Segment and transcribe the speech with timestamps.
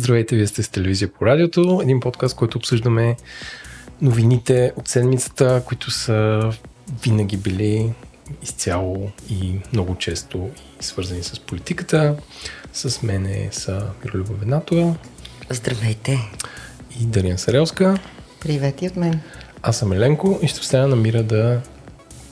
[0.00, 3.16] Здравейте, вие сте с телевизия по радиото, един подкаст, който обсъждаме
[4.02, 6.50] новините от седмицата, които са
[7.02, 7.92] винаги били
[8.42, 10.50] изцяло и много често
[10.80, 12.16] и свързани с политиката.
[12.72, 14.94] С мене са Миролюба Венатова.
[15.50, 16.18] Здравейте.
[17.00, 17.98] И Дарина Сарелска.
[18.40, 19.20] Привет и от мен.
[19.62, 21.60] Аз съм Еленко и ще оставя на Мира да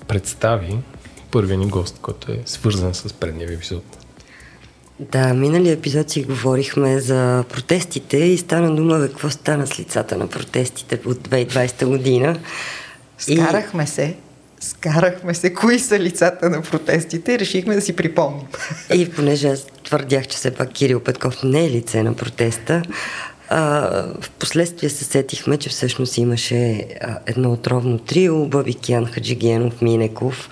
[0.07, 0.79] представи
[1.31, 4.08] първия ни гост, който е свързан с предния епизод.
[5.01, 10.27] Да, миналия епизод си говорихме за протестите и стана дума какво стана с лицата на
[10.27, 12.39] протестите от 2020 година.
[13.19, 13.87] Скарахме и...
[13.87, 14.17] се.
[14.61, 18.47] Скарахме се кои са лицата на протестите и решихме да си припомним.
[18.95, 22.83] И понеже аз твърдях, че все пак Кирил Петков не е лице на протеста,
[23.49, 23.61] а,
[24.21, 30.51] в последствие се сетихме, че всъщност имаше а, едно отровно трио, Бабикян, Хаджигенов, Минеков,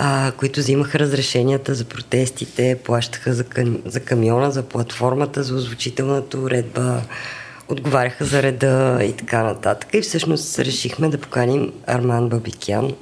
[0.00, 6.38] а, които взимаха разрешенията за протестите, плащаха за, кам, за камиона, за платформата, за озвучителната
[6.38, 7.02] уредба,
[7.68, 9.94] отговаряха за реда и така нататък.
[9.94, 12.92] И всъщност решихме да поканим Арман Бабикян,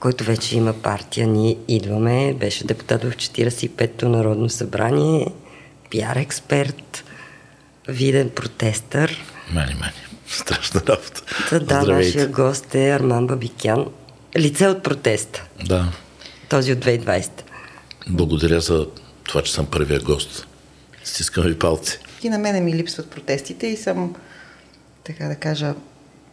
[0.00, 1.26] който вече има партия.
[1.26, 5.26] Ние идваме, беше депутат в 45-то Народно събрание,
[5.90, 7.04] пиар експерт,
[7.88, 9.24] виден протестър.
[9.50, 9.92] Мани, мани.
[10.28, 11.22] Страшна работа.
[11.50, 13.86] Та, да, нашия гост е Арман Бабикян.
[14.36, 15.44] Лице от протеста.
[15.64, 15.92] Да.
[16.48, 17.30] Този от 2020.
[18.08, 18.86] Благодаря за
[19.24, 20.46] това, че съм първия гост.
[21.04, 21.98] Стискам ви палци.
[22.22, 24.14] И на мене ми липсват протестите и съм,
[25.04, 25.74] така да кажа,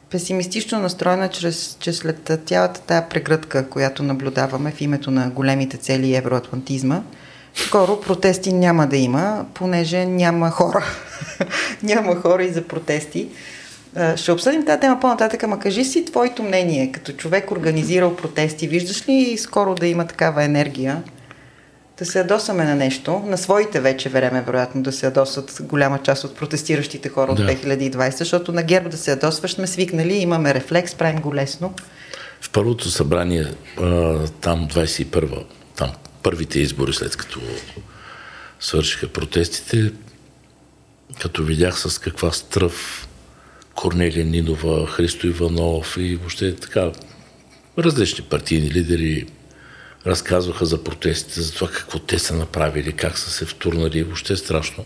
[0.09, 6.07] песимистично настроена, чрез, че след цялата тая прегръдка, която наблюдаваме в името на големите цели
[6.07, 7.01] и евроатлантизма,
[7.55, 10.85] скоро протести няма да има, понеже няма хора.
[11.83, 13.29] няма хора и за протести.
[14.15, 18.67] Ще обсъдим тази тема по-нататък, ама кажи си твоето мнение, като човек организирал протести.
[18.67, 21.03] Виждаш ли скоро да има такава енергия?
[21.97, 26.23] Да се ядосаме на нещо, на своите вече време, вероятно, да се ядосват голяма част
[26.23, 27.43] от протестиращите хора да.
[27.43, 31.73] от 2020, защото на ГЕРБ да се ядосваш сме свикнали, имаме рефлекс, правим го лесно.
[32.41, 33.45] В първото събрание,
[34.41, 35.43] там 21
[35.75, 35.91] там
[36.23, 37.39] първите избори, след като
[38.59, 39.91] свършиха протестите,
[41.21, 43.07] като видях с каква стръв
[43.75, 46.91] Корнелия Нинова, Христо Иванов и въобще така
[47.77, 49.25] различни партийни лидери
[50.05, 54.85] разказваха за протестите, за това какво те са направили, как са се втурнали, въобще страшно.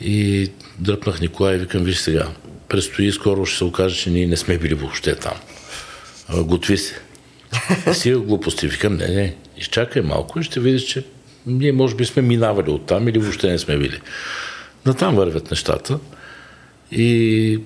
[0.00, 0.48] И
[0.78, 2.28] дръпнах Николай и викам, виж сега,
[2.68, 5.34] предстои скоро ще се окаже, че ние не сме били въобще там.
[6.30, 7.00] Готви се.
[7.92, 8.66] Си глупости.
[8.66, 11.04] Викам, не, не, изчакай малко и ще видиш, че
[11.46, 14.00] ние може би сме минавали от там или въобще не сме били.
[14.86, 15.98] На там вървят нещата.
[16.92, 17.60] И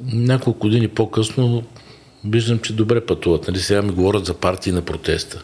[0.00, 1.62] няколко години по-късно
[2.24, 3.48] виждам, че добре пътуват.
[3.48, 3.58] Нали?
[3.58, 5.42] Сега ми говорят за партии на протеста.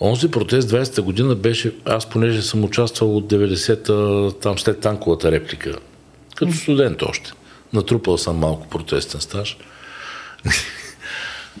[0.00, 5.78] Онзи протест 20-та година беше, аз понеже съм участвал от 90-та, там след танковата реплика,
[6.34, 7.32] като студент още.
[7.72, 9.56] Натрупал съм малко протестен стаж.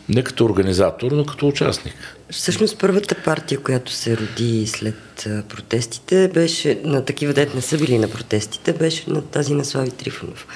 [0.08, 1.94] Не като организатор, но като участник.
[2.30, 7.98] Всъщност първата партия, която се роди след протестите, беше на такива дет не са били
[7.98, 10.46] на протестите, беше на тази на Слави Трифонов.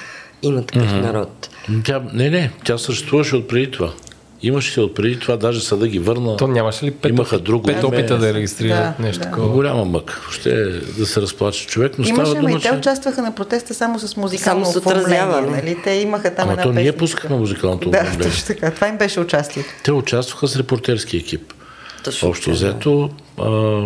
[0.41, 1.01] Има такъв mm-hmm.
[1.01, 1.49] народ.
[1.83, 3.93] Тя, не, не, тя съществуваше от преди това.
[4.41, 6.37] Имаше се от преди това, даже съда ги върна.
[6.37, 9.29] То нямаше ли пет, Имаха друго пет опита да регистрират да, нещо да.
[9.29, 9.49] такова?
[9.49, 10.21] Голяма мък.
[10.31, 10.65] Ще
[10.97, 14.17] да се разплаче човек, но Имаше, става дума, и те участваха на протеста само с
[14.17, 15.25] музикално само с оформление.
[15.25, 15.77] Нали?
[15.83, 18.71] Те имаха там Ама една то ние пускахме музикалното Да, точно така.
[18.71, 19.69] Това им беше участието.
[19.83, 21.53] Те участваха с репортерски екип.
[22.03, 23.81] Точно Общо взето, а,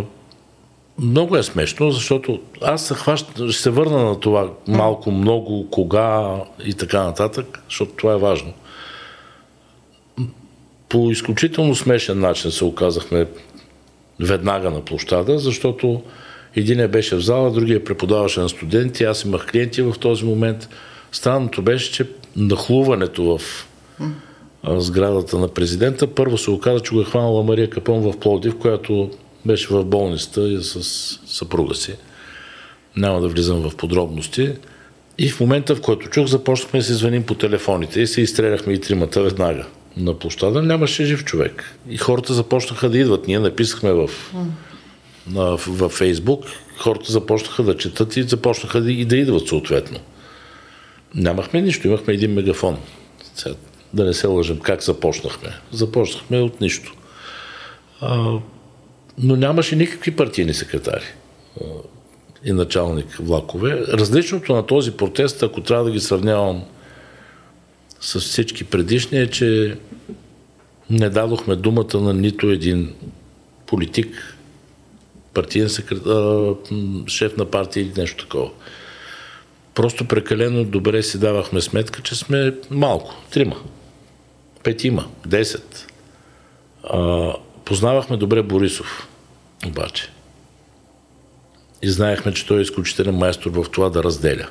[0.99, 6.35] много е смешно, защото аз се хващ, ще се върна на това малко, много, кога
[6.65, 8.53] и така нататък, защото това е важно.
[10.89, 13.27] По изключително смешен начин се оказахме
[14.19, 16.01] веднага на площада, защото
[16.55, 20.69] един беше в зала, другия преподаваше на студенти, аз имах клиенти в този момент.
[21.11, 23.41] Странното беше, че нахлуването в
[24.65, 29.09] сградата на президента, първо се оказа, че го е хванала Мария Капон в Плодив, която
[29.45, 30.83] беше в болницата с
[31.25, 31.95] съпруга си.
[32.95, 34.51] Няма да влизам в подробности.
[35.17, 38.73] И в момента, в който чух, започнахме да се звъним по телефоните и се изстреляхме
[38.73, 39.65] и тримата веднага.
[39.97, 41.77] На площада нямаше жив човек.
[41.89, 43.27] И хората започнаха да идват.
[43.27, 44.09] Ние написахме в,
[45.27, 46.45] на, в, в Фейсбук,
[46.77, 49.99] хората започнаха да четат и започнаха да, и да идват съответно.
[51.15, 52.77] Нямахме нищо, имахме един мегафон.
[53.35, 53.55] Сега,
[53.93, 55.49] да не се лъжим как започнахме.
[55.71, 56.93] Започнахме от нищо.
[58.01, 58.39] А,
[59.17, 61.05] но нямаше никакви партийни секретари
[62.45, 63.85] и началник влакове.
[63.87, 66.63] Различното на този протест, ако трябва да ги сравнявам
[68.01, 69.77] с всички предишни, е, че
[70.89, 72.93] не дадохме думата на нито един
[73.65, 74.37] политик,
[75.33, 76.55] партиен секретар,
[77.07, 78.49] шеф на партия или нещо такова.
[79.73, 83.15] просто прекалено добре си давахме сметка, че сме малко.
[83.31, 83.55] Трима.
[84.63, 85.07] Петима.
[85.25, 85.87] Десет.
[86.83, 87.33] А,
[87.65, 89.07] познавахме добре Борисов.
[89.67, 90.09] Обаче.
[91.81, 94.47] И знаехме, че той е изключителен майстор в това да разделя.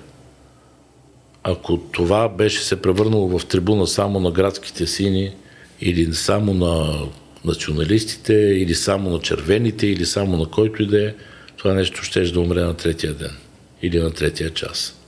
[1.43, 5.35] Ако това беше се превърнало в трибуна само на градските сини
[5.81, 7.03] или само на
[7.45, 11.15] националистите, или само на червените, или само на който и да е,
[11.57, 13.37] това нещо ще да умре на третия ден
[13.83, 14.99] или на третия час.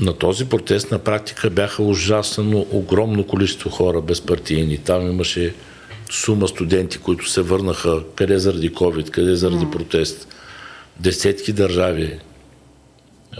[0.00, 4.78] На този протест на практика бяха ужасно огромно количество хора безпартийни.
[4.78, 5.54] Там имаше
[6.12, 10.28] сума студенти, които се върнаха къде заради COVID, къде заради протест.
[11.00, 12.18] Десетки държави,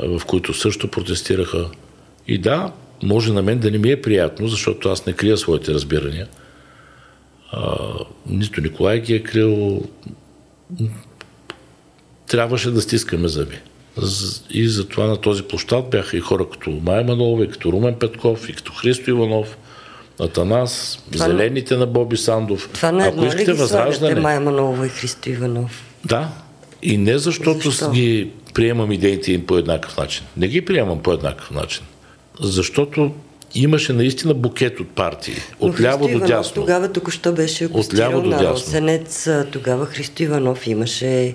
[0.03, 1.71] в които също протестираха.
[2.29, 2.73] И да,
[3.03, 6.29] може на мен да не ми е приятно, защото аз не крия своите разбирания.
[7.53, 7.77] А,
[8.27, 9.83] нито Николай ги е крил.
[12.27, 13.59] Трябваше да стискаме зъби.
[14.51, 18.49] И затова на този площад бяха и хора като Майя Манолова, и като Румен Петков,
[18.49, 19.57] и като Христо Иванов,
[20.23, 22.71] Атанас, това Зелените на Боби Сандов.
[22.75, 24.21] Това не Ако искате възраждане...
[24.21, 25.85] Майя Манолова и Христо Иванов?
[26.05, 26.29] Да.
[26.83, 27.91] И не защото Защо?
[27.91, 30.25] ги приемам идеите им по еднакъв начин.
[30.37, 31.85] Не ги приемам по еднакъв начин.
[32.41, 33.13] Защото
[33.55, 35.35] имаше наистина букет от партии.
[35.61, 36.55] От ляво до дясно.
[36.55, 39.29] Тогава току-що беше акустирал на Росенец.
[39.53, 41.35] Тогава Христо Иванов имаше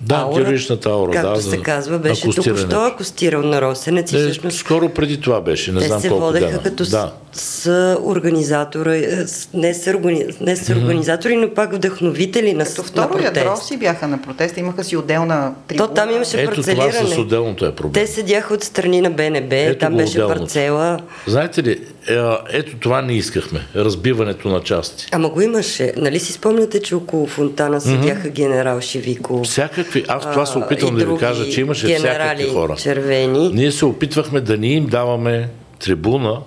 [0.00, 1.42] да, аура, героичната аура, както да.
[1.42, 4.12] се казва, беше току-що акустирал на Росенец.
[4.12, 6.62] И всъщност, скоро преди това беше, не те знам се колко водеха дена.
[6.62, 7.12] като да.
[7.32, 9.24] с, организатора, е,
[9.54, 13.76] не с, органи, не с организатори, но пак вдъхновители на, като второ на ядро си
[13.76, 15.88] бяха на протеста, имаха си отделна трибуна.
[15.88, 16.92] То там имаше Ето парцелиране.
[16.92, 17.92] това с отделното е проблем.
[17.92, 20.40] Те седяха от страни на БНБ, Ето там беше отделното.
[20.40, 20.98] парцела.
[21.26, 22.18] Знаете ли, е,
[22.52, 25.06] ето това не искахме, разбиването на части.
[25.12, 25.92] Ама го имаше.
[25.96, 28.32] Нали си спомняте, че около фонтана седяха mm-hmm.
[28.32, 29.44] генерал Шивико?
[29.82, 32.76] Всякакви, аз това се опитвам да ви кажа, че имаше всякакви хора.
[32.76, 33.48] червени.
[33.48, 35.48] Ние се опитвахме да ни им даваме
[35.78, 36.40] трибуна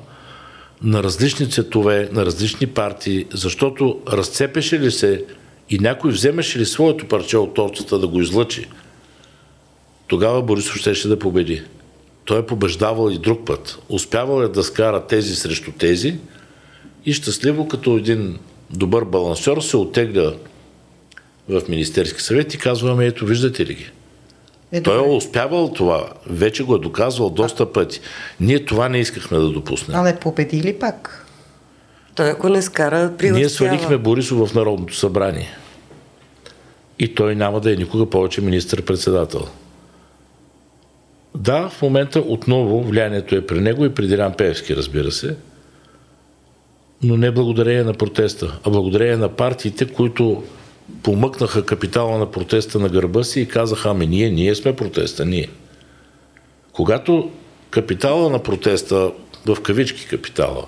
[0.83, 5.23] на различни цветове, на различни партии, защото разцепеше ли се
[5.69, 8.67] и някой вземеше ли своето парче от торцата да го излъчи,
[10.07, 11.63] тогава Борисов щеше да победи.
[12.25, 13.79] Той е побеждавал и друг път.
[13.89, 16.17] Успявал е да скара тези срещу тези
[17.05, 18.37] и щастливо като един
[18.69, 20.33] добър балансьор се отегля
[21.50, 23.92] в Министерски съвет и казваме, ето виждате ли ги.
[24.71, 26.09] Е, Той е успявал това.
[26.27, 28.00] Вече го е доказвал доста пъти.
[28.39, 29.97] Ние това не искахме да допуснем.
[29.97, 31.25] Але победи ли пак?
[32.15, 33.39] Той ако не скара, прилъчтява.
[33.39, 35.50] Ние свалихме Борисов в Народното събрание.
[37.00, 39.47] И той няма да е никога повече министър-председател.
[41.36, 45.36] Да, в момента отново влиянието е при него и при Дилян Певски, разбира се,
[47.03, 50.44] но не благодарение на протеста, а благодарение на партиите, които
[51.03, 55.49] помъкнаха капитала на протеста на гърба си и казаха, ами ние, ние сме протеста, ние.
[56.71, 57.31] Когато
[57.69, 59.11] капитала на протеста,
[59.45, 60.65] в кавички капитала,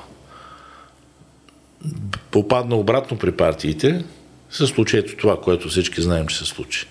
[2.31, 4.05] попадна обратно при партиите,
[4.49, 6.87] се случи ето това, което всички знаем, че се случи.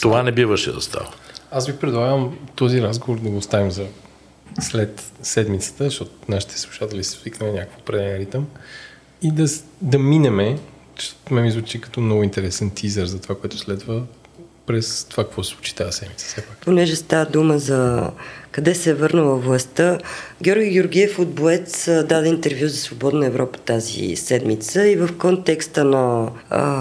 [0.00, 1.08] Това не биваше да става.
[1.50, 3.86] Аз ви предлагам този разговор да го оставим за
[4.60, 8.46] след седмицата, защото нашите слушатели се свикнали някакво определен ритъм
[9.22, 9.46] и да,
[9.80, 10.58] да минеме
[11.30, 14.02] ме ми звучи като много интересен тизър за това, което следва
[14.66, 16.26] през това, какво се случи тази седмица.
[16.26, 16.56] Все пак.
[16.56, 18.10] Понеже става дума за
[18.50, 19.98] къде се е върнала властта,
[20.42, 26.30] Георги Георгиев от Боец даде интервю за Свободна Европа тази седмица и в контекста на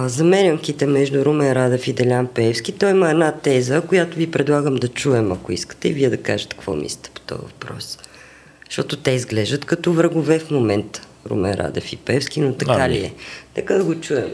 [0.09, 4.87] замерянките между Румен Радев и Делян Пеевски, той има една теза, която ви предлагам да
[4.87, 7.99] чуем, ако искате, и вие да кажете какво мислите по този въпрос.
[8.69, 11.01] Защото те изглеждат като врагове в момента.
[11.29, 13.13] Румен Радев и Певски, но така ли е?
[13.55, 14.31] Така да го чуем.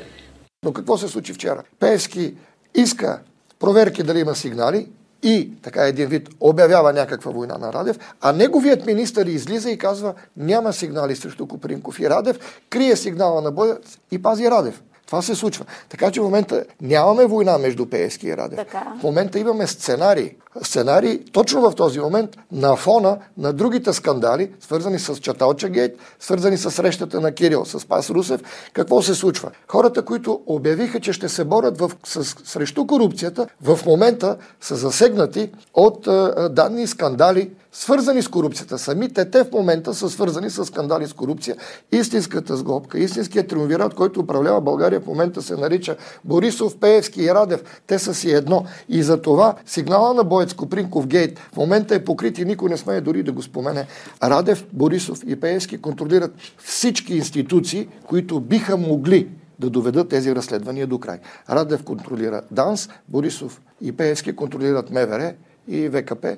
[0.65, 1.63] Но какво се случи вчера?
[1.79, 2.34] Певски
[2.75, 3.20] иска
[3.60, 4.88] проверки дали има сигнали
[5.24, 10.13] и така един вид обявява някаква война на Радев, а неговият министър излиза и казва
[10.38, 13.77] няма сигнали срещу Копринков и Радев, крие сигнала на боя
[14.12, 14.82] и пази Радев.
[15.06, 15.65] Това се случва.
[15.89, 18.58] Така че в момента нямаме война между Пеевски и Радев.
[18.58, 18.94] Така.
[19.00, 20.32] В момента имаме сценарий.
[20.63, 26.57] Сценарий точно в този момент на фона на другите скандали, свързани с Чаталча Гейт, свързани
[26.57, 28.41] с срещата на Кирил с Пас Русев.
[28.73, 29.51] Какво се случва?
[29.67, 35.49] Хората, които обявиха, че ще се борят в, с, срещу корупцията, в момента са засегнати
[35.73, 38.77] от а, данни скандали, свързани с корупцията.
[38.77, 41.55] Самите те в момента са свързани с скандали с корупция.
[41.91, 47.81] Истинската сглобка, истинският триумвират, който управлява България в момента се нарича Борисов, Пеевски и Радев.
[47.87, 48.65] Те са си едно.
[48.89, 52.77] И за това сигнала на Боец Копринков Гейт в момента е покрит и никой не
[52.77, 53.88] смее дори да го спомене.
[54.24, 61.00] Радев, Борисов и Пеевски контролират всички институции, които биха могли да доведат тези разследвания до
[61.00, 61.20] край.
[61.50, 65.34] Радев контролира ДАНС, Борисов и Пеевски контролират МВР
[65.68, 66.38] и ВКП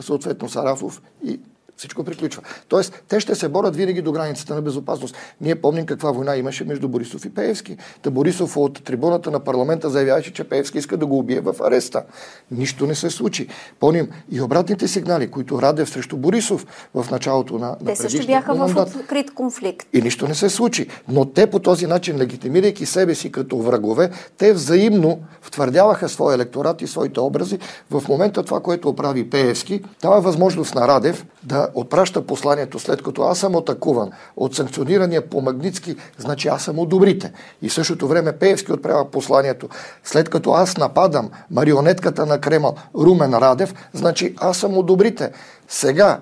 [0.00, 1.40] съответно Сарафов и
[1.82, 2.42] всичко приключва.
[2.68, 5.16] Тоест, те ще се борят винаги до границата на безопасност.
[5.40, 7.76] Ние помним каква война имаше между Борисов и Пеевски.
[8.02, 12.02] Та Борисов от трибуната на парламента заявяваше, че Пеевски иска да го убие в ареста.
[12.50, 13.48] Нищо не се случи.
[13.80, 18.54] Помним и обратните сигнали, които Радев срещу Борисов в началото на, на Те също бяха
[18.54, 19.86] в открит конфликт.
[19.92, 20.88] И нищо не се случи.
[21.08, 26.82] Но те по този начин, легитимирайки себе си като врагове, те взаимно втвърдяваха своя електорат
[26.82, 27.58] и своите образи.
[27.90, 33.22] В момента това, което прави Пеевски, дава възможност на Радев да отпраща посланието след като
[33.22, 37.32] аз съм атакуван от санкционирания по Магницки, значи аз съм от добрите.
[37.62, 39.68] И в същото време Пеевски отправя посланието
[40.04, 45.32] след като аз нападам марионетката на Кремъл Румен Радев, значи аз съм от добрите.
[45.68, 46.20] Сега,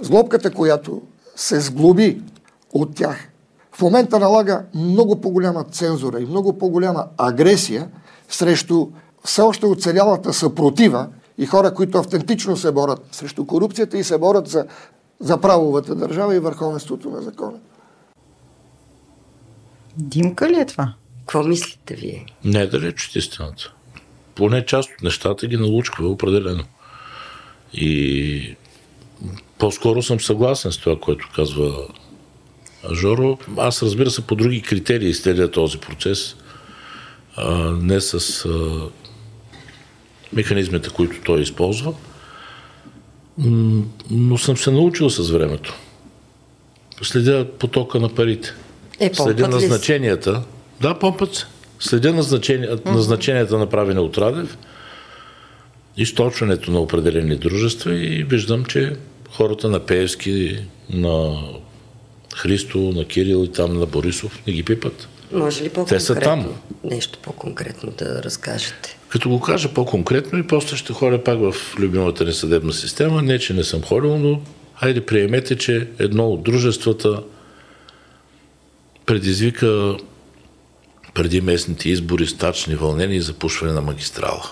[0.00, 1.02] сглобката, която
[1.36, 2.22] се сглоби
[2.72, 3.28] от тях,
[3.72, 7.88] в момента налага много по-голяма цензура и много по-голяма агресия
[8.28, 8.88] срещу
[9.24, 11.08] все още оцелялата съпротива
[11.38, 14.66] и хора, които автентично се борят срещу корупцията и се борят за,
[15.20, 17.58] за правовата държава и върховенството на закона.
[19.96, 20.94] Димка ли е това?
[21.18, 22.26] Какво мислите вие?
[22.44, 23.72] Не е далеч от истината.
[24.34, 26.64] Поне част от нещата ги налучква определено.
[27.74, 28.56] И
[29.58, 31.88] по-скоро съм съгласен с това, което казва
[32.92, 33.38] Жоро.
[33.56, 36.36] Аз разбира се по други критерии следя този процес.
[37.36, 38.88] А, не с а,
[40.32, 41.94] механизмите, които той използва.
[44.10, 45.74] Но съм се научил с времето.
[47.02, 48.54] Следя потока на парите.
[49.00, 50.42] Е, Следя назначенията.
[50.80, 51.46] Да, помпът се.
[51.80, 52.94] Следя назначенията, mm-hmm.
[52.94, 54.58] назначенията направени от Радев,
[55.96, 58.96] източването на определени дружества и виждам, че
[59.30, 60.58] хората на Пеевски,
[60.90, 61.42] на
[62.34, 65.08] Христо, на Кирил и там на Борисов не ги пипат.
[65.32, 65.98] Може ли по-конкретно?
[65.98, 66.54] Те са там.
[66.84, 68.98] Нещо по-конкретно да разкажете.
[69.08, 73.22] Като го кажа по-конкретно и после ще ходя пак в любимата ни съдебна система.
[73.22, 74.40] Не, че не съм ходил, но
[74.76, 77.22] хайде приемете, че едно от дружествата
[79.06, 79.96] предизвика
[81.14, 84.50] преди местните избори стачни вълнения и запушване на магистрала.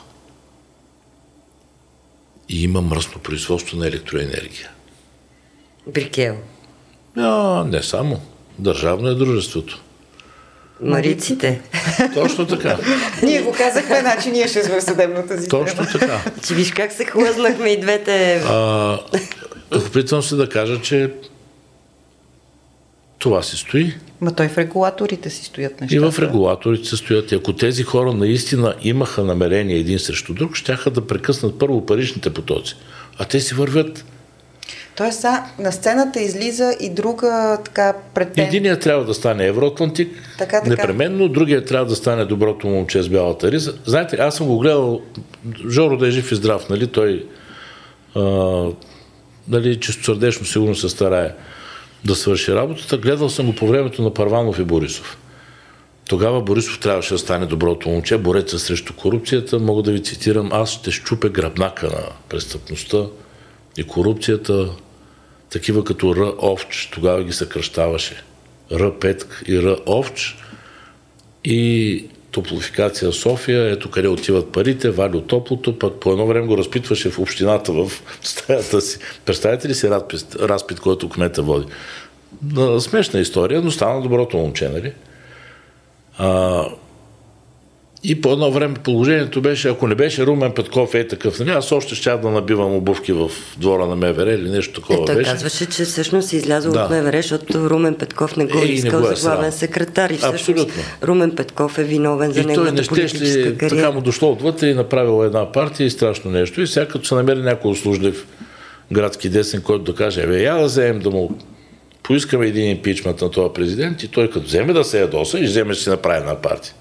[2.49, 4.71] И има мръсно производство на електроенергия.
[5.87, 6.37] Брикел.
[7.17, 8.21] А, не само.
[8.59, 9.83] Държавно е дружеството.
[10.83, 11.61] Мариците.
[12.15, 12.79] Точно така.
[13.23, 15.65] ние го казахме, значи ние ще сме в съдебната система.
[15.65, 16.21] Точно така.
[16.47, 18.43] Че виж как се хлъзнахме и двете.
[18.47, 18.99] А,
[19.87, 21.11] опитвам се да кажа, че
[23.19, 23.95] това се стои.
[24.21, 26.07] Ма той в регулаторите си стоят нещата.
[26.07, 27.33] И в регулаторите се стоят.
[27.33, 32.31] И ако тези хора наистина имаха намерение един срещу друг, щяха да прекъснат първо паричните
[32.31, 32.77] потоци.
[33.19, 34.05] А те си вървят
[35.01, 38.47] Тоест, а, на сцената излиза и друга така претен...
[38.47, 40.69] Единият трябва да стане евроатлантик, така, така.
[40.69, 43.75] непременно, другия трябва да стане доброто момче с бялата риза.
[43.87, 45.01] Знаете, аз съм го гледал,
[45.71, 47.27] Жоро да е жив и здрав, нали, той
[48.17, 48.23] а,
[49.49, 51.35] нали, чистосърдечно сигурно се старае
[52.05, 52.99] да свърши работата.
[52.99, 55.19] Гледал съм го по времето на Парванов и Борисов.
[56.09, 59.59] Тогава Борисов трябваше да стане доброто момче, бореца срещу корупцията.
[59.59, 62.99] Мога да ви цитирам, аз ще щупя гръбнака на престъпността
[63.77, 64.71] и корупцията,
[65.51, 66.33] такива като Р.
[66.39, 68.23] Овч, тогава ги съкръщаваше.
[68.73, 68.99] Р.
[69.01, 69.77] Петк и Р.
[69.87, 70.37] Овч
[71.45, 77.11] и топлофикация София, ето къде отиват парите, вали топлото, пък по едно време го разпитваше
[77.11, 77.91] в общината в
[78.23, 78.99] стаята си.
[79.25, 81.67] Представете ли си разпит, разпит който кмета води?
[82.81, 84.93] Смешна история, но стана доброто момче, нали?
[86.19, 86.65] А,
[88.05, 91.73] и по едно време положението беше, ако не беше Румен Петков е такъв, нали, аз
[91.73, 95.31] още ще да набивам обувки в двора на МВР или нещо такова е, той беше.
[95.31, 96.81] казваше, че всъщност е излязъл да.
[96.81, 100.11] от МВР, защото Румен Петков не го е, искал за главен секретар.
[100.11, 100.83] И всъщност Абсолютно.
[101.03, 103.77] Румен Петков е виновен за неговата политическа кариера.
[103.77, 106.61] Така му дошло отвътре и направил една партия и страшно нещо.
[106.61, 108.27] И сега като се намери някой услужлив
[108.93, 111.39] градски десен, който да каже, бе, я да вземем да му
[112.03, 115.71] поискаме един импичмент на този президент и той като вземе да се ядоса и вземе
[115.71, 116.75] да си направи една партия.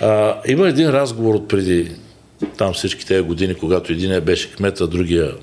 [0.00, 1.92] А, има един разговор от преди
[2.56, 5.34] там всички тези години, когато един беше кмет, а другия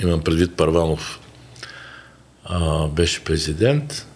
[0.00, 1.20] имам предвид Парванов
[2.44, 4.06] а, беше президент.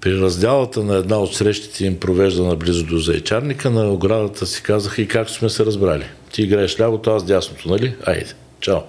[0.00, 5.02] При разделата на една от срещите им провеждана близо до Зайчарника, на оградата си казаха
[5.02, 6.04] и как сме се разбрали.
[6.32, 7.94] Ти играеш лявото, аз дясното, нали?
[8.06, 8.80] Айде, чао.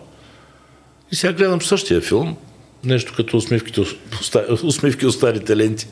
[1.12, 2.38] И сега гледам същия филм,
[2.84, 3.82] нещо като усмивките,
[4.64, 5.88] усмивки от старите ленти.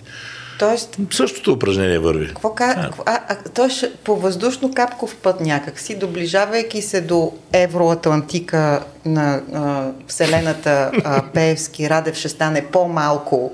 [0.60, 2.27] Тоест, Същото упражнение върви.
[2.27, 3.19] Какво, а, а,
[3.60, 11.89] а, ще, по въздушно-капков път някакси, доближавайки се до Евроатлантика на а, Вселената а, Пеевски,
[11.89, 13.51] Радев ще стане по-малко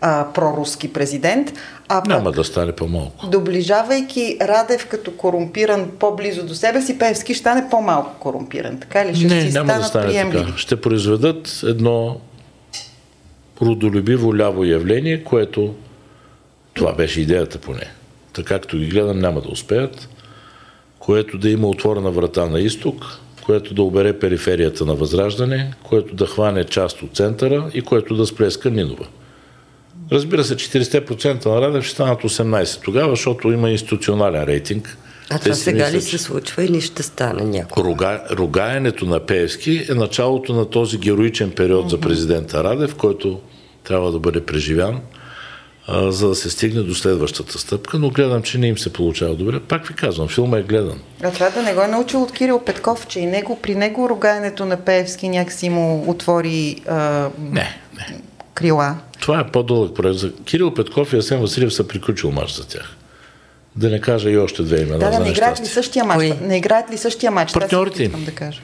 [0.00, 1.52] а, проруски президент.
[1.88, 3.26] А Няма пък, да стане по-малко.
[3.26, 8.78] Доближавайки Радев като корумпиран по-близо до себе си, Певски ще стане по-малко корумпиран.
[8.78, 9.14] Така ли?
[9.16, 10.44] Ще Не, си няма да стане приемливи.
[10.44, 10.58] така.
[10.58, 12.16] Ще произведат едно
[13.62, 15.74] родолюбиво ляво явление, което
[16.74, 17.90] това беше идеята поне.
[18.32, 20.08] Така както ги гледам, няма да успеят.
[20.98, 26.26] Което да има отворена врата на изток, което да обере периферията на Възраждане, което да
[26.26, 29.06] хване част от центъра и което да сплеска Нинова.
[30.12, 34.96] Разбира се, 40% на Радев ще станат 18 тогава, защото има институционален рейтинг.
[35.30, 37.84] А това сега ли се случва или ще стане някой?
[37.84, 41.90] Рога, рогаенето на Пеевски е началото на този героичен период mm-hmm.
[41.90, 43.40] за президента Радев, който
[43.84, 45.00] трябва да бъде преживян,
[45.86, 49.34] а, за да се стигне до следващата стъпка, но гледам, че не им се получава
[49.34, 49.60] добре.
[49.60, 51.00] Пак ви казвам, филма е гледан.
[51.22, 54.08] А това да не го е научил от Кирил Петков, че и него, при него
[54.08, 58.20] рогаенето на Пеевски някакси му отвори а, не, не.
[58.54, 58.96] крила.
[59.20, 60.18] Това е по-дълъг проект.
[60.18, 62.96] За Кирил Петков и Асен Василев са приключил мач за тях.
[63.76, 64.98] Да не кажа и още две имена.
[64.98, 66.32] Да, да, не играят ли същия мач?
[66.40, 67.52] Не играят ли същия мач?
[67.52, 68.24] Партньорите им.
[68.24, 68.60] Да кажа.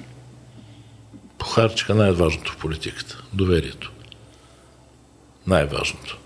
[1.38, 3.22] Похарчиха най-важното в политиката.
[3.32, 3.92] Доверието.
[5.46, 6.18] Най-важното.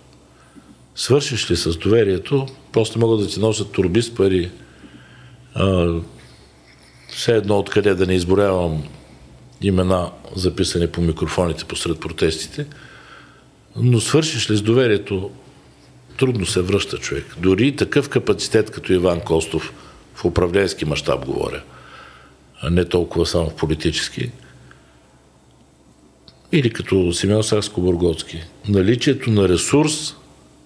[1.02, 4.50] Свършиш ли с доверието, после могат да ти носят турби с пари.
[5.54, 5.94] А,
[7.09, 8.82] все едно откъде да не изборявам
[9.62, 12.66] имена, записани по микрофоните посред протестите,
[13.76, 15.30] но свършиш ли с доверието,
[16.18, 17.37] трудно се връща човек.
[17.38, 19.73] Дори такъв капацитет като Иван Костов,
[20.14, 21.62] в управленски мащаб говоря,
[22.61, 24.30] а не толкова само в политически,
[26.52, 30.14] или като Симеон Сакско-Бургоцки, наличието на ресурс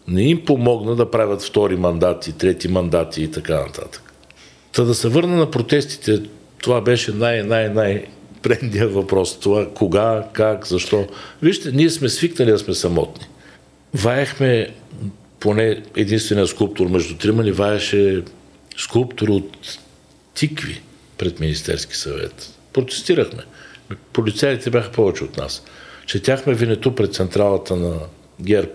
[0.09, 4.13] не им помогна да правят втори мандати, трети мандати и така нататък.
[4.73, 6.23] Та да се върна на протестите,
[6.59, 8.07] това беше най-най-най
[8.43, 9.41] предния въпрос.
[9.41, 11.07] Това кога, как, защо.
[11.43, 13.27] Вижте, ние сме свикнали да сме самотни.
[13.95, 14.75] Ваехме,
[15.41, 18.23] поне единствения скулптор между трима ни ваеше
[18.77, 19.79] скулптор от
[20.35, 20.83] тикви
[21.19, 22.51] пред Министерски съвет.
[22.73, 23.43] Протестирахме.
[24.13, 25.63] Полицаите бяха повече от нас.
[26.07, 27.95] Четяхме винето пред централата на
[28.41, 28.73] ГЕРБ.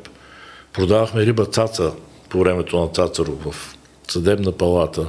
[0.74, 1.92] Продавахме риба цаца
[2.30, 5.08] по времето на Цацаров в съдебна палата.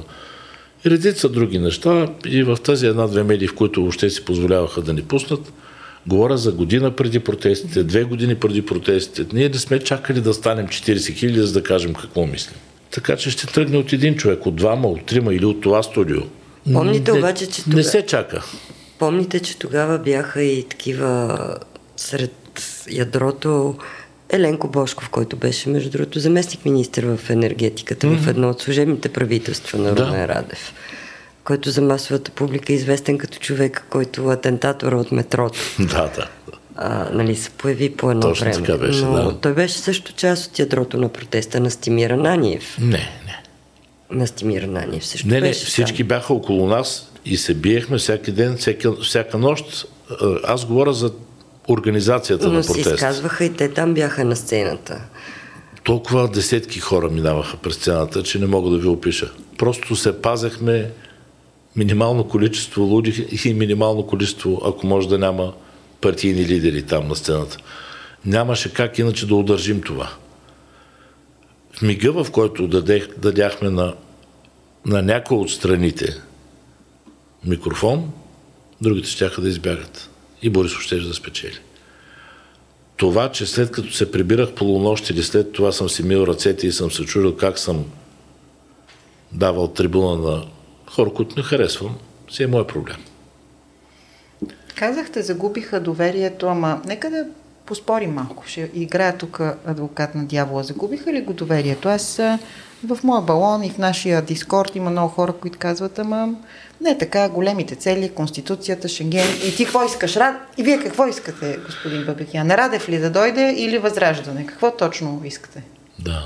[0.85, 2.07] И редица други неща.
[2.25, 5.53] И в тази една-две медии, в които въобще си позволяваха да ни пуснат,
[6.07, 9.35] говоря за година преди протестите, две години преди протестите.
[9.35, 12.55] Ние не сме чакали да станем 40 хиляди, за да кажем какво мислим.
[12.91, 16.21] Така че ще тръгне от един човек, от двама, от трима или от това студио.
[16.73, 17.75] Помните не, обаче, че тога...
[17.75, 18.43] Не се чака.
[18.99, 21.37] Помните, че тогава бяха и такива
[21.97, 22.33] сред
[22.91, 23.75] ядрото
[24.33, 28.17] Еленко Бошков, който беше, между другото, заместник министр в енергетиката mm-hmm.
[28.17, 30.27] в едно от служебните правителства на Румен да.
[30.27, 30.73] Радев,
[31.43, 35.59] който за масовата публика е известен като човек, който атентатора от метрото.
[35.79, 36.27] Да, да.
[36.75, 38.65] А, нали, се появи по едно Точно време.
[38.65, 39.39] Така беше, Но да.
[39.39, 42.77] той беше също част от ядрото на протеста на Стимира Наниев.
[42.79, 43.43] Не, не.
[44.11, 46.07] На Стимира Наниев също Не, не, беше всички там.
[46.07, 49.87] бяха около нас и се биехме всеки ден, всяка, всяка нощ.
[50.43, 51.11] Аз говоря за
[51.69, 52.77] организацията Но на протест.
[52.77, 55.01] Но се изказваха и те там бяха на сцената.
[55.83, 59.31] Толкова десетки хора минаваха през сцената, че не мога да ви опиша.
[59.57, 60.91] Просто се пазехме
[61.75, 65.53] минимално количество луди и минимално количество, ако може да няма
[66.01, 67.57] партийни лидери там на сцената.
[68.25, 70.09] Нямаше как иначе да удържим това.
[71.71, 73.93] В мига, в който дадех, дадяхме на,
[74.85, 76.15] на някой от страните
[77.45, 78.11] микрофон,
[78.81, 80.09] другите ще да избягат
[80.43, 81.59] и Борисов ще да спечели.
[82.97, 86.71] Това, че след като се прибирах полунощ или след това съм си мил ръцете и
[86.71, 87.85] съм се чудил как съм
[89.31, 90.45] давал трибуна на
[90.89, 91.95] хора, които не харесвам,
[92.31, 92.97] си е мой проблем.
[94.75, 97.25] Казахте, загубиха доверието, ама нека да
[97.65, 98.43] поспорим малко.
[98.47, 100.63] Ще играя тук адвокат на дявола.
[100.63, 101.89] Загубиха ли го доверието?
[101.89, 102.21] Аз
[102.87, 106.35] в моя балон и в нашия дискорд има много хора, които казват, ама
[106.83, 109.27] не така, големите цели, Конституцията, Шенген.
[109.45, 110.15] И ти какво искаш?
[110.15, 110.35] Рад?
[110.57, 112.51] И вие какво искате, господин Бабекян?
[112.51, 114.45] Радев ли да дойде или Възраждане?
[114.45, 115.63] Какво точно искате?
[115.99, 116.23] Да.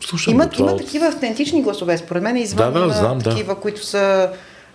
[0.00, 3.60] Слушам има, това има такива автентични гласове, според мен, извън да, да, знам, такива, да.
[3.60, 4.30] които са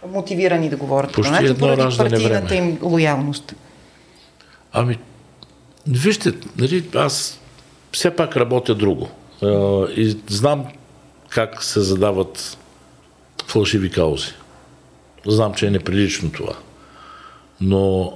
[0.08, 1.12] мотивирани да говорят.
[1.12, 2.68] Почти значи, едно раждане партийната време.
[2.68, 3.54] им лоялност.
[4.74, 4.98] Ами,
[5.88, 7.40] вижте, нали, аз
[7.92, 9.10] все пак работя друго.
[9.96, 10.66] И знам
[11.30, 12.58] как се задават
[13.48, 14.34] фалшиви каузи.
[15.28, 16.54] Знам, че е неприлично това.
[17.62, 18.14] Но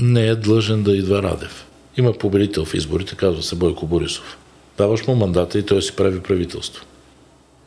[0.00, 1.66] не е длъжен да идва Радев.
[1.96, 4.38] Има победител в изборите, казва се Бойко Борисов.
[4.78, 6.84] Даваш му мандата и той си прави правителство.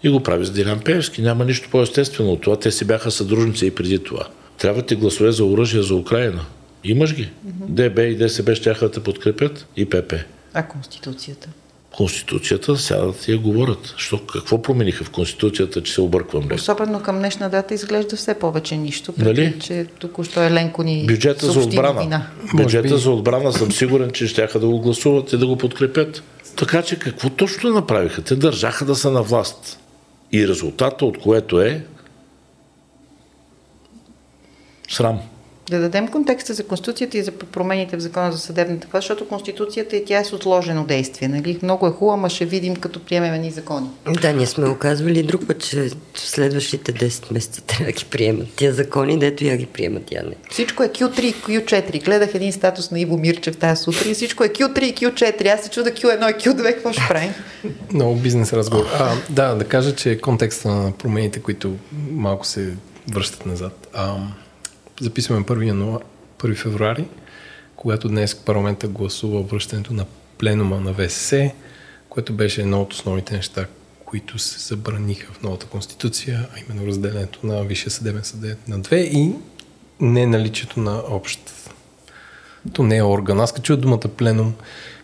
[0.03, 1.21] И го прави с Дилян Певски.
[1.21, 2.59] Няма нищо по-естествено от това.
[2.59, 4.27] Те си бяха съдружници и преди това.
[4.57, 6.45] Трябва ти гласове за оръжие за Украина.
[6.83, 7.29] Имаш ги.
[7.43, 10.13] ДБ и ДСБ ще да те подкрепят и ПП.
[10.53, 11.49] А Конституцията?
[11.97, 13.93] Конституцията сядат и я говорят.
[13.97, 16.55] Що, какво промениха в Конституцията, че се обърквам леко?
[16.55, 19.13] Особено към днешна дата изглежда все повече нищо.
[19.17, 19.59] Нали?
[19.59, 21.93] че току-що Еленко ни Бюджета за отбрана.
[21.93, 22.27] новина.
[22.53, 22.97] Бюджета би.
[22.97, 26.23] за отбрана съм сигурен, че ще да го гласуват и да го подкрепят.
[26.55, 28.21] Така че какво точно направиха?
[28.21, 29.79] Те държаха да са на власт.
[30.31, 31.85] И резултата от което е
[34.89, 35.19] срам.
[35.73, 39.97] Да дадем контекста за Конституцията и за промените в закона за съдебната власт, защото Конституцията
[39.97, 41.27] е тя е с отложено действие.
[41.27, 41.59] Нали?
[41.63, 43.87] Много е хубаво, ама ще видим като приемем ни закони.
[44.21, 48.05] Да, ние сме оказвали и друг път, че в следващите 10 месеца трябва да ги
[48.05, 48.47] приемат.
[48.55, 50.35] Тия закони, дето я ги приемат, я не.
[50.51, 52.05] Всичко е Q3 и Q4.
[52.05, 54.13] Гледах един статус на Иво Мирчев тази сутрин.
[54.13, 55.53] Всичко е Q3 и Q4.
[55.53, 56.63] Аз се чуда Q1 и Q2.
[56.63, 57.33] Какво ще правим?
[57.93, 58.85] Много бизнес разговор.
[58.99, 61.75] А, да, да кажа, че контекста на промените, които
[62.11, 62.73] малко се
[63.11, 63.87] връщат назад.
[63.93, 64.15] А,
[65.01, 66.01] записваме 1, януар,
[66.37, 67.05] 1 февруари,
[67.75, 70.05] когато днес парламента гласува връщането на
[70.37, 71.51] пленума на ВСС,
[72.09, 73.65] което беше едно от основните неща,
[74.05, 78.99] които се забраниха в новата конституция, а именно разделянето на Висшия съдебен съдет на две
[78.99, 79.33] и
[79.99, 81.39] не наличието на общ
[82.73, 83.39] то не е орган.
[83.39, 84.53] Аз като чуя думата пленум,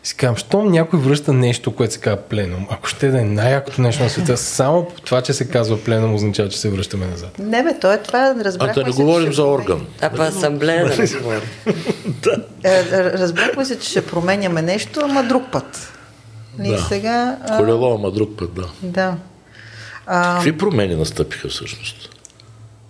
[0.03, 3.81] си казвам, щом някой връща нещо, което се казва пленум, ако ще да е най-якото
[3.81, 7.39] нещо на света, само това, че се казва пленум, означава, че се връщаме назад.
[7.39, 8.19] Не бе, то е това.
[8.19, 9.85] А Разбрахме да не говорим за орган.
[10.01, 11.41] А по асамблея да не говорим.
[12.63, 15.93] Е, Разбрахме се, че ще променяме нещо, ама друг път.
[16.63, 16.79] И Да.
[16.79, 17.37] сега...
[17.47, 18.67] а, Колело, ама друг път, да.
[18.83, 19.15] Да.
[20.05, 22.09] А, Какви промени настъпиха всъщност?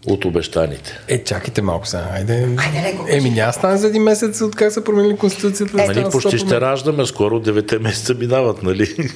[0.08, 1.00] От обещаните.
[1.08, 2.08] Е, чакайте малко сега.
[2.14, 2.34] Айде.
[2.34, 3.06] Айде, леко.
[3.10, 5.78] Еми, няма стане за един месец от как са променили конституцията.
[5.78, 9.12] да Нали, почти 100 ще раждаме, скоро 9 месеца минават, нали?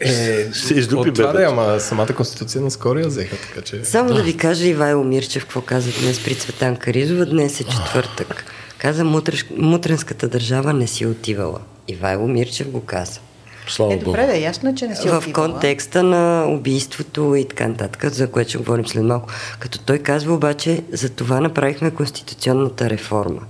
[0.00, 3.84] Е, Ще издупи от това да, е, ама самата конституция наскоро я взеха, така че...
[3.84, 4.22] Само да.
[4.22, 7.26] ви кажа Ивайло Мирчев какво каза днес при Цветан Каризова.
[7.26, 8.44] Днес е четвъртък.
[8.78, 11.60] Каза, мутреш, мутренската държава не си отивала.
[11.88, 13.20] Ивайло Мирчев го каза.
[13.68, 15.48] Слава е, добре, да, ясно е, че не си в отивала.
[15.48, 19.28] контекста на убийството и така нататък, за което ще говорим след малко.
[19.58, 23.40] Като той казва обаче, за това направихме конституционната реформа.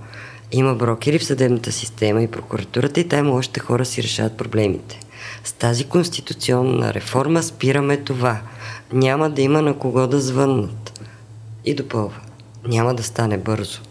[0.51, 4.99] Има брокери в съдебната система и прокуратурата и там още хора си решават проблемите.
[5.43, 8.41] С тази конституционна реформа спираме това.
[8.93, 10.99] Няма да има на кого да звъннат.
[11.65, 12.19] И допълва.
[12.67, 13.81] Няма да стане бързо.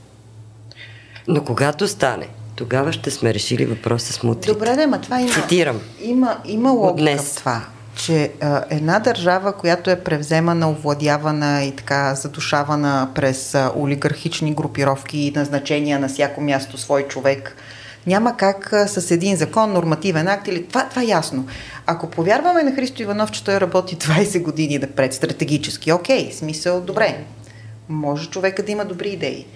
[1.28, 4.52] Но когато стане, тогава ще сме решили въпроса с мутрите.
[4.52, 5.32] Добре, да, ма това има...
[5.32, 5.80] Цитирам.
[6.02, 7.32] Има, има логика днес.
[7.32, 7.64] в това,
[7.96, 15.18] че а, една държава, която е превземана, овладявана и така задушавана през а, олигархични групировки
[15.18, 17.56] и назначения на всяко място свой човек,
[18.06, 21.46] няма как а, с един закон, нормативен акт или това, това е ясно.
[21.86, 26.80] Ако повярваме на Христо Иванов, че той работи 20 години да пред стратегически, окей, смисъл,
[26.80, 27.24] добре.
[27.88, 29.46] Може човека да има добри идеи.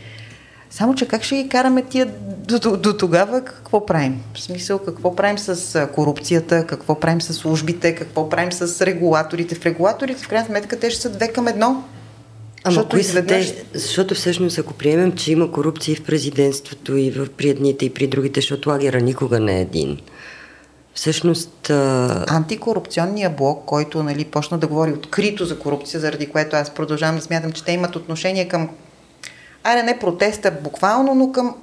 [0.71, 2.07] Само, че как ще ги караме тия
[2.49, 4.21] до, до, до тогава, какво правим?
[4.35, 9.55] В смисъл, какво правим с корупцията, какво правим с службите, какво правим с регулаторите?
[9.55, 11.85] В регулаторите, в крайна сметка, те ще са две към едно.
[12.65, 13.65] Ама Защото кои са те?
[13.75, 17.95] Защото всъщност ако приемем, че има корупция и в президентството, и в, при едните, и
[17.95, 19.99] при другите, защото лагера никога не е един.
[20.95, 26.71] Всъщност, а, Антикорупционния блок, който нали, почна да говори открито за корупция, заради което аз
[26.71, 28.69] продължавам да смятам, че те имат отношение към,
[29.65, 31.55] айде не протеста буквално, но към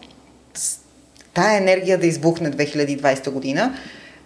[1.34, 3.74] тая енергия да избухне 2020 година.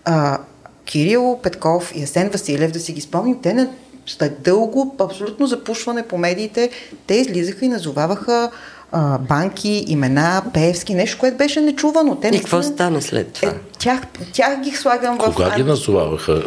[0.06, 0.38] А,
[0.86, 3.70] Кирил Петков и Асен Василев, да си ги спомним, те на
[4.06, 6.70] след дълго, абсолютно запушване по медиите,
[7.08, 8.52] те излизаха и назоваваха
[8.92, 12.16] а, банки, имена, Пеевски, нещо, което беше нечувано.
[12.16, 13.50] Те и какво наистина- стана след това?
[13.50, 14.02] Е, тях,
[14.34, 15.26] тях ги слагам в...
[15.26, 16.44] Кога ги назоваваха?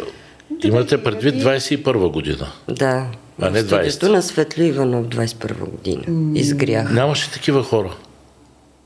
[0.63, 1.83] Имате предвид 2000.
[1.83, 2.51] 21 година.
[2.69, 3.05] Да.
[3.41, 4.09] А не в студиото 20.
[4.09, 6.03] на Светли Иванов 21 година.
[6.39, 6.91] Изгрях.
[6.91, 7.95] Нямаше такива хора.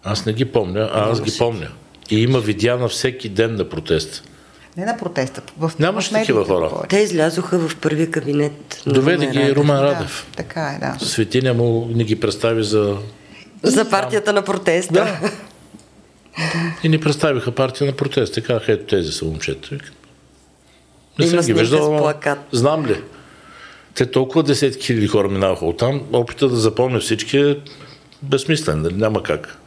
[0.03, 1.67] Аз не ги помня, а аз ги помня.
[2.10, 4.23] И има видеа на всеки ден на протест.
[4.77, 5.41] Не на протеста.
[5.57, 6.71] В, Нямаше такива хора.
[6.89, 8.83] Те излязоха в първия кабинет.
[8.86, 9.57] на Доведе Румен ги Радев.
[9.57, 10.27] Румен Да, Радев.
[10.36, 11.05] така е, да.
[11.05, 12.97] Светиня му ни ги представи за...
[13.63, 14.93] За партията на протеста.
[14.93, 15.19] Да.
[16.83, 18.33] И ни представиха партия на протест.
[18.33, 19.69] Те казаха, ето тези са момчета.
[21.19, 22.39] Не съм ги виждал, плакат.
[22.51, 23.01] знам ли.
[23.97, 26.01] Те толкова десетки хиляди хора минаваха оттам.
[26.13, 27.57] Опита да запомня всички е
[28.21, 28.81] безсмислен.
[28.81, 28.93] нали?
[28.93, 29.57] Няма как.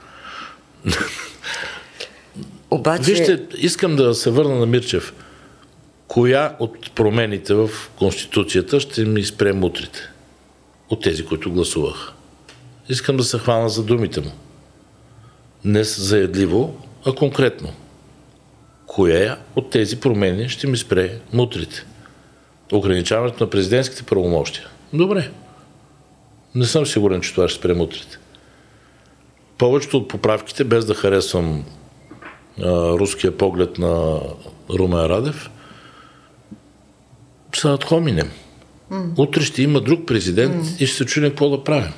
[2.71, 5.15] Обаче, Вижте, искам да се върна на Мирчев.
[6.09, 9.99] Коя от промените в Конституцията ще ми спре мутрите?
[10.91, 12.13] От тези, които гласувах.
[12.89, 14.33] Искам да се хвана за думите му.
[15.65, 17.73] Не заедливо, а конкретно.
[18.87, 21.85] Коя от тези промени ще ми спре мутрите?
[22.73, 24.67] Ограничаването на президентските правомощия.
[24.93, 25.31] Добре.
[26.55, 28.19] Не съм сигурен, че това ще спре мутрите.
[29.59, 31.65] повечето от поправките, без да харесвам
[32.63, 34.21] а, руския поглед на
[34.71, 35.51] Румен Радев,
[37.57, 38.31] са над хоминем.
[39.19, 41.93] Утре ще има друг президент и ще се чудим какво да правим.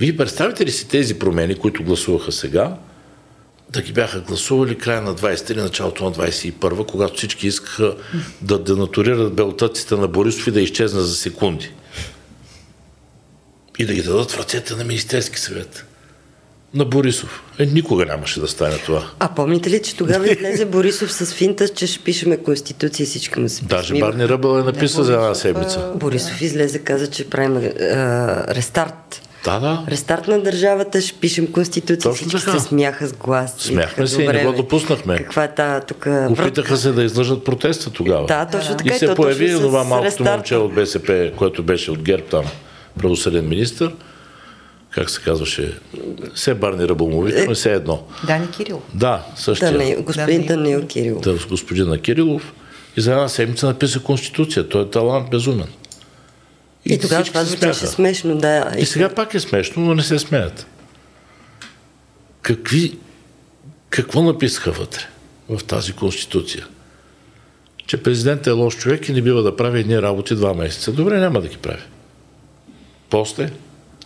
[0.00, 2.76] Вие представите ли си тези промени, които гласуваха сега,
[3.72, 7.96] да ги бяха гласували края на 20 или началото на 21, когато всички искаха
[8.42, 11.70] да денатурират белтъците на Борисов и да изчезна за секунди.
[13.78, 15.86] И да ги дадат в ръцете на Министерски съвет.
[16.74, 17.42] На Борисов.
[17.58, 19.10] Е, никога нямаше да стане това.
[19.18, 23.40] А помните ли, че тогава излезе Борисов с финта, че ще пишеме Конституция и всички
[23.40, 23.98] му се Даже?
[23.98, 25.92] Барни Ръбъл е написал за една седмица.
[25.96, 29.29] Борисов излезе, каза, че правим а, рестарт.
[29.44, 29.84] Да, да.
[29.88, 32.12] Рестарт на държавата, ще пишем Конституция.
[32.12, 32.58] Точно Всички така.
[32.58, 33.54] се смяха с глас.
[33.58, 35.16] Смяхме се и не «Добре, го допуснахме.
[35.16, 38.26] Каква е тук Опитаха се да излъжат протеста тогава.
[38.26, 38.94] Да, точно така.
[38.94, 40.32] И се то появи това малкото рестарта.
[40.32, 42.44] момче от БСП, което беше от ГЕРБ там,
[42.98, 43.92] правосъден министр.
[44.90, 45.78] Как се казваше?
[46.34, 48.02] Все Барни Ръбъл му викаме, все едно.
[48.26, 48.82] Дани Кирил.
[48.94, 49.72] Да, същия.
[49.72, 51.20] Данаил, господин Да, Даниил Кирил.
[51.20, 52.52] Да, с господина Кирилов.
[52.96, 54.68] И за една седмица написа Конституция.
[54.68, 55.66] Той е талант безумен.
[56.84, 57.94] И, тогава всички това звучеше смяха.
[57.94, 58.72] смешно, да.
[58.78, 60.66] И сега пак е смешно, но не се смеят.
[62.42, 62.98] Какви,
[63.90, 65.02] какво написаха вътре
[65.48, 66.66] в тази конституция?
[67.86, 70.92] Че президентът е лош човек и не бива да прави едни работи два месеца.
[70.92, 71.82] Добре, няма да ги прави.
[73.10, 73.50] После,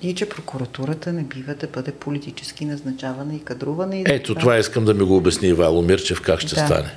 [0.02, 3.96] И че прокуратурата не бива да бъде политически назначавана и кадрувана.
[3.96, 6.66] И ето това искам да ми го обясни Ивайло Мирчев как ще Да.
[6.66, 6.90] стане.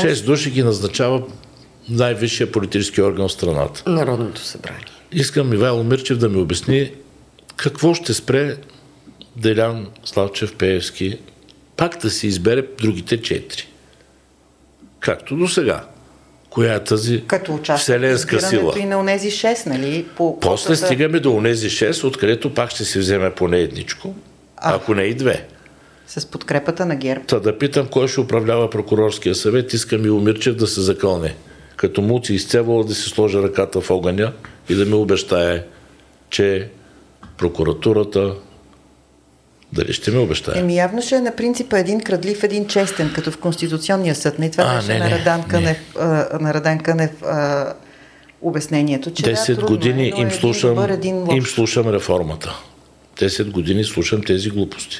[0.00, 1.22] Шест души ги назначава
[1.88, 3.82] най-висшия политически орган в страната.
[3.86, 4.84] Народното събрание.
[5.12, 6.92] Искам Ивайло Мирчев да ми обясни
[7.56, 8.56] какво ще спре
[9.36, 11.18] Делян Славчев Пеевски
[11.76, 13.68] пак да си избере другите четири.
[15.00, 15.84] Както до сега.
[16.50, 18.74] Коя е тази Като вселенска сила?
[18.78, 20.06] и на онези 6, нали?
[20.16, 24.14] По После квотата- стигаме до онези 6, откъдето пак ще си вземе поне едничко,
[24.56, 24.74] А.
[24.74, 25.46] ако не и две.
[26.06, 27.24] С подкрепата на ГЕРБ.
[27.24, 31.34] Та да питам кой ще управлява прокурорския съвет, искам и Мирчев да се закълне.
[31.86, 34.32] Като му си изцевала да си сложи ръката в огъня
[34.68, 35.62] и да ми обещае,
[36.30, 36.68] че
[37.38, 38.34] прокуратурата
[39.72, 40.58] дали ще ми обещае?
[40.58, 44.38] Еми явно ще е на принципа един крадлив, един честен, като в Конституционния съд.
[44.38, 45.46] Не това А, беше не, на Радан не.
[45.48, 47.72] Кънев, а, на Радан Кънев а,
[48.42, 52.60] обяснението, че да, 10 трудно години е, им, слушам, добър, един им слушам реформата.
[53.18, 54.96] 10 години слушам тези глупости.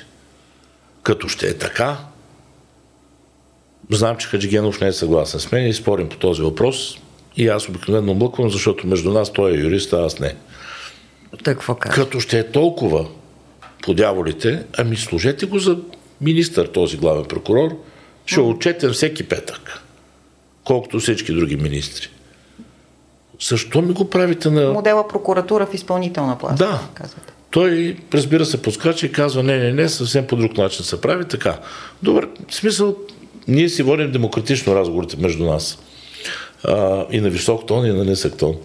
[1.03, 1.96] Като ще е така,
[3.90, 6.99] знам, че Хаджигенов не е съгласен с мен и спорим по този въпрос.
[7.37, 10.35] И аз обикновено млъквам, защото между нас той е юрист, а аз не.
[11.42, 12.05] Какво казва?
[12.05, 13.07] Като ще е толкова
[13.83, 15.79] по дяволите, ами служете го за
[16.20, 17.70] министър, този главен прокурор.
[18.27, 19.83] Ще отчетен всеки петък.
[20.64, 22.09] Колкото всички други министри.
[23.49, 24.72] Защо ми го правите на...
[24.72, 26.59] Модела прокуратура в изпълнителна власт.
[26.59, 26.81] Да.
[26.94, 27.33] Казвате.
[27.51, 31.25] Той, разбира се, подскача и казва, не, не, не, съвсем по друг начин се прави
[31.25, 31.59] така.
[32.03, 32.96] Добре, в смисъл,
[33.48, 35.78] ние си водим демократично разговорите между нас.
[36.64, 38.56] А, и на висок тон, и на нисък тон.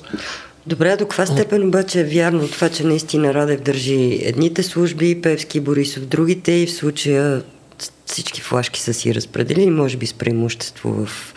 [0.68, 5.58] Добре, до каква степен обаче е вярно това, че наистина Радев държи едните служби, Певски
[5.58, 7.44] и Борисов другите и в случая
[8.06, 11.34] всички флашки са си разпределени, може би с преимущество в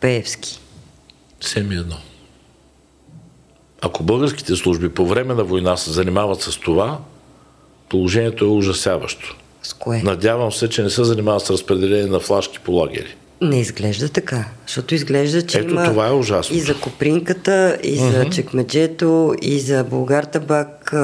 [0.00, 0.60] Певски.
[1.40, 1.96] Все ми едно.
[3.80, 6.98] Ако българските служби по време на война се занимават с това,
[7.88, 9.36] положението е ужасяващо.
[9.64, 10.02] С кое?
[10.04, 13.16] Надявам се, че не се занимават с разпределение на флашки по лагери.
[13.40, 16.56] Не изглежда така, защото изглежда, че Ето, има това е ужасно.
[16.56, 20.94] и за Копринката, и за чекмеджето, и за Българ табак.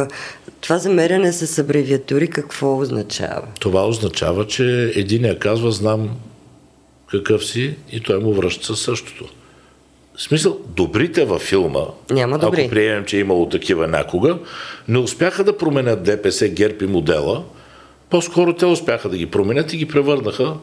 [0.60, 3.42] Това замеряне с абревиатури какво означава?
[3.60, 6.10] Това означава, че единия казва, знам
[7.10, 9.24] какъв си и той му връща същото.
[10.16, 12.60] В смисъл, добрите във филма, Няма добри.
[12.60, 14.38] ако приемем, че е имало такива някога,
[14.88, 17.44] не успяха да променят ДПС, ГЕРБ и модела,
[18.10, 20.54] по-скоро те успяха да ги променят и ги превърнаха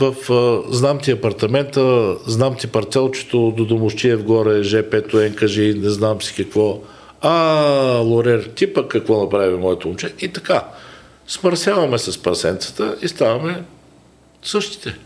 [0.00, 6.22] в а, знам ти апартамента, знам ти парцелчето до Домощиев горе, ЖП-то, НКЖ, не знам
[6.22, 6.78] си какво.
[7.20, 7.32] А,
[8.04, 10.14] Лорер, ти пък какво направи моето момче?
[10.20, 10.64] И така.
[11.26, 13.62] Смърсяваме с пасенцата и ставаме
[14.42, 14.98] същите.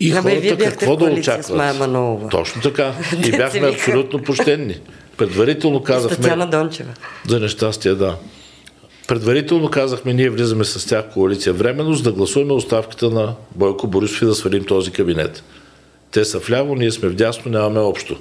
[0.00, 1.56] И Абе, хората какво да очакват?
[2.30, 2.94] Точно така.
[3.26, 4.80] И бяхме абсолютно почтенни.
[5.16, 6.90] Предварително С Татьяна казахме Дончева.
[7.28, 8.16] за нещастие, да.
[9.08, 13.86] Предварително казахме, ние влизаме с тях в коалиция временно, за да гласуваме оставката на Бойко
[13.86, 15.44] Борисов и да свалим този кабинет.
[16.10, 18.16] Те са вляво, ние сме вдясно, нямаме общо.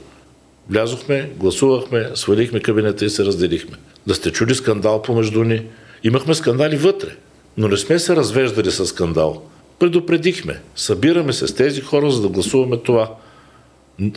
[0.70, 3.78] Влязохме, гласувахме, свалихме кабинета и се разделихме.
[4.08, 5.62] Да сте чули скандал помежду ни.
[6.04, 7.10] Имахме скандали вътре,
[7.58, 9.42] но не сме се развеждали с скандал.
[9.80, 10.60] Предупредихме.
[10.76, 13.12] Събираме се с тези хора, за да гласуваме това.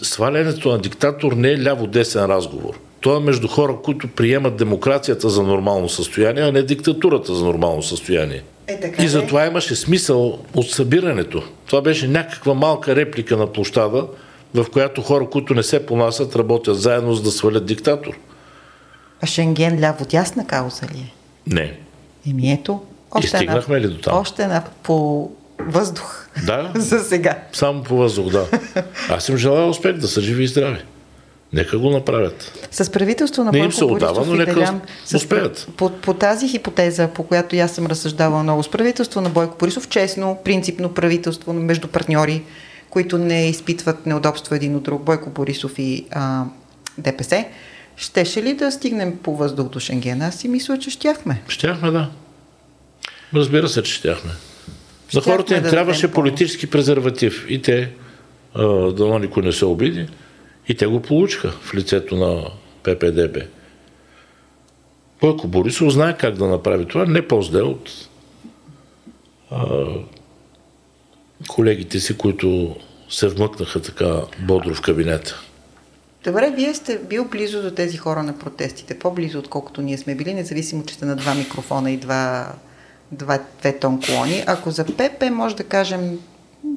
[0.02, 2.78] Свалянето на диктатор не е ляво-десен разговор.
[3.06, 7.82] То е между хора, които приемат демокрацията за нормално състояние, а не диктатурата за нормално
[7.82, 8.42] състояние.
[8.66, 11.42] Е, така И затова имаше смисъл от събирането.
[11.66, 14.06] Това беше някаква малка реплика на площада,
[14.54, 18.14] в която хора, които не се понасят, работят заедно за да свалят диктатор.
[19.22, 21.12] А Шенген ляво-дясна кауза ли е?
[21.54, 21.78] Не.
[22.30, 22.80] Еми ето.
[23.22, 24.18] И стигнахме ли до там?
[24.18, 26.26] Още една по въздух.
[26.46, 26.72] Да.
[26.80, 27.38] За сега.
[27.52, 28.46] Само по въздух, да.
[29.08, 30.78] Аз им желая успех да са живи и здрави.
[31.52, 32.68] Нека го направят.
[32.70, 34.80] С правителство на Не им се отдава, но нека Делян,
[35.14, 35.68] успеят.
[35.76, 39.88] По, по тази хипотеза, по която аз съм разсъждавала много, с правителство на Бойко Борисов,
[39.88, 42.42] честно, принципно правителство между партньори,
[42.90, 46.44] които не изпитват неудобство един от друг, Бойко Борисов и а,
[46.98, 47.44] ДПС,
[47.96, 50.26] щеше ли да стигнем по въздух до Шенгена?
[50.26, 51.42] Аз си мисля, че щяхме.
[51.48, 52.10] Щяхме, да.
[53.34, 54.30] Разбира се, че щяхме.
[54.30, 54.36] На
[55.08, 57.46] Щяхме хората им да трябваше политически презерватив.
[57.48, 57.92] И те,
[58.54, 60.08] а, дано никой не се обиди,
[60.68, 62.50] и те го получиха в лицето на
[62.82, 63.38] ППДБ.
[65.20, 67.90] Бойко Борисов знае как да направи това, не по-зле от
[69.50, 69.86] а,
[71.48, 72.76] колегите си, които
[73.08, 75.42] се вмъкнаха така бодро в кабинета.
[76.24, 80.34] Добре, вие сте бил близо до тези хора на протестите, по-близо отколкото ние сме били,
[80.34, 82.52] независимо, че сте на два микрофона и два,
[83.12, 84.44] два, две тон колони.
[84.46, 86.18] Ако за ПП може да кажем
[86.64, 86.70] м,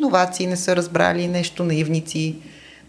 [0.00, 2.36] новации не са разбрали, нещо наивници,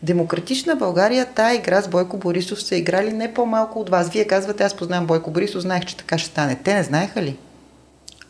[0.04, 4.10] Демократична България, тая игра с Бойко Борисов са играли не по-малко от вас.
[4.10, 6.60] Вие казвате, аз познавам Бойко Борисов, знаех, че така ще стане.
[6.64, 7.36] Те не знаеха ли?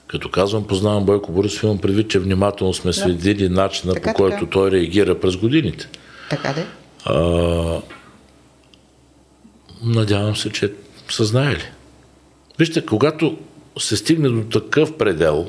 [0.07, 4.39] Като казвам, познавам Бойко Борисов, имам предвид, че внимателно сме следили начина Така, по който
[4.39, 4.49] така.
[4.51, 5.87] той реагира през годините.
[6.29, 6.65] Така де?
[7.05, 7.81] А,
[9.83, 10.73] надявам се, че
[11.09, 11.63] са знаели.
[12.59, 13.37] Вижте, когато
[13.79, 15.47] се стигне до такъв предел,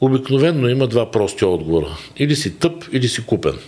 [0.00, 1.96] обикновенно има два прости отговора.
[2.16, 3.58] Или си тъп, или си купен.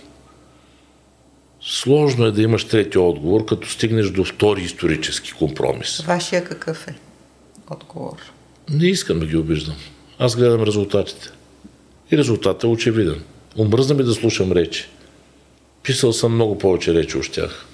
[1.71, 6.01] Сложно е да имаш трети отговор, като стигнеш до втори исторически компромис.
[6.01, 6.95] Вашия какъв е
[7.69, 8.17] отговор?
[8.69, 9.75] Не искам да ги обиждам.
[10.19, 11.29] Аз гледам резултатите.
[12.11, 13.23] И резултатът е очевиден.
[13.57, 14.89] Омръзна ми да слушам речи.
[15.83, 17.65] Писал съм много повече речи от тях.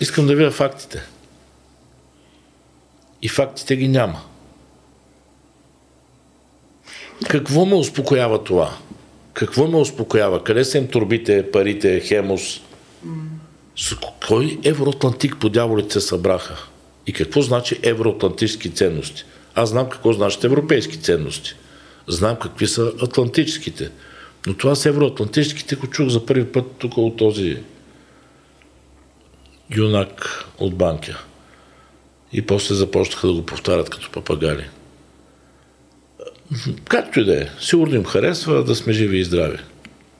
[0.00, 1.02] Искам да видя фактите.
[3.22, 4.22] И фактите ги няма.
[7.28, 8.78] Какво ме успокоява това?
[9.40, 10.44] Какво ме успокоява?
[10.44, 12.60] Къде са им турбите, парите, хемос?
[13.76, 16.66] С кой евроатлантик по дяволите се събраха?
[17.06, 19.24] И какво значи евроатлантически ценности?
[19.54, 21.54] Аз знам какво значат европейски ценности.
[22.08, 23.90] Знам какви са атлантическите.
[24.46, 27.56] Но това с евроатлантическите го чух за първи път тук от този
[29.76, 31.24] юнак от банка.
[32.32, 34.64] И после започнаха да го повтарят като папагали.
[36.88, 37.48] Както и да е.
[37.60, 39.58] Сигурно им харесва да сме живи и здрави.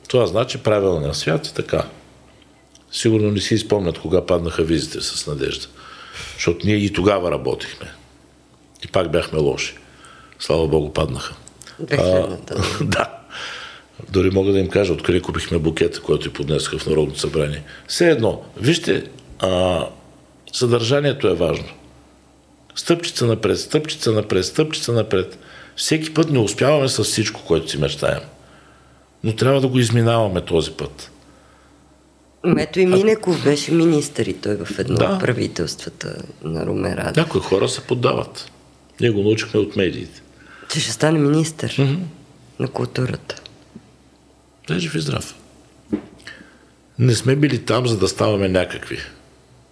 [0.09, 1.85] Това значи правилния свят и така.
[2.93, 5.67] Сигурно не си спомнят кога паднаха визите с надежда.
[6.35, 7.87] Защото ние и тогава работихме.
[8.85, 9.75] И пак бяхме лоши.
[10.39, 11.35] Слава Богу, паднаха.
[11.83, 12.85] 2000-та.
[12.85, 13.21] да.
[14.11, 17.63] Дори мога да им кажа откъде купихме букета, който и поднесаха в Народното събрание.
[17.89, 19.05] Все едно, вижте,
[19.39, 19.87] а,
[20.53, 21.69] съдържанието е важно.
[22.75, 25.39] Стъпчица напред, стъпчица напред, стъпчица напред.
[25.81, 28.21] Всеки път не успяваме с всичко, което си мечтаем.
[29.25, 31.11] Но трябва да го изминаваме този път.
[32.59, 35.05] Ето и Минеков беше министър и той в едно Да.
[35.05, 37.17] от правителствата на Румен Радев.
[37.17, 38.51] Някои хора се поддават.
[39.01, 40.23] Ние го научихме от медиите.
[40.73, 41.99] Че ще стане министър
[42.59, 43.43] на културата.
[44.69, 45.35] Да жив и здрав.
[46.99, 48.99] Не сме били там, за да ставаме някакви.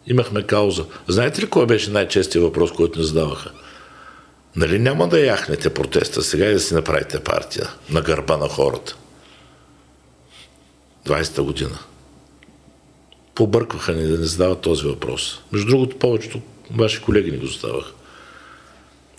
[0.06, 0.84] Имахме кауза.
[1.08, 3.50] Знаете ли кой беше най-честият въпрос, който ни задаваха?
[4.56, 8.96] Нали няма да яхнете протеста сега и да си направите партия на гърба на хората?
[11.06, 11.78] 20-та година.
[13.34, 15.40] Побъркваха ни да не задават този въпрос.
[15.52, 16.40] Между другото, повечето
[16.76, 17.90] ваши колеги ни го задаваха.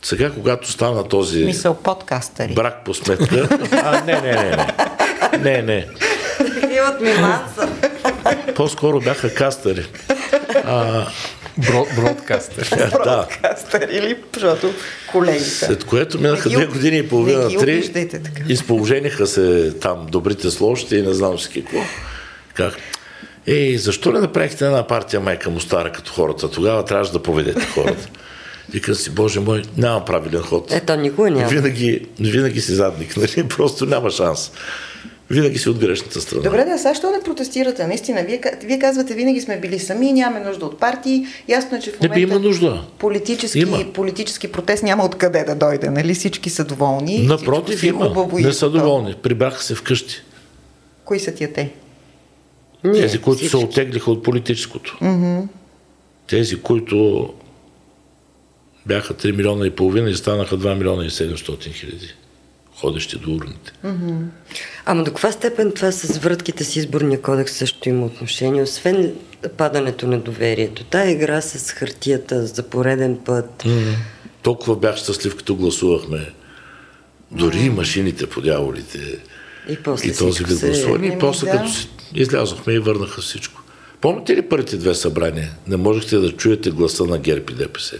[0.02, 2.54] Сега, когато стана този Мисъл подкастъри.
[2.54, 3.50] брак по сметка...
[3.72, 4.68] А, не, не, не, не.
[5.38, 5.88] Не, не.
[6.78, 7.70] Имат ми манса.
[8.56, 9.86] По-скоро бяха кастъри.
[11.68, 12.70] Бро, бродкастър.
[13.04, 13.28] да.
[13.30, 14.74] Подкастъри или защото
[15.12, 15.66] колеги са.
[15.66, 18.10] След което минаха две години и половина, три.
[18.48, 21.80] Изположениха се там добрите с лошите и не знам си какво.
[22.54, 22.74] Как?
[23.48, 26.52] Ей, защо не направихте една партия майка му стара като хората?
[26.52, 28.10] Тогава трябваше да поведете хората.
[28.72, 30.72] Викам си, Боже мой, няма правилен ход.
[30.72, 31.48] Ето, никога няма.
[31.48, 33.48] Винаги, винаги си задник, нали?
[33.48, 34.52] Просто няма шанс.
[35.30, 36.44] Винаги си от грешната страна.
[36.44, 37.88] Добре, да, сега що не протестирате?
[37.88, 41.26] Наистина, вие, вие казвате, винаги сме били сами, нямаме нужда от партии.
[41.48, 42.84] Ясно е, че в Не момента би има нужда.
[43.00, 43.94] Политически, Има.
[43.94, 46.14] политически протест няма откъде да дойде, нали?
[46.14, 47.20] Всички са доволни.
[47.20, 48.08] Напротив, си е има.
[48.08, 49.16] хубаво Не са доволни.
[49.24, 50.16] Прибраха се вкъщи.
[51.06, 51.72] Кои са тия те?
[52.84, 53.50] Ние, Тези, които всички.
[53.50, 54.98] се оттеглиха от политическото.
[56.28, 57.30] Тези, които
[58.86, 62.14] бяха 3 милиона и половина и станаха 2 милиона и 700 хиляди
[62.80, 63.74] ходещи до урните.
[64.86, 69.14] Ама до каква степен това с вратките с изборния кодекс също има отношение, освен
[69.58, 70.84] падането на доверието?
[70.84, 73.64] Тая игра с хартията за пореден път.
[73.64, 73.96] Mm-hmm.
[74.42, 76.34] Толкова бях щастлив, като гласувахме.
[77.32, 79.00] Дори и машините по дяволите.
[79.70, 80.68] И, после и този вид се...
[80.68, 81.08] гласуване.
[81.08, 81.52] И Еми, после да.
[81.52, 81.70] като
[82.14, 83.62] излязохме и върнаха всичко.
[84.02, 85.52] Помните ли първите две събрания?
[85.68, 88.00] Не можехте да чуете гласа на ГЕРБ и ДПС.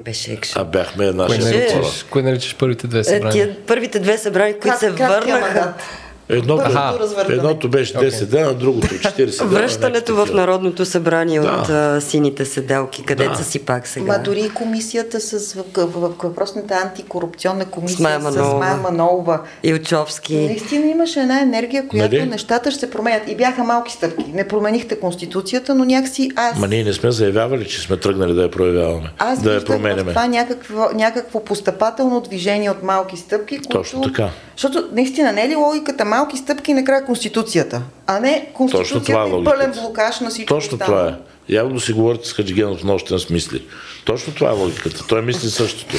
[0.00, 0.62] Беше екшен.
[0.62, 1.80] А бяхме шест хора.
[1.80, 3.32] наричаш, кое наричаш първите две Е, събрания?
[3.32, 5.54] тия първите две събрания, които се краткия върнаха.
[5.54, 5.82] мандат.
[6.28, 6.64] Едното,
[7.00, 7.34] развъртане.
[7.34, 9.50] едното беше 10 дена, другото 40 дена.
[9.50, 10.28] Връщането в.
[10.32, 11.48] Народното събрание Да.
[11.48, 13.36] от а, сините седелки, където Да.
[13.36, 14.06] са си пак сега.
[14.06, 15.54] Ма дори и комисията с
[15.94, 19.40] въпросната антикорупционна комисия С Мая с Манолова.
[19.62, 20.36] Илчовски.
[20.36, 22.26] Наистина имаше една енергия, която Нали?
[22.26, 23.22] нещата ще се променят.
[23.28, 24.24] И бяха малки стъпки.
[24.34, 26.58] Не променихте Конституцията, но някакси аз...
[26.58, 29.10] Ма ние не сме заявявали, че сме тръгнали да я проявяваме.
[29.18, 30.10] Аз да я променяме.
[30.10, 33.68] това някакво, някакво постъпателно движение от малки стъпки, които...
[33.70, 34.28] Точно така.
[34.56, 39.30] Защото наистина не е ли логиката малки стъпки накрая Конституцията, а не Точно това е
[39.30, 40.98] Конституцията и пълен блокаж на всичко Точно останало.
[40.98, 41.54] това е.
[41.54, 43.62] Явно си говорите с Хаджигенов нощен смисли.
[44.04, 45.06] Точно това е логиката.
[45.08, 45.96] Той мисли същото.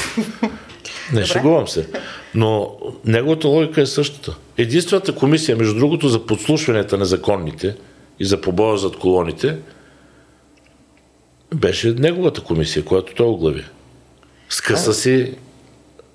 [1.13, 1.87] Не шегувам се.
[2.35, 2.71] Но
[3.05, 4.35] неговата логика е същата.
[4.57, 7.75] Единствената комисия, между другото, за подслушванията незаконните
[8.19, 9.57] и за побоя зад колоните,
[11.55, 13.65] беше неговата комисия, която той оглави.
[14.49, 15.33] Скъса си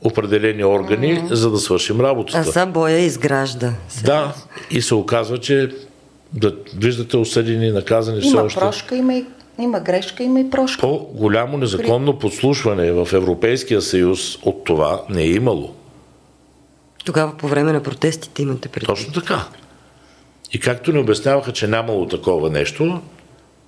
[0.05, 2.45] определени органи, за да свършим А работата.
[2.45, 3.73] са боя изгражда.
[4.05, 4.35] Да,
[4.71, 5.71] и се оказва, че
[6.33, 8.61] да виждате осъдени, наказани все Има още.
[8.61, 9.25] прошка, има, и,
[9.59, 10.81] има грешка, има и прошка.
[10.81, 15.75] По-голямо незаконно подслушване в Европейския съюз от това не е имало.
[17.05, 18.87] Тогава по време на протестите имате предвид.
[18.87, 19.45] Точно така.
[20.53, 23.01] И както ни обясняваха, че нямало такова нещо,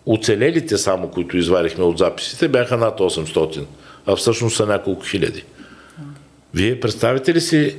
[0.07, 3.64] оцелелите само, които извадихме от записите, бяха над 800,
[4.07, 5.45] а всъщност са няколко хиляди.
[6.55, 7.76] Вие представите ли си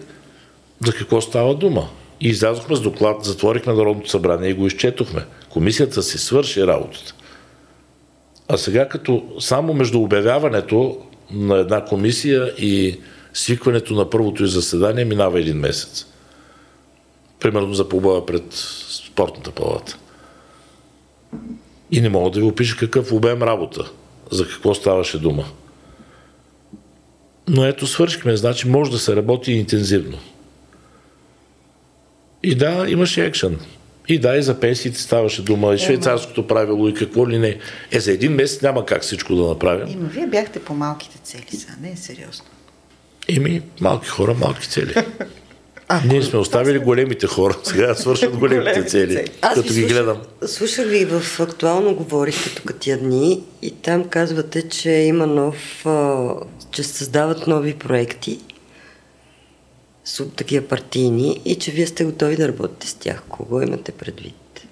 [0.86, 1.90] за какво става дума?
[2.22, 5.26] И излязохме с доклад, затворихме Народното събрание и го изчетохме.
[5.50, 7.14] Комисията си свърши работата.
[8.48, 10.98] А сега като само между обявяването
[11.32, 13.00] на една комисия и
[13.34, 16.06] свикването на първото и заседание минава един месец.
[17.40, 18.44] Примерно за побоя пред
[19.08, 19.98] спортната палата.
[21.92, 23.92] И не мога да ви опиша какъв обем работа,
[24.32, 25.46] за какво ставаше дума.
[27.48, 30.18] Но ето свършихме, значи може да се работи интензивно.
[32.44, 33.60] И да, имаше екшен.
[34.08, 37.58] И да, и за пенсиите ставаше дума, и швейцарското правило, и какво ли не.
[37.92, 39.94] Е, за един месец няма как всичко да направим.
[39.94, 42.46] Има, вие бяхте по малките цели сега, не е сериозно.
[43.28, 44.94] Ими, малки хора, малки цели.
[46.06, 49.26] Ние сме оставили големите хора, сега свършат големите цели.
[49.42, 50.18] Аз Като ги слушах, гледам.
[50.46, 56.26] слушах ви в актуално говорихте тук тия дни и там казвате, че има нов, а,
[56.72, 58.40] че се създават нови проекти,
[60.06, 63.24] с такива партийни и че вие сте готови да работите с тях.
[63.30, 64.68] Кого имате предвид?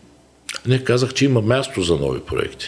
[0.68, 2.66] Не казах, че има място за нови проекти.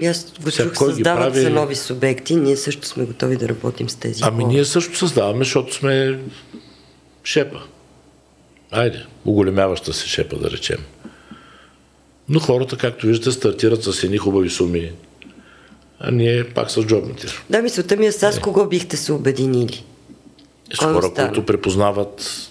[0.00, 1.40] И Аз го Сега чух, създават прави?
[1.40, 4.52] се нови субекти, ние също сме готови да работим с тези Ами хора.
[4.52, 6.18] ние също създаваме, защото сме
[7.24, 7.62] шепа.
[8.72, 10.78] Айде, оголемяваща се шепа, да речем.
[12.28, 14.92] Но хората, както виждате, стартират с едни хубави суми.
[16.00, 17.26] А ние пак с джобните.
[17.50, 19.84] Да, мисълта ми е с кого бихте се обединили?
[20.74, 21.28] С Кой хора, остана?
[21.28, 22.50] които препознават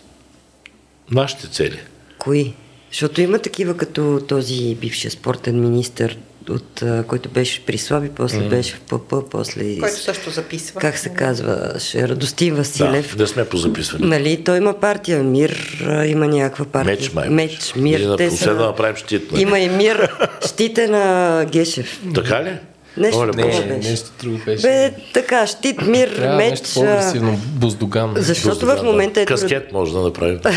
[1.12, 1.80] нашите цели.
[2.18, 2.54] Кои?
[2.92, 6.16] Защото има такива като този бившия спортен министр,
[6.52, 8.50] от, който беше при Слаби, после mm.
[8.50, 9.80] беше в ПП, после...
[9.80, 10.82] Който също записва.
[10.82, 12.08] Как се казваше?
[12.08, 13.16] Радостин Василев.
[13.16, 14.08] Да, не сме позаписвани.
[14.08, 16.96] Нали, той има партия, Мир има някаква партия.
[16.96, 17.30] Меч, май.
[17.30, 18.00] Меч, Мир.
[18.00, 18.54] Ние те са...
[18.54, 19.32] направим щит.
[19.32, 19.42] нали?
[19.42, 20.12] Има и Мир,
[20.46, 22.02] щите на Гешев.
[22.14, 22.58] Така ли?
[22.98, 23.66] Нещо Оле, Боже.
[23.66, 23.90] Не, беше.
[23.90, 24.62] нещо друго беше.
[24.62, 26.50] Бе, така, щит, Мир, Трябва Меч.
[26.50, 27.40] нещо по-агресивно.
[27.46, 28.14] Буздоган.
[28.18, 29.22] Защото Буздоган, в момента да.
[29.22, 29.34] ето...
[29.34, 30.40] Каскет може да направим.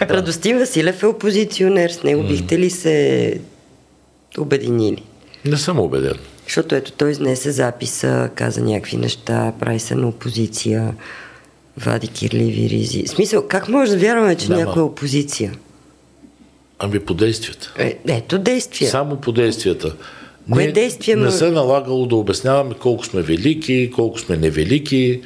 [0.00, 1.90] Радостин Василев е опозиционер.
[1.90, 3.38] С него бихте ли се
[4.40, 5.02] обединили?
[5.44, 6.14] Не съм убеден.
[6.44, 10.94] Защото ето той изнесе записа, каза някакви неща, прави се на опозиция,
[11.76, 13.02] вади кирливи ризи.
[13.02, 14.64] В смисъл, как може да вярваме, че Няма.
[14.64, 15.52] някой е опозиция?
[16.78, 17.74] Ами по действията.
[17.78, 18.88] Е, ето действие.
[18.88, 19.96] Само по действията.
[20.52, 25.20] Кое Не- действие Не се е налагало да обясняваме колко сме велики, колко сме невелики.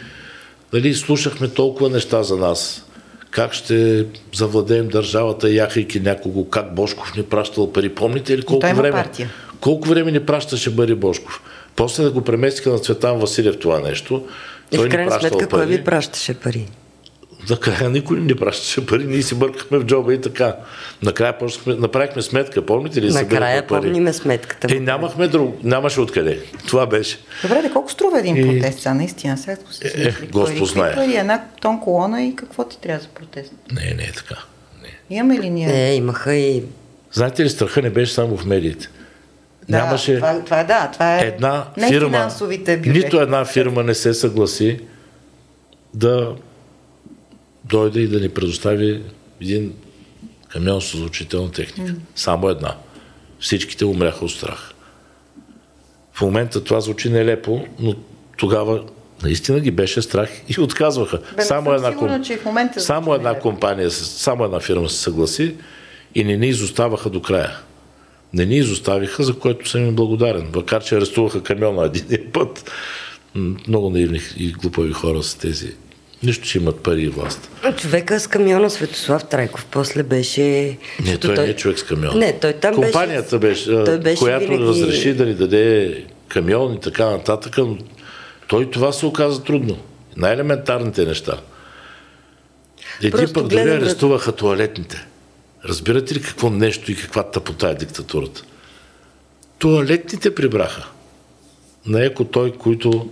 [0.73, 2.87] Нали, слушахме толкова неща за нас.
[3.31, 7.89] Как ще завладеем държавата, яхайки някого, как Бошков ни пращал пари.
[7.89, 8.91] Помните ли колко време?
[8.91, 9.31] партия.
[9.61, 11.43] Колко време ни пращаше Бари Бошков?
[11.77, 14.27] После да го преместиха на Цветан Василев това нещо.
[14.73, 15.67] И Той в ни крайна сметка, кой пари.
[15.67, 16.69] ви пращаше пари?
[17.51, 20.57] Накрая никой не пращаше пари, ние си бъркахме в джоба и така.
[21.03, 23.11] Накрая почнахме, направихме сметка, помните ли?
[23.13, 24.77] Накрая помниме сметката.
[24.77, 26.41] Е, нямахме друг, нямаше откъде.
[26.67, 27.19] Това беше.
[27.43, 28.43] Добре, да колко струва един и...
[28.43, 29.39] протест сега, наистина?
[29.39, 30.95] Сега се е, е, Господ знае.
[30.95, 33.53] Пари, една тон колона и какво ти трябва за протест?
[33.73, 34.37] Не, не е така.
[34.83, 35.17] Не.
[35.17, 35.67] Имаме ли ние?
[35.67, 36.63] Не, имаха и...
[37.13, 38.89] Знаете ли, страха не беше само в медиите.
[39.69, 42.31] Да, Нямаше това, това, да, това е една фирма,
[42.87, 44.81] нито една фирма не се съгласи
[45.95, 46.35] да
[47.71, 49.03] дойде и да ни предостави
[49.41, 49.75] един
[50.49, 51.93] камион с звучителна техника.
[51.93, 51.99] Mm.
[52.15, 52.77] Само една.
[53.41, 54.75] Всичките умряха от страх.
[56.13, 57.95] В момента това звучи нелепо, но
[58.37, 58.85] тогава
[59.23, 61.21] наистина ги беше страх и отказваха.
[61.37, 65.55] Бе, само една, сигурна, че в момента само една компания, само една фирма се съгласи
[66.15, 67.51] и не ни изоставаха до края.
[68.33, 70.51] Не ни изоставиха, за което съм им благодарен.
[70.55, 72.71] Макар, че арестуваха камиона един път.
[73.69, 75.75] Много наивни и глупави хора са тези
[76.23, 77.51] Нищо, че имат пари и власт.
[77.77, 80.77] Човека с камиона Светослав Трайков после беше...
[81.05, 82.19] Не, той, той не е човек с камион.
[82.19, 84.65] Не, той там Компанията беше, беше, беше която винаги...
[84.65, 87.79] разреши да ни даде камион и така нататък, но
[88.49, 89.79] той това се оказа трудно.
[90.17, 91.41] Най-елементарните неща.
[93.03, 95.07] Един пък дори арестуваха туалетните.
[95.65, 98.43] Разбирате ли какво нещо и каква тъпота е диктатурата?
[99.59, 100.89] Туалетните прибраха.
[101.87, 103.09] На еко той, които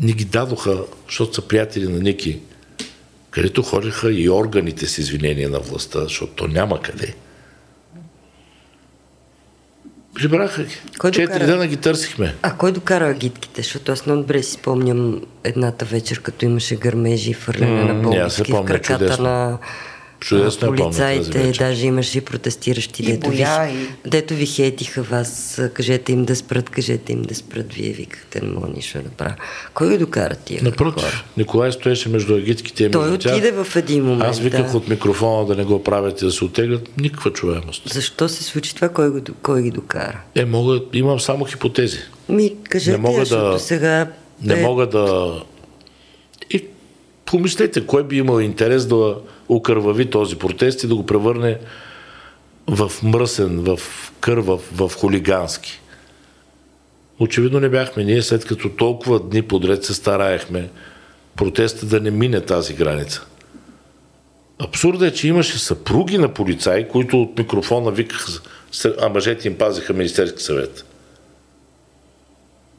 [0.00, 2.38] ни ги дадоха, защото са приятели на Ники,
[3.30, 7.14] където ходиха и органите с извинения на властта, защото то няма къде.
[10.14, 10.74] Прибраха ги.
[10.98, 11.46] Кой Четири докара...
[11.46, 12.34] дена ги търсихме.
[12.42, 13.62] А кой докара агитките?
[13.62, 18.02] Защото аз много добре си спомням едната вечер, като имаше гърмежи и фърляне mm, на
[18.02, 19.24] болнички в краката чудесно.
[19.24, 19.58] на
[20.20, 24.10] Чудесно е полицаите, даже имаше и протестиращи, и дето, боя, ви, и...
[24.10, 28.48] дето ви хейтиха вас, кажете им да спрат, кажете им да спрат, вие викахте, не
[28.48, 29.34] мога нищо да направя.
[29.74, 31.24] Кой го докара тия Напротив, хора?
[31.36, 34.30] Николай стоеше между агитките и Той отиде в един момент.
[34.30, 34.76] Аз виках да.
[34.76, 37.82] от микрофона да не го правят и да се отеглят, никаква чуваемост.
[37.92, 38.88] Защо се случи това?
[38.88, 40.20] Кой, го, кой ги докара?
[40.34, 41.98] Е, мога, имам само хипотези.
[42.28, 44.06] Ми, кажете, не мога да, сега...
[44.42, 44.62] Не е...
[44.62, 45.34] мога да...
[47.30, 49.16] Помислете, кой би имал интерес да
[49.48, 51.58] окървави този протест и да го превърне
[52.66, 53.78] в мръсен, в
[54.20, 55.80] кървав, в хулигански.
[57.18, 60.70] Очевидно не бяхме ние, след като толкова дни подред се стараехме
[61.36, 63.26] протеста да не мине тази граница.
[64.58, 68.40] Абсурдът е, че имаше съпруги на полицаи, които от микрофона викаха,
[69.00, 70.84] а мъжете им пазиха Министерски съвет.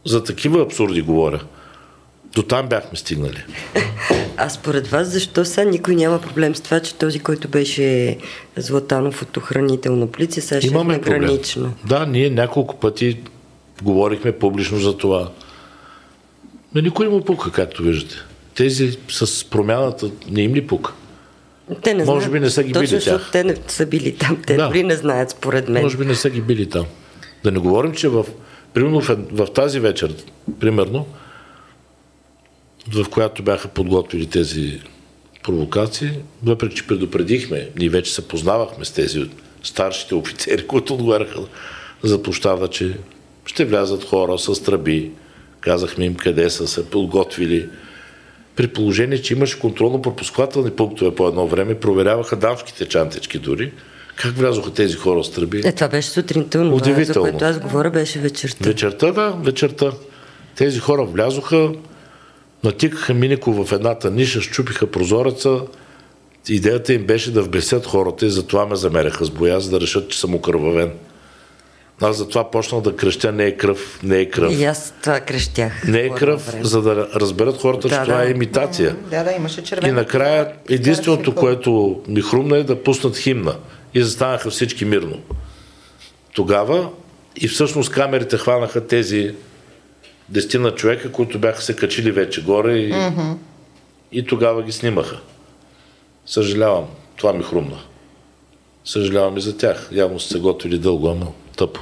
[0.06, 1.42] За такива абсурди говоря.
[2.36, 3.44] До там бяхме стигнали.
[4.38, 8.18] А според вас, защо сега никой няма проблем с това, че този, който беше
[8.58, 11.74] Златанов от охранителна полиция, сега ще е гранично?
[11.86, 13.20] Да, ние няколко пъти
[13.84, 15.32] говорихме публично за това.
[16.76, 18.16] Но никой не му пука, както виждате.
[18.56, 20.94] Тези с промяната не им ли пука?
[21.84, 22.34] Те не Може знаят.
[22.34, 23.30] би не са ги Точно, били тях.
[23.32, 24.38] те не са били там.
[24.48, 24.68] Те да.
[24.68, 25.84] дори не знаят, според мен.
[25.84, 26.86] Може би не са ги били там.
[27.44, 28.26] Да не говорим, че в,
[28.74, 30.16] примерно в, в тази вечер,
[30.60, 31.06] примерно,
[32.88, 34.82] в която бяха подготвили тези
[35.44, 36.10] провокации,
[36.44, 39.30] въпреки че предупредихме, ние вече се познавахме с тези
[39.64, 41.40] старшите офицери, които отговаряха
[42.04, 42.98] за площада, че
[43.46, 45.12] ще влязат хора с тръби.
[45.62, 47.70] Казахме им къде са се подготвили.
[48.56, 53.72] При положение, че имаше контролно-пропускателни пунктове по едно време, проверяваха дамските чантички дори.
[54.16, 55.62] Как влязоха тези хора с тръби?
[55.66, 58.70] Е, това беше сутринта, но за което аз говоря беше вечерта.
[58.70, 59.92] Вечерта, да, вечерта.
[60.56, 61.72] Тези хора влязоха,
[62.64, 65.62] натикаха Минеко в едната ниша, щупиха прозореца.
[66.50, 70.10] Идеята им беше да вбесят хората и затова ме замеряха с боя, за да решат,
[70.10, 70.92] че съм окървавен.
[72.02, 74.60] Аз затова почнах да крещя не е кръв, не е кръв.
[74.60, 75.88] И аз това крещях.
[75.88, 78.96] Не е кръв, за да разберат хората, да, че да, това е имитация.
[79.12, 79.88] Да, да, имаше червено.
[79.88, 83.56] И накрая единственото, което ми хрумна е да пуснат химна.
[83.94, 85.20] И застанаха всички мирно.
[86.34, 86.90] Тогава
[87.36, 89.36] и всъщност камерите хванаха тези
[90.32, 93.36] дестина човека, които бяха се качили вече горе и, mm-hmm.
[94.12, 95.20] и тогава ги снимаха.
[96.26, 97.80] Съжалявам, това ми хрумна.
[98.86, 99.90] Съжалявам и за тях.
[99.92, 101.28] Явно са се готвили дълго, ама
[101.58, 101.80] тъпо.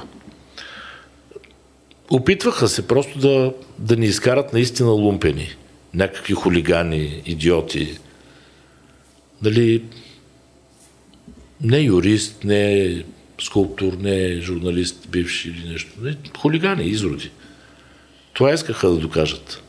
[2.10, 5.48] Опитваха се просто да, да ни изкарат наистина лумпени.
[5.94, 7.98] Някакви хулигани, идиоти.
[9.42, 9.84] Дали
[11.62, 13.04] не юрист, не
[13.40, 15.92] скулптур, не журналист, бивши или нещо.
[16.02, 17.30] Не, хулигани, изроди.
[18.40, 19.62] Това искаха да докажат.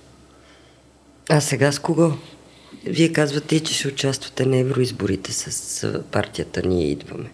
[1.30, 2.12] А сега с кого?
[2.86, 7.32] Вие казвате, че ще участвате на евроизборите с партията Ние идваме.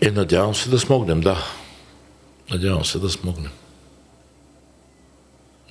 [0.00, 1.38] Е, надявам се да смогнем, да.
[2.50, 3.50] Надявам се да смогнем.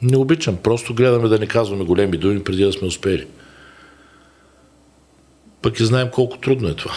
[0.01, 3.27] Не обичам, просто гледаме да не казваме големи думи преди да сме успели.
[5.61, 6.93] Пък и знаем колко трудно е това.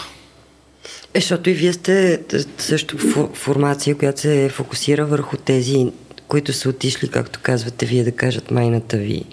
[1.15, 2.23] Е, защото и вие сте
[2.59, 2.99] също
[3.35, 5.93] формация, която се фокусира върху тези,
[6.29, 9.25] които са отишли, както казвате вие, да кажат майната ви.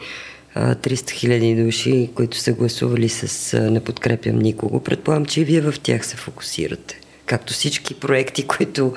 [0.56, 4.84] 300 хиляди души, които са гласували с не подкрепям никого.
[4.84, 7.00] Предполагам, че и вие в тях се фокусирате.
[7.26, 8.94] Както всички проекти, които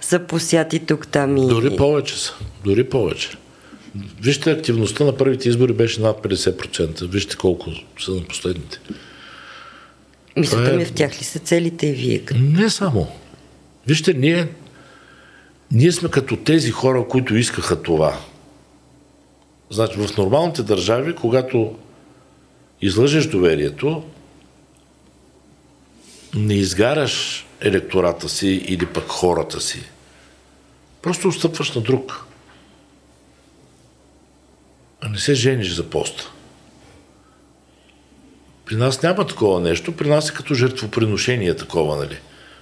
[0.00, 1.48] са посяти тук, там и...
[1.48, 2.32] Дори повече са.
[2.64, 3.30] Дори повече.
[4.22, 7.10] Вижте, активността на първите избори беше над 50%.
[7.10, 7.70] Вижте колко
[8.00, 8.80] са на последните.
[10.36, 10.76] Мисълта е...
[10.76, 12.22] ми в тях ли са целите и вие?
[12.34, 13.08] Не само.
[13.86, 14.48] Вижте, ние,
[15.72, 18.18] ние сме като тези хора, които искаха това.
[19.70, 21.76] Значи, в нормалните държави, когато
[22.80, 24.04] излъжеш доверието,
[26.34, 29.82] не изгаряш електората си или пък хората си.
[31.02, 32.26] Просто отстъпваш на друг.
[35.00, 36.30] А не се жениш за поста.
[38.64, 39.96] При нас няма такова нещо.
[39.96, 42.18] При нас е като жертвоприношение такова, нали?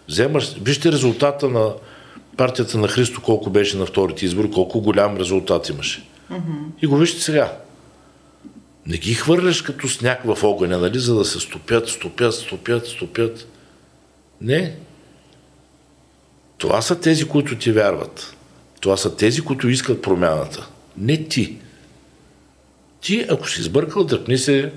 [0.08, 1.72] Вземаш, вижте резултата на
[2.36, 6.08] партията на Христо, колко беше на вторите избори, колко голям резултат имаше.
[6.32, 6.82] Mm-hmm.
[6.82, 7.52] И го вижте сега.
[8.86, 13.46] Не ги хвърляш като сняг в огъня, нали, за да се стопят, стопят, стопят, стопят.
[14.40, 14.74] Не.
[16.58, 18.36] Това са тези, които ти вярват.
[18.80, 20.68] Това са тези, които искат промяната.
[20.96, 21.56] Не ти.
[23.00, 24.72] Ти, ако си сбъркал, дръпни се,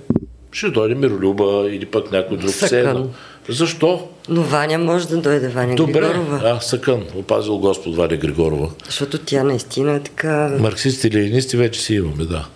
[0.52, 3.08] ще дойде Миролюба или пък някой друг седна.
[3.52, 4.08] Защо?
[4.30, 6.42] Но Ваня може да дойде Ваня Добре, Григорова.
[6.44, 8.70] а, съкън, опазил Господ Ваня Григорова.
[8.86, 10.58] Защото тя наистина е така...
[10.60, 12.48] Марксисти ленинисти вече си имаме, да.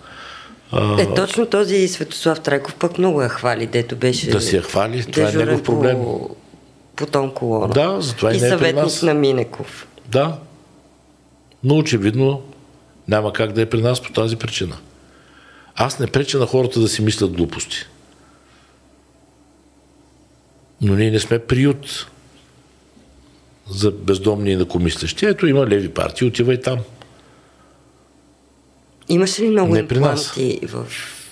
[0.72, 1.02] А...
[1.02, 4.30] Е, точно този Светослав Трайков пък много я хвали, дето беше...
[4.30, 5.96] Да си я хвали, това е негов проблем.
[5.96, 6.30] По,
[6.96, 7.68] по тон колона.
[7.68, 9.02] Да, затова и, и не е съветник нас.
[9.02, 9.86] на Минеков.
[10.08, 10.36] Да,
[11.64, 12.42] но очевидно
[13.08, 14.76] няма как да е при нас по тази причина.
[15.76, 17.76] Аз не преча на хората да си мислят глупости.
[20.80, 22.06] Но ние не сме приют
[23.70, 25.26] за бездомни и инакомислещи.
[25.26, 26.78] Ето има леви партии, отивай там.
[29.08, 30.86] Имаше ли много не импланти в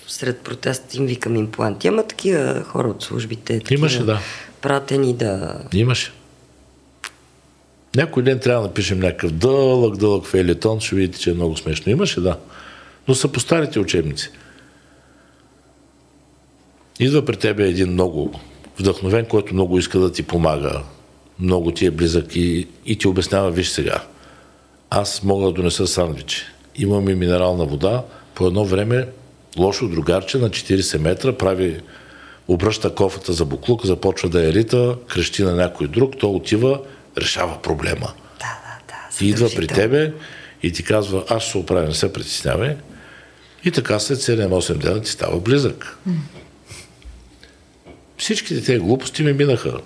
[0.07, 3.59] сред протест им викам импланти, ама такива хора от службите.
[3.59, 4.19] Такива Имаше, да.
[4.61, 5.61] Пратени да...
[5.73, 6.11] Имаше.
[7.95, 11.91] Някой ден трябва да напишем някакъв дълъг, дълъг фейлетон, ще видите, че е много смешно.
[11.91, 12.39] Имаше, да.
[13.07, 14.29] Но са по старите учебници.
[16.99, 18.39] Идва при тебе един много
[18.79, 20.81] вдъхновен, който много иска да ти помага,
[21.39, 24.03] много ти е близък и, и ти обяснява, виж сега,
[24.89, 26.45] аз мога да донеса сандвичи.
[26.75, 28.03] Имам и минерална вода.
[28.35, 29.07] По едно време
[29.57, 31.81] лошо другарче на 40 метра прави
[32.47, 36.79] обръща кофата за буклук, започва да е рита, крещи на някой друг, то отива,
[37.17, 38.13] решава проблема.
[38.39, 39.25] Да, да, да.
[39.25, 40.13] И идва при тебе
[40.63, 42.75] и ти казва, аз ще се оправя, не се притеснявай.
[43.63, 45.97] И така след 7-8 дена ти става близък.
[48.25, 49.79] Всичките тези глупости ми минаха.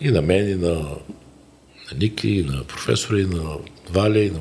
[0.00, 3.42] И на мен, и на, на Ники, и на професора, и на
[3.90, 4.38] Валя, и на...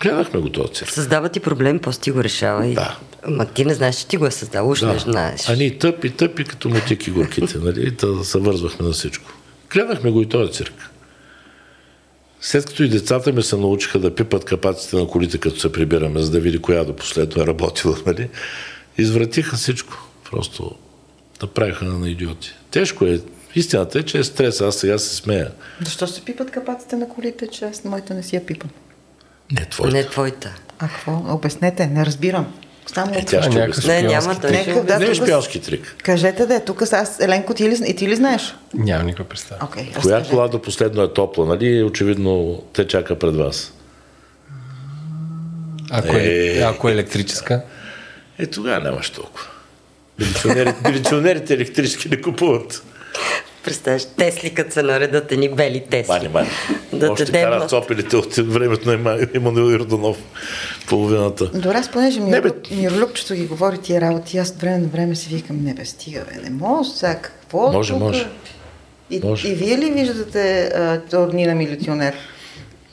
[0.00, 0.90] Гледахме го този цирк.
[0.90, 2.66] Създава ти проблем, после ти го решава.
[2.66, 2.74] И...
[2.74, 2.98] Да.
[3.28, 4.92] Ма ти не знаеш, че ти го е създал, уж Да.
[4.92, 5.48] не знаеш.
[5.48, 7.96] А ние тъпи, тъпи, като мутики горките, нали?
[7.96, 9.30] Та се вързвахме на всичко.
[9.70, 10.90] Гледахме го и този цирк.
[12.40, 16.20] След като и децата ми се научиха да пипат капаците на колите, като се прибираме,
[16.20, 18.28] за да види коя до последно е работила, нали?
[18.98, 20.08] Извратиха всичко.
[20.30, 20.74] Просто
[21.44, 22.54] направиха на идиоти.
[22.70, 23.20] Тежко е.
[23.54, 24.60] Истината е, че е стрес.
[24.60, 25.50] Аз сега се смея.
[25.80, 28.70] Защо се пипат капаците на колите, че аз моята не си я пипам?
[29.52, 29.96] Не, твоята.
[29.96, 30.54] Не твоята.
[30.78, 31.22] А какво?
[31.28, 32.54] Обяснете, не разбирам.
[32.86, 33.88] Само Е, тя ще обясни.
[33.88, 34.50] Не, няма трик.
[34.66, 35.96] Нека, да, Не е тук- шпионски трик.
[35.98, 38.54] Кажете да, тук аз, Еленко, ти ли, и ти ли знаеш?
[38.74, 39.64] Няма никаква представа.
[39.64, 41.82] Окей, Коя кола до последно е топла, нали?
[41.82, 43.72] Очевидно те чака пред вас.
[45.90, 46.60] Ако е, Е.
[46.60, 47.62] ако е електрическа,
[48.38, 49.46] Е, тогава нямаш толкова.
[50.18, 52.82] Милиционерите, милиционерите електрически не купуват.
[53.64, 56.12] Представяш, Тесли, като се наредат едни бели Тесли.
[56.12, 56.48] Мани, мани.
[56.92, 60.16] Да Още карат цопелите от времето на Има- Емануил Йорданов.
[60.88, 61.46] Половината.
[61.46, 62.40] Добре, аз понеже Не, бе.
[62.40, 65.84] Мирлюк, Мирлюкчето ги говори тия работи, аз от време на време си викам, не бе,
[65.84, 68.00] стига, бе, не може сега, какво Може, тук?
[68.00, 68.26] може.
[69.10, 69.48] И, Може.
[69.48, 70.70] и вие ли виждате
[71.12, 72.14] а, дни на милиционер?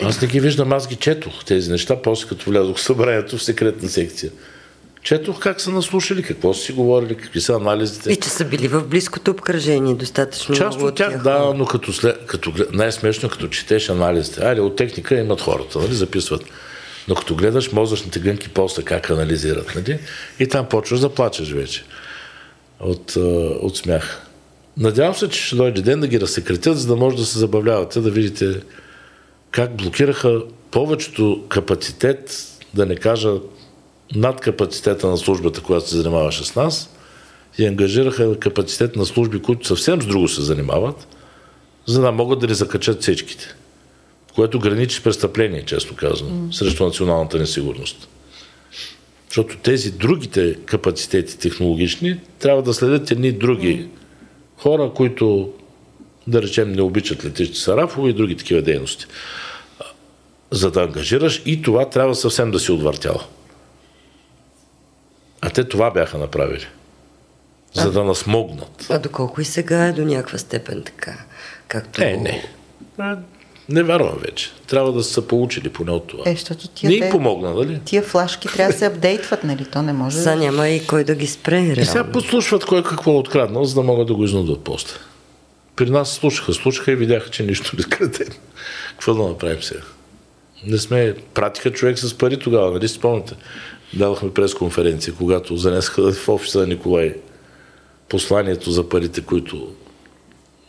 [0.03, 3.43] Аз не ги виждам, аз ги четох тези неща, после като влязох в събранието в
[3.43, 4.31] секретна секция.
[5.03, 8.11] Четох как са наслушали, какво са си говорили, какви са анализите.
[8.11, 11.65] И че са били в близкото обкръжение, достатъчно Част много от тях, тия да, но
[11.65, 14.41] като, след, като най-смешно, като четеш анализите.
[14.41, 16.43] Айде, от техника имат хората, нали, записват.
[17.07, 19.99] Но като гледаш мозъчните гънки после как анализират, нали,
[20.39, 21.83] и там почваш да плачеш вече
[22.79, 23.15] от,
[23.61, 24.27] от смях.
[24.77, 28.01] Надявам се, че ще дойде ден да ги разсекретят, за да може да се забавлявате,
[28.01, 28.61] да видите
[29.51, 30.41] как блокираха
[30.71, 33.33] повечето капацитет, да не кажа
[34.15, 36.89] над капацитета на службата, която се занимаваше с нас,
[37.57, 41.07] и ангажираха капацитет на служби, които съвсем с друго се занимават,
[41.85, 43.55] за да могат да ни закачат всичките.
[44.35, 46.51] Което граничи престъпление, често казвам, mm.
[46.51, 48.07] срещу националната несигурност.
[49.27, 53.87] Защото тези другите капацитети технологични трябва да следят едни други mm.
[54.57, 55.49] хора, които,
[56.27, 59.05] да речем, не обичат летищи Сарафово и други такива дейности.
[60.51, 63.21] За да ангажираш и това трябва съвсем да си отвъртял.
[65.41, 66.67] А те това бяха направили.
[67.73, 68.87] За а, да насмогнат.
[68.89, 71.17] А доколко и сега е до някаква степен така?
[71.67, 72.01] Както...
[72.01, 72.43] Не, не.
[73.69, 74.51] Не вярвам вече.
[74.67, 76.23] Трябва да са получили поне от това.
[76.27, 77.81] Е, защото тия не им помогна, нали?
[77.85, 79.65] Тия флашки трябва да се апдейтват, нали?
[79.65, 80.17] То не може.
[80.17, 81.55] За няма и кой да ги спре.
[81.55, 81.81] Реално.
[81.81, 84.95] И сега подслушват кой какво е откраднал, за да могат да го изнудват после.
[85.75, 88.25] При нас слушаха, слушаха и видяха, че нищо не краде.
[88.91, 89.81] Какво да направим сега?
[90.67, 91.15] Не сме...
[91.33, 93.35] Пратиха човек с пари тогава, нали спомняте?
[93.93, 97.15] Давахме пресконференция, когато занесаха в офиса на Николай
[98.09, 99.67] посланието за парите, които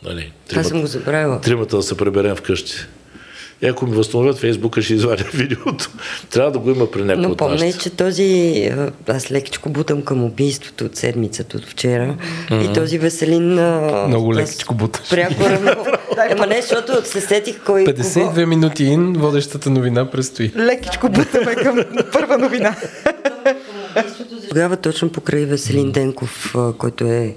[0.03, 1.41] Нали, тримата, Аз съм го забравила.
[1.41, 2.73] Тримата да се преберем вкъщи.
[3.63, 5.89] И ако ми възстановят Фейсбука, ще извадя видеото.
[6.29, 8.71] Трябва да го има при някой Но помня, че този...
[9.07, 12.15] Аз лекичко бутам към убийството от седмицата от вчера.
[12.49, 12.71] Mm-hmm.
[12.71, 13.53] И този Веселин...
[14.07, 15.09] Много лекичко буташ.
[15.09, 15.43] Пряко
[16.29, 17.85] Ема не, защото се сетих кой...
[17.85, 18.47] 52 кого...
[18.47, 20.51] минути ин, водещата новина предстои.
[20.55, 21.79] Лекичко бутаме към
[22.13, 22.75] първа новина.
[24.53, 27.35] Тогава точно покрай Веселин Денков, който е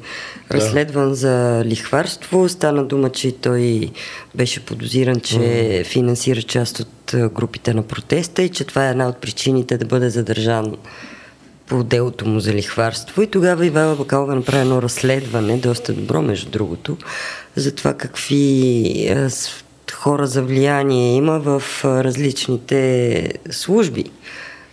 [0.51, 1.15] разследван да.
[1.15, 3.91] за лихварство, стана дума, че той
[4.35, 5.87] беше подозиран, че mm.
[5.87, 10.11] финансира част от групите на протеста и че това е една от причините да бъде
[10.11, 10.77] задържан
[11.67, 13.23] по делото му за лихварство.
[13.23, 16.97] И тогава Ивала Бакалова направи едно разследване, доста добро между другото,
[17.57, 19.17] за това какви
[19.93, 24.05] хора за влияние има в различните служби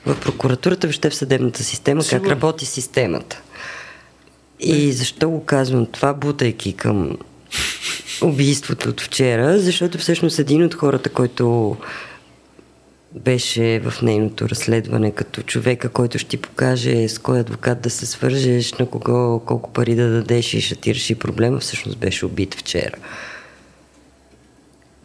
[0.05, 2.23] в прокуратурата, въобще в съдебната система, Сигурно.
[2.23, 3.41] как работи системата.
[4.59, 7.17] И защо го казвам това, бутайки към
[8.21, 11.77] убийството от вчера, защото всъщност един от хората, който
[13.15, 18.05] беше в нейното разследване като човека, който ще ти покаже с кой адвокат да се
[18.05, 22.55] свържеш, на кого колко пари да дадеш и ще ти реши проблема, всъщност беше убит
[22.55, 22.95] вчера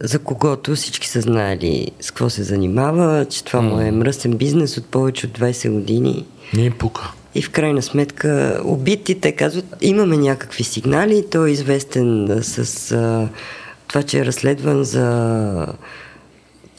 [0.03, 4.77] за когото всички са знаели с какво се занимава, че това му е мръсен бизнес
[4.77, 6.25] от повече от 20 години.
[6.53, 7.11] Не им пука.
[7.35, 13.29] И в крайна сметка убитите казват, имаме някакви сигнали, той е известен с а,
[13.87, 15.67] това, че е разследван за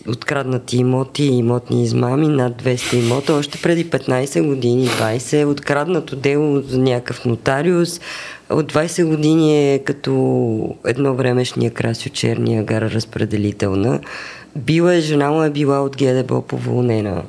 [0.08, 6.60] откраднати имоти и имотни измами, над 200 имота, още преди 15 години, 20, откраднато дело
[6.60, 8.00] за някакъв нотариус,
[8.50, 14.00] от 20 години е като едно времешния Красио Черния гара разпределителна.
[14.56, 17.22] Била е, жена му е била от ГДБ поволнена,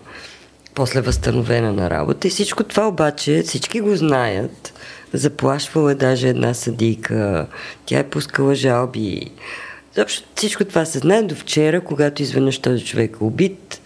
[0.75, 2.27] после възстановена на работа.
[2.27, 4.73] И всичко това обаче всички го знаят.
[5.13, 7.47] Заплашвала е даже една съдийка,
[7.85, 9.31] тя е пускала жалби.
[9.95, 13.81] Заобщо всичко това се знае до вчера, когато изведнъж този човек е убит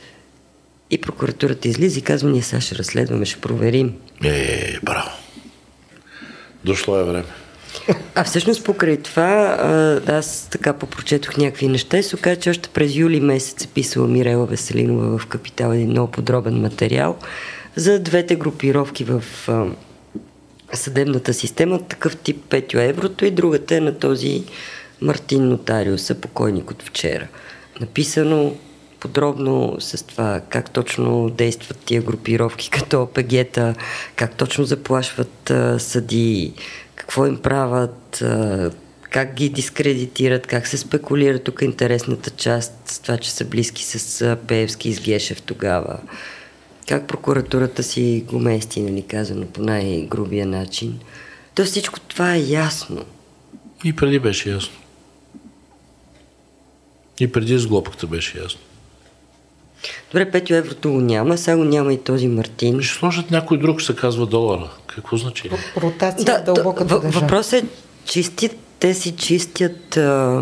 [0.92, 3.94] и прокуратурата излиза и казва, ние сега ще разследваме, ще проверим.
[4.24, 5.10] Е, браво.
[6.64, 7.26] Дошло е време.
[8.16, 9.58] А всъщност покрай това,
[10.08, 14.08] аз така попрочетох някакви неща и се оказа, че още през юли месец е писала
[14.08, 17.18] Мирела Веселинова в Капитал един много подробен материал
[17.76, 19.24] за двете групировки в
[20.74, 24.44] съдебната система, такъв тип Петю Еврото и другата е на този
[25.02, 27.28] Мартин Нотариуса, покойник от вчера.
[27.82, 28.56] Написано
[29.00, 33.76] подробно с това как точно действат тия групировки като ОПГ-та,
[34.16, 36.54] как точно заплашват а, съди,
[36.96, 38.72] какво им правят, а,
[39.02, 41.40] как ги дискредитират, как се спекулира.
[41.40, 46.00] Тук интересната част с това, че са близки с Пеевски и с Гешев тогава.
[46.88, 51.00] Как прокуратурата си го мести, нали, казано по най-грубия начин.
[51.56, 53.06] То всичко това е ясно.
[53.84, 54.74] И преди беше ясно.
[57.20, 58.60] И преди с глобката беше ясно.
[60.12, 62.82] Добре, 5 еврото го няма, сега го няма и този Мартин.
[62.82, 64.70] Ще сложат някой друг, се казва долара.
[64.88, 65.50] Какво значи?
[65.78, 67.22] Ротация да, дълбоката държава.
[67.22, 67.68] Въпросът е,
[68.06, 68.50] чисти,
[68.80, 70.42] те си чистят а,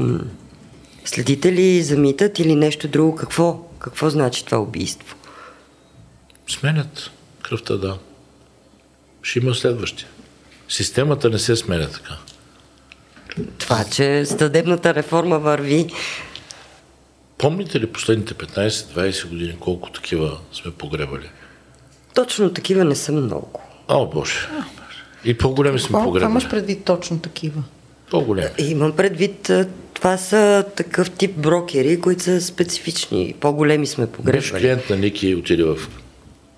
[1.06, 3.16] следите ли, замитат или нещо друго?
[3.16, 3.70] Какво?
[3.80, 5.16] Какво значи това убийство?
[6.48, 7.12] Сменят
[7.42, 7.98] кръвта, да.
[9.22, 10.06] Ще има следващи.
[10.70, 12.18] Системата не се сменя така.
[13.58, 15.88] Това, че съдебната реформа върви
[17.38, 21.30] Помните ли последните 15-20 години колко такива сме погребали?
[22.16, 23.62] Точно такива не са много.
[23.88, 24.48] О, Боже.
[25.26, 26.20] И по-големи сме погребали.
[26.20, 27.64] Това имаш предвид точно такива?
[28.12, 28.50] По-големи.
[28.58, 29.52] Имам предвид,
[29.94, 33.36] това са такъв тип брокери, които са специфични.
[33.40, 34.42] По-големи сме погребали.
[34.42, 35.78] Беше клиент на Ники отиде в,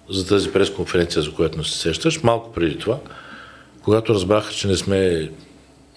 [0.09, 2.99] за тази пресконференция, за която не се сещаш, малко преди това.
[3.83, 5.29] когато разбраха, че не сме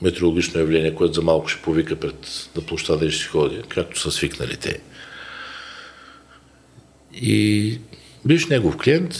[0.03, 4.01] метеорологично явление, което за малко ще повика пред на площада и ще си ходи, както
[4.01, 4.81] са свикнали те.
[7.15, 7.79] И
[8.25, 9.15] биш негов клиент,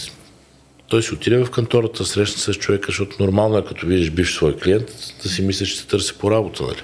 [0.87, 4.55] той си отиде в кантората, срещна с човека, защото нормално е като видиш бивш свой
[4.55, 6.81] клиент, да си мислиш, че се търси по работа, нали?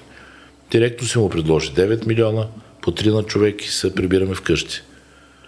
[0.71, 2.47] Директно си му предложи 9 милиона,
[2.81, 4.81] по 3 на човек и се прибираме вкъщи.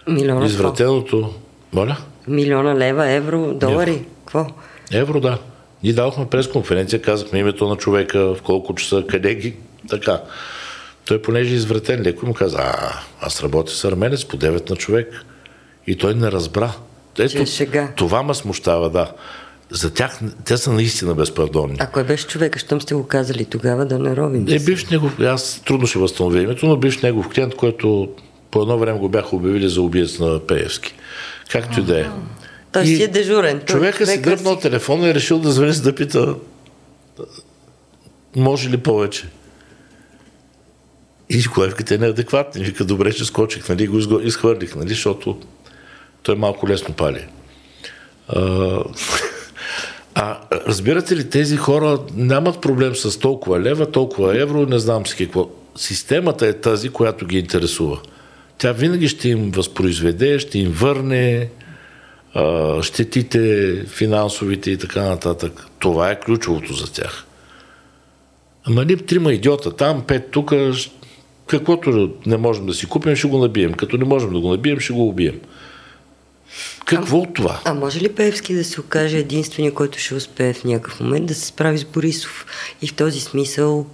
[0.08, 1.34] Милиона Извратеното...
[1.72, 1.96] Моля?
[2.28, 4.04] Милиона лева, евро, долари.
[4.24, 4.46] Какво?
[4.92, 5.38] Евро, да.
[5.82, 9.54] Ние дадохме пресконференция, казахме името на човека, в колко часа, къде ги,
[9.88, 10.22] така.
[11.04, 14.76] Той, понеже е извратен леко, му каза, а, аз работя с арменец по 9 на
[14.76, 15.24] човек.
[15.86, 16.72] И той не разбра.
[17.18, 17.88] Ето, е шега.
[17.96, 19.12] това ме смущава, да.
[19.70, 21.76] За тях, те са наистина безпардонни.
[21.78, 24.46] А кой беше човека, щом сте го казали тогава да не робим?
[24.48, 28.08] Е, бивш негов, аз трудно ще възстановя името, но бивш негов клиент, който
[28.50, 30.94] по едно време го бяха обявили за убиец на Пеевски.
[31.50, 32.06] Както и да е.
[32.72, 33.60] Той си е дежурен.
[33.60, 36.34] Човека си дръпнал телефона и е решил да звъни за да пита
[38.36, 39.24] може ли повече.
[41.30, 42.64] И колевката е неадекватна.
[42.64, 45.38] Вика, добре, че скочих, нали, го изхвърлих, нали, защото
[46.22, 47.26] той малко лесно пали.
[48.28, 48.84] А,
[50.14, 55.16] а разбирате ли, тези хора нямат проблем с толкова лева, толкова евро, не знам си
[55.16, 55.50] какво.
[55.76, 58.00] Системата е тази, която ги интересува.
[58.58, 61.48] Тя винаги ще им възпроизведе, ще им върне
[62.34, 65.66] а, щетите, финансовите и така нататък.
[65.78, 67.24] Това е ключовото за тях.
[68.64, 70.52] Ама ние трима идиота там, пет тук,
[71.46, 73.72] каквото не можем да си купим, ще го набием.
[73.72, 75.40] Като не можем да го набием, ще го убием.
[76.84, 77.60] Какво от това?
[77.64, 81.34] А може ли Певски да се окаже единствения, който ще успее в някакъв момент да
[81.34, 82.46] се справи с Борисов?
[82.82, 83.86] И в този смисъл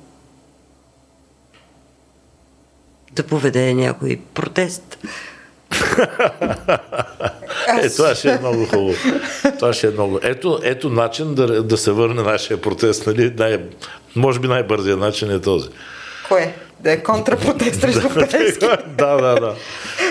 [3.12, 4.99] да поведе някой протест.
[7.82, 8.94] Е, това ще е много хубаво.
[9.58, 10.20] Това ще е много.
[10.22, 13.06] Ето, ето начин да, да се върне нашия протест.
[13.06, 13.32] Нали?
[13.38, 13.60] Най,
[14.16, 15.68] може би най-бързият начин е този.
[16.28, 16.54] Кое?
[16.80, 18.08] Да е контрапротест срещу
[18.98, 19.54] да, да, да.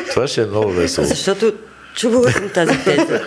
[0.10, 1.08] Това ще е много весело.
[1.08, 1.54] Защото
[1.96, 3.22] чувала съм тази теза.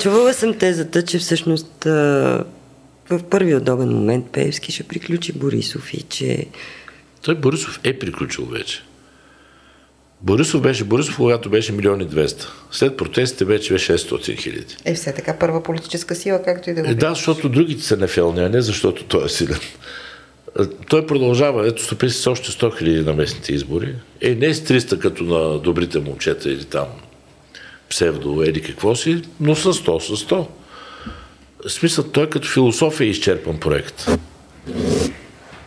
[0.00, 1.84] Чувала съм тезата, че всъщност
[3.10, 6.46] в първи удобен момент Певски ще приключи Борисов и че
[7.22, 8.82] Той Борисов е приключил вече.
[10.22, 12.46] Борисов беше Борисов, когато беше милиони 200.
[12.70, 14.76] След протестите вече беше 600 хиляди.
[14.84, 17.96] Е, все така първа политическа сила, както и да го Е, да, защото другите са
[17.96, 19.58] нефелни, а не защото той е силен.
[20.58, 23.94] А, Той продължава, ето стопи с още 100 хиляди на местните избори.
[24.20, 26.86] Е, не с 300 като на добрите момчета или там
[27.90, 30.46] псевдо или какво си, но с 100, с 100.
[31.66, 34.06] В смисъл, той като философия е изчерпан проект.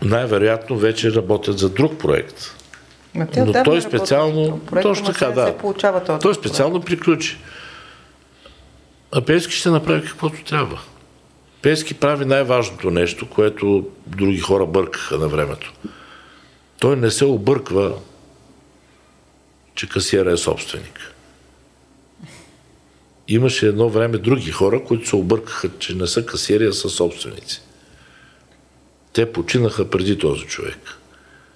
[0.02, 2.61] Най-вероятно вече работят за друг проект.
[3.16, 5.48] Ма Но той специално, по проекта, точно така, да.
[5.48, 7.38] се получава този той специално приключи.
[9.12, 10.80] А Пески ще направи каквото трябва.
[11.62, 15.74] Пески прави най-важното нещо, което други хора бъркаха на времето.
[16.80, 17.96] Той не се обърква,
[19.76, 21.14] че касиера е собственик.
[23.28, 27.62] Имаше едно време други хора, които се объркаха, че не са касиери, а са собственици.
[29.14, 31.01] Те починаха преди този човек.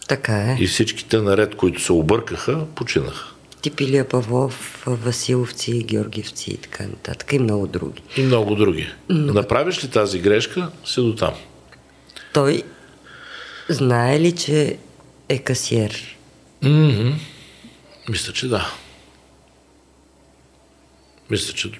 [0.08, 0.58] Така е.
[0.60, 3.32] И всичките наред, които се объркаха, починаха.
[3.62, 8.02] Типилия Павлов, Василовци, Георгиевци и така нататък и много други.
[8.18, 8.88] И много други.
[9.10, 11.34] Направиш ли тази грешка, си до там.
[12.34, 12.64] Той
[13.70, 14.78] знае ли, че
[15.30, 16.18] е касиер?
[18.10, 18.72] Мисля, че да.
[21.30, 21.72] Мисля, че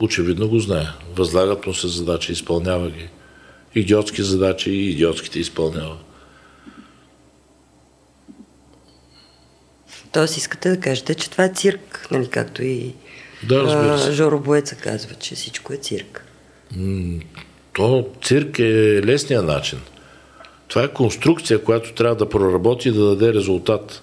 [0.00, 0.86] очевидно го знае.
[1.14, 3.08] Възлагат му се задачи, изпълнява ги.
[3.74, 5.96] Идиотски задачи и идиотските изпълнява.
[10.12, 12.94] Тоест искате да кажете, че това е цирк, нали, както и
[13.48, 14.12] Да, разбира се.
[14.12, 16.24] Жоро Боеца казва, че всичко е цирк.
[17.72, 19.78] То цирк е лесния начин.
[20.68, 24.02] Това е конструкция, която трябва да проработи и да даде резултат.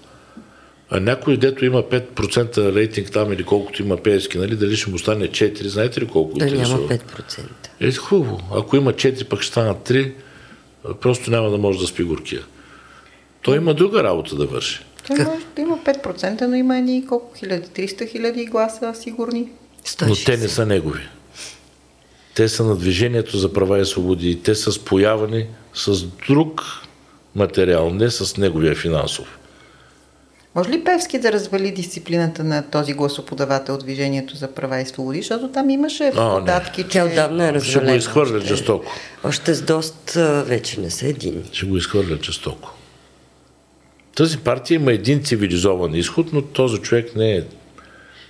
[0.89, 4.99] А някой, дето има 5% рейтинг там или колкото има Пеевски, нали, дали ще му
[4.99, 6.87] стане 4, знаете ли колко Да няма интересува?
[6.87, 7.39] 5%.
[7.79, 8.39] Е, хубаво.
[8.51, 10.13] Ако има 4, пък ще станат 3,
[11.01, 12.41] просто няма да може да спи горкия.
[13.41, 14.79] Той има друга работа да върши.
[15.07, 17.67] Той може да има 5%, но има едни колко хиляди?
[17.67, 19.49] 300 хиляди гласа сигурни.
[20.07, 21.01] Но те не са негови.
[22.35, 26.61] Те са на Движението за права и свободи и те са споявани с друг
[27.35, 29.39] материал, не с неговия финансов.
[30.55, 35.17] Може ли Певски да развали дисциплината на този гласоподавател от Движението за права и свободи?
[35.17, 36.39] Защото там имаше А, не.
[36.39, 36.89] податки, че...
[36.89, 37.95] Тя отдавна е Ще го развалена.
[37.95, 38.91] изхвърлят жестоко.
[39.23, 41.43] Още с доста вече не са един.
[41.51, 42.73] Ще го изхвърлят жестоко.
[44.15, 47.43] Тази партия има един цивилизован изход, но този човек не е,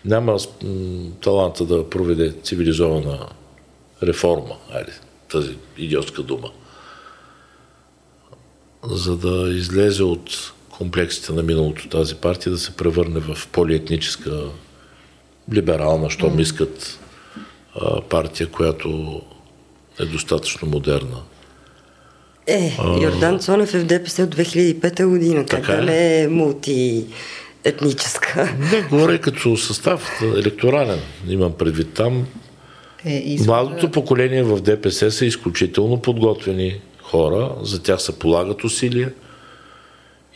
[0.05, 0.37] няма
[1.21, 3.27] таланта да проведе цивилизована
[4.03, 4.55] реформа.
[4.73, 4.93] Айде,
[5.31, 6.51] тази идиотска дума.
[8.83, 14.43] За да излезе от комплексите на миналото тази партия, да се превърне в полиетническа,
[15.53, 16.99] либерална, щом искат
[18.09, 19.21] партия, която
[19.99, 21.21] е достатъчно модерна.
[22.47, 25.45] Е, Йордан Цонев е в ДПС от 2005 година.
[25.45, 25.85] Така да е.
[25.85, 28.55] не е мултиетническа?
[28.71, 30.99] Не, говоря като състав електорален.
[31.27, 32.27] Имам предвид там.
[33.05, 37.51] Е, и Младото поколение в ДПС са изключително подготвени хора.
[37.61, 39.13] За тях се полагат усилия.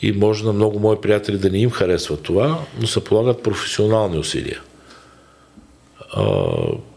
[0.02, 4.18] И може на много мои приятели да не им харесва това, но се полагат професионални
[4.18, 4.62] усилия.
[6.14, 6.46] А,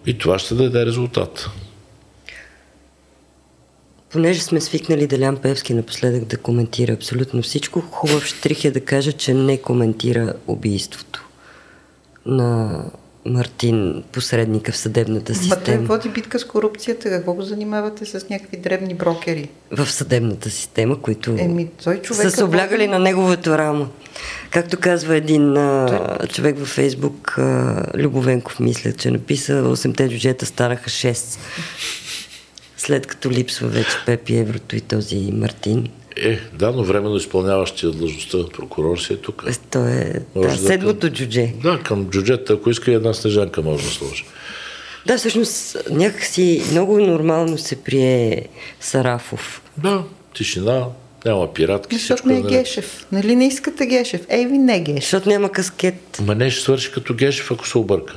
[0.06, 1.50] и това ще даде резултат.
[4.10, 9.12] Понеже сме свикнали Делян Певски напоследък да коментира абсолютно всичко, хубав штрих е да кажа,
[9.12, 11.28] че не коментира убийството
[12.26, 12.82] на
[13.26, 15.86] Мартин, посредника в съдебната Ма той система.
[15.86, 17.10] води битка с корупцията.
[17.10, 19.48] Какво го занимавате с някакви дребни брокери?
[19.70, 23.86] В съдебната система, които Еми, той са се облягали води- на неговото рамо.
[24.50, 30.90] Както казва един а, човек във Фейсбук, а, Любовенков, мисля, че написа 8-те джуджета станаха
[30.90, 31.38] 6.
[32.80, 35.88] След като липсва вече Пепи Еврото и този Мартин.
[36.16, 39.44] Е, да, но временно изпълняващия длъжността прокурор си е тук.
[39.48, 41.52] Е, То е да, Може да седмото джудже.
[41.62, 44.24] Да, към джуджета, ако иска и една снежанка може да сложи.
[45.06, 48.46] Да, всъщност някакси много нормално се прие
[48.80, 49.62] Сарафов.
[49.76, 50.02] Да,
[50.34, 50.86] тишина,
[51.24, 51.96] няма пиратки.
[51.96, 52.50] Защото всичко не е наред.
[52.52, 53.06] Гешев.
[53.12, 54.26] Нали не искате Гешев?
[54.28, 55.02] Ей ви не е Гешев.
[55.02, 56.20] Защото няма каскет.
[56.26, 58.16] Ма не ще свърши като Гешев, ако се обърка.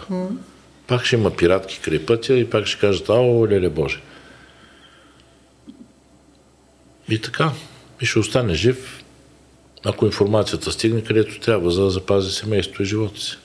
[0.88, 4.02] Пак ще има пиратки край пътя и пак ще кажат, ао, леле Боже.
[7.10, 7.52] И така.
[8.02, 9.04] И ще остане жив,
[9.86, 13.38] ако информацията стигне където трябва, за да запази семейството и живота си.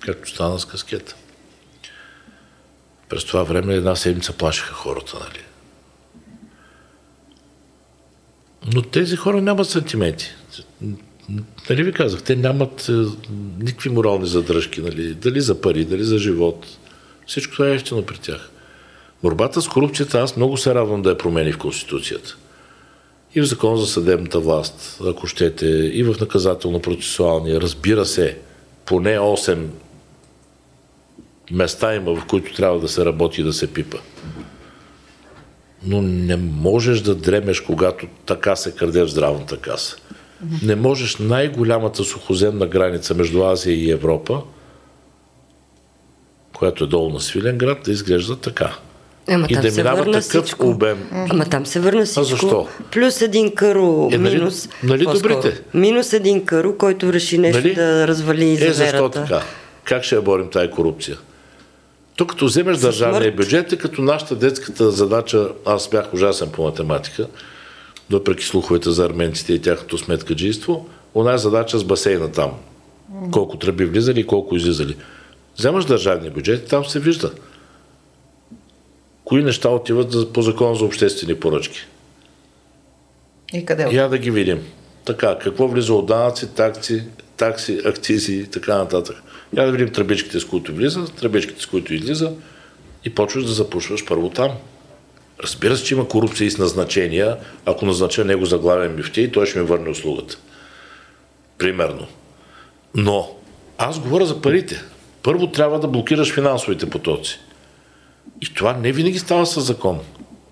[0.00, 1.16] Както стана с каскета.
[3.08, 5.44] През това време една седмица плашиха хората, нали?
[8.74, 10.34] Но тези хора нямат сантименти.
[11.70, 12.92] Нали ви казах, те нямат е,
[13.58, 15.14] никакви морални задръжки, нали?
[15.14, 16.66] дали за пари, дали за живот.
[17.26, 18.50] Всичко това е ефтино при тях.
[19.22, 22.36] Борбата с корупцията аз много се радвам да я промени в Конституцията.
[23.34, 28.38] И в Закон за съдебната власт, ако щете, и в наказателно-процесуалния, разбира се,
[28.84, 29.66] поне 8
[31.50, 33.98] места има, в които трябва да се работи и да се пипа.
[35.86, 39.96] Но не можеш да дремеш, когато така се краде в здравната каса.
[40.62, 44.42] Не можеш най-голямата сухоземна граница между Азия и Европа,
[46.56, 48.78] която е долу на Свиленград, да изглежда така.
[49.28, 50.68] Ама и там да се минава върна такъв всичко.
[50.68, 50.98] обем.
[51.30, 52.24] Ама там се върна всичко.
[52.24, 52.68] защо?
[52.90, 54.68] Плюс един каро Е, нали- минус.
[54.82, 55.34] нали по-скоро.
[55.34, 55.60] добрите?
[55.74, 57.74] Минус един каро, който реши нещо Нали?
[57.74, 59.42] да развали Е, защо така?
[59.84, 61.16] Как ще я борим тази корупция?
[62.16, 63.36] Тук като вземеш държавния смърт.
[63.36, 67.26] бюджет, е като нашата детската задача, аз бях ужасен по математика,
[68.10, 72.50] въпреки слуховете за арменците и тяхното сметкаджийство, она е задача с басейна там.
[73.30, 74.96] Колко тръби влизали и колко излизали.
[75.58, 77.30] Вземаш държавния бюджет и там се вижда.
[79.32, 81.78] Кои неща отиват по закон за обществени поръчки.
[83.52, 83.88] И къде?
[83.92, 84.62] Я да ги видим.
[85.04, 87.02] Така, какво влиза от данъци, такси,
[87.36, 89.22] такси, акцизи и така нататък.
[89.56, 92.32] Я да видим тръбичките, с които влиза, тръбичките, с които излиза
[93.04, 94.50] и почваш да запушваш първо там.
[95.42, 97.36] Разбира се, че има корупция и с назначения.
[97.66, 100.38] Ако назнача него за главен мифтий, той ще ми върне услугата.
[101.58, 102.06] Примерно.
[102.94, 103.30] Но
[103.78, 104.82] аз говоря за парите.
[105.22, 107.40] Първо трябва да блокираш финансовите потоци.
[108.40, 110.00] И това не винаги става с закон.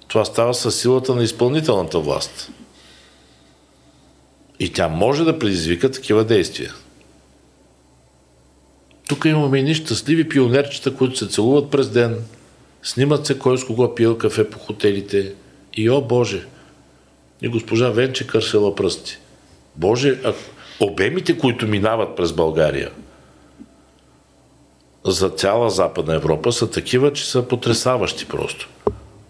[0.08, 2.50] Това става с силата на изпълнителната власт.
[4.60, 6.74] И тя може да предизвика такива действия.
[9.08, 12.24] Тук имаме и щастливи пионерчета, които се целуват през ден,
[12.82, 15.34] снимат се кой с кого е пил кафе по хотелите.
[15.74, 16.46] И о Боже!
[17.42, 19.18] И госпожа Венче кършела пръсти.
[19.76, 20.32] Боже, а
[20.80, 22.90] обемите, които минават през България
[25.04, 28.68] за цяла Западна Европа са такива, че са потрясаващи просто.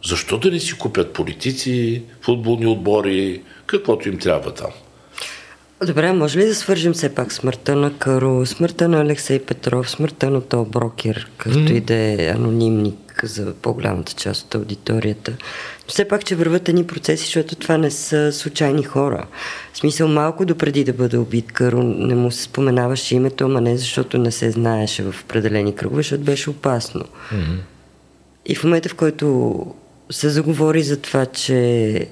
[0.04, 4.70] Защо да не си купят политици, футболни отбори, каквото им трябва там?
[5.86, 10.30] Добре, може ли да свържем все пак смъртта на Каро, смъртта на Алексей Петров, смъртта
[10.30, 15.30] на този брокер, както и да е анонимник за по-голямата част от аудиторията.
[15.30, 19.26] Но все пак, че върват едни процеси, защото това не са случайни хора.
[19.72, 23.76] В смисъл, малко допреди да бъде убит Каро, не му се споменаваше името, ама не
[23.76, 27.04] защото не се знаеше в определени кръгове, защото беше опасно.
[28.46, 29.66] И в момента, в който
[30.10, 32.08] се заговори за това, че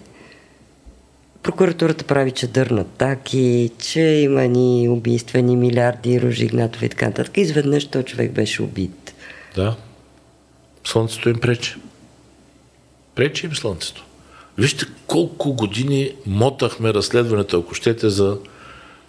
[1.42, 7.36] прокуратурата прави чадърна атаки, че има ни убийствени милиарди, Рожигнатов и така нататък.
[7.36, 9.14] Изведнъж този човек беше убит.
[9.56, 9.76] Да.
[10.89, 11.76] Слънцето им пречи.
[13.14, 14.05] Пречи им слънцето.
[14.59, 18.39] Вижте колко години мотахме разследването, ако щете, за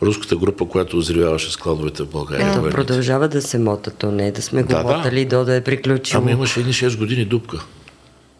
[0.01, 2.51] руската група, която озревяваше складовете в България.
[2.51, 5.37] Ето, продължава да се мота, то не е да сме го да, мотали да.
[5.37, 6.23] до да е приключило.
[6.23, 7.63] Ами имаше едни 6 години дупка.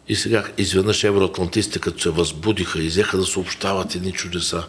[0.08, 4.64] И сега изведнъж евроатлантистите, като се възбудиха и взеха да съобщават едни чудеса.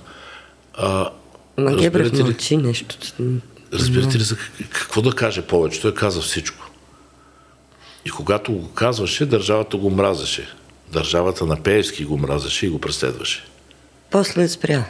[0.75, 1.11] А,
[1.59, 2.97] Ма Гебрев мълчи нещо.
[3.73, 4.37] Разбирате ли за
[4.73, 5.81] какво да каже повече?
[5.81, 6.70] Той каза всичко.
[8.05, 10.49] И когато го казваше, държавата го мразеше.
[10.93, 13.45] Държавата на Пеевски го мразеше и го преследваше.
[14.11, 14.85] После спря.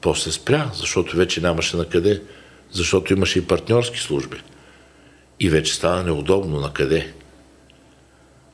[0.00, 2.22] После спря, защото вече нямаше на къде.
[2.72, 4.36] Защото имаше и партньорски служби.
[5.40, 7.12] И вече стана неудобно на къде.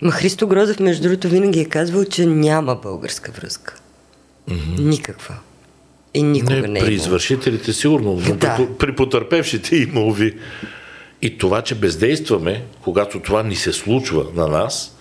[0.03, 3.77] Ма Христо Грозев, между другото, винаги е казвал, че няма българска връзка.
[4.51, 4.79] Mm-hmm.
[4.79, 5.35] Никаква.
[6.15, 8.69] И никога не, не е При извършителите сигурно, но да.
[8.79, 10.39] при, потърпевшите има уви.
[11.23, 14.97] И това, че бездействаме, когато това ни се случва на нас,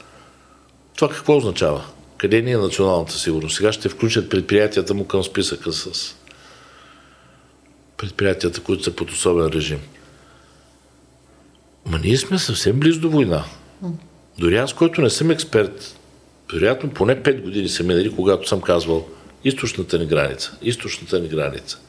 [0.95, 1.85] това какво означава?
[2.17, 3.55] Къде ни е националната сигурност?
[3.55, 6.15] Сега ще включат предприятията му към списъка с
[7.97, 9.79] предприятията, които са под особен режим.
[11.85, 13.43] Ма ние сме съвсем близо до война.
[14.37, 15.97] Дори аз, който не съм експерт,
[16.53, 19.07] вероятно поне 5 години са минали, когато съм казвал
[19.43, 21.79] източната ни граница, източната ни граница.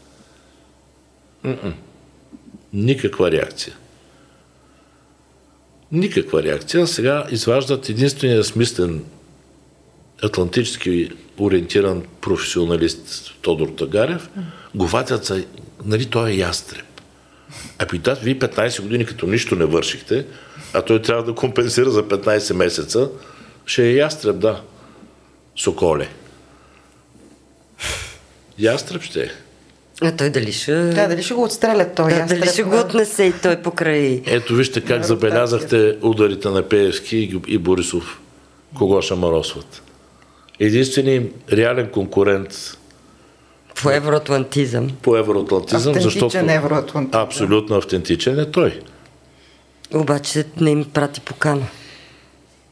[1.43, 1.74] М-м.
[2.72, 3.77] Никаква реакция.
[5.93, 6.87] Никаква реакция.
[6.87, 9.05] Сега изваждат единствения смислен
[10.22, 14.28] атлантически ориентиран професионалист Тодор Тагарев,
[14.74, 15.45] говатят са,
[15.84, 16.84] нали, той е ястреб.
[17.78, 20.26] А питат, вие 15 години като нищо не вършихте,
[20.72, 23.11] а той трябва да компенсира за 15 месеца,
[23.66, 24.62] ще е ястреб, да.
[25.57, 26.09] Соколе.
[28.59, 29.30] Ястреб ще е.
[30.03, 30.74] А той дали ще...
[30.74, 32.12] Да, дали ще го отстрелят той.
[32.12, 34.22] Да, дали ще го отнесе и той покрай...
[34.26, 38.20] Ето вижте как забелязахте ударите на Пеевски и Борисов.
[38.74, 39.82] Кого ще маросват.
[40.61, 42.76] Единственият реален конкурент
[43.82, 44.90] по евроатлантизъм.
[45.03, 46.38] По евроатлантизъм, защото...
[46.38, 47.22] евроатлантизъм.
[47.22, 48.80] Абсолютно автентичен е той.
[49.94, 51.66] Обаче не им прати покана.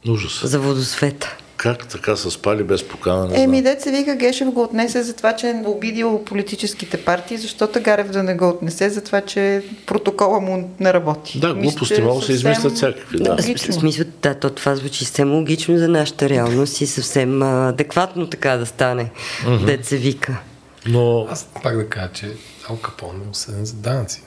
[0.08, 0.40] Ужас.
[0.44, 1.36] За водосвета.
[1.64, 3.42] Как така са спали без покана?
[3.42, 8.10] Еми, деца вика, Гешев го отнесе за това, че е обидил политическите партии, защото Гарев
[8.10, 11.40] да не го отнесе за това, че протокола му не работи.
[11.40, 13.18] Да, глупости могат се измислят всякакви.
[13.18, 13.36] Да.
[13.36, 18.56] В смисъл, да, то това звучи съвсем логично за нашата реалност и съвсем адекватно така
[18.56, 19.10] да стане,
[19.66, 20.40] деца вика.
[20.86, 21.26] Но...
[21.30, 22.32] Аз пак да кажа, че
[22.70, 24.22] Ал Капон е осъден за данъци.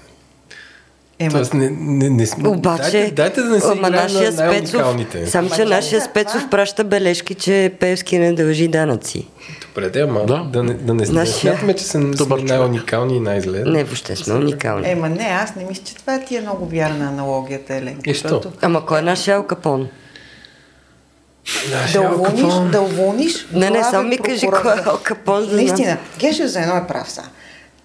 [1.20, 1.32] Ема...
[1.32, 2.50] Тоест, не, не, не сме...
[2.50, 6.84] Обаче, дайте, дайте да не се ама нашия на спецов, Само, че нашия спецов праща
[6.84, 9.28] бележки, че Певски не дължи данъци.
[9.68, 11.36] Добре, да, ама да, да, не, да не, нашия...
[11.36, 12.00] смятаме, че са
[12.44, 13.64] най-уникални и най-зле.
[13.66, 14.92] Не, въобще сме уникални.
[14.92, 18.10] Ема не, аз не мисля, че това ти е много вярна аналогията, Еленка.
[18.10, 18.42] И що?
[18.62, 19.88] Ама кой е нашия Ал Капон?
[21.94, 23.48] да уволниш, да уволниш.
[23.54, 26.88] Не, не, само ми кажи кой е Ал Капон за Наистина, Гешев за едно е
[26.88, 27.24] прав са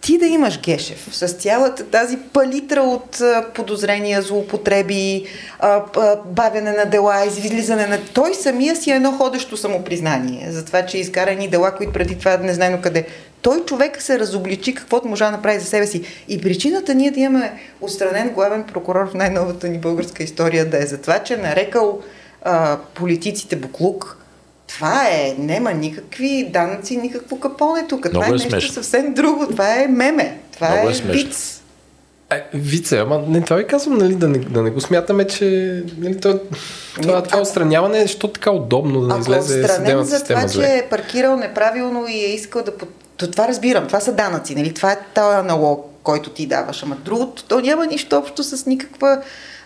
[0.03, 3.23] ти да имаш Гешев с цялата тази палитра от
[3.55, 5.25] подозрения, злоупотреби,
[6.25, 7.99] бавяне на дела, излизане на...
[8.15, 12.37] Той самия си е едно ходещо самопризнание за това, че изкарани дела, които преди това
[12.37, 13.07] не знайно къде.
[13.43, 16.03] Той човек се разобличи каквото можа да направи за себе си.
[16.29, 20.87] И причината ние да имаме устранен главен прокурор в най-новата ни българска история да е
[20.87, 22.01] за това, че е нарекал
[22.43, 24.22] а, политиците буклук,
[24.75, 28.03] това е, нема никакви данъци, никакво капоне тук.
[28.03, 28.73] Това Много е, е нещо смешно.
[28.73, 29.47] съвсем друго.
[29.51, 30.39] Това е меме.
[30.53, 31.63] Това Много е, е виц.
[32.31, 35.45] Е, вице, ама не това ви казвам, нали, да не, да не го смятаме, че
[35.99, 36.39] нали, това,
[37.03, 40.65] това, не, това отстраняване е защото така удобно да не излезе съдебната за това, зле.
[40.65, 42.73] че е паркирал неправилно и е искал да...
[43.17, 44.75] То, това разбирам, това са данъци, нали?
[44.75, 46.83] Това е този аналог, който ти даваш.
[46.83, 49.23] Ама другото, то няма нищо общо с никаква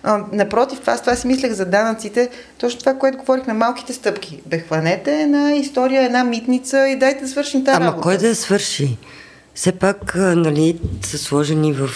[0.07, 2.29] а, напротив, това, това си мислех за данъците,
[2.59, 4.41] точно това, което говорих на малките стъпки.
[4.47, 8.03] Бе, хванете една история, една митница и дайте да свършим тази Ама работа.
[8.03, 8.97] кой да я свърши?
[9.55, 11.91] Все пак, нали, са сложени в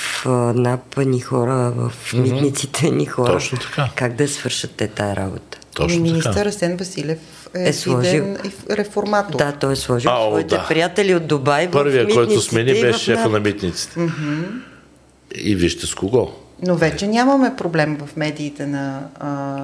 [0.55, 2.33] НАП ни хора, в mm-hmm.
[2.33, 3.33] митниците ни хора.
[3.33, 3.89] Точно така.
[3.97, 5.59] Как да свършат те тази работа?
[5.75, 7.19] Точно ами, министър Асен Василев
[7.55, 8.37] е, е сложил
[8.71, 9.39] реформатор.
[9.39, 10.67] Да, той е сложил Ау, своите да.
[10.69, 14.01] приятели от Дубай Първия, в който смени, беше шефа на митниците.
[14.01, 14.45] Mm-hmm.
[15.35, 16.33] И вижте с кого.
[16.67, 19.59] Но вече нямаме проблем в медиите на а,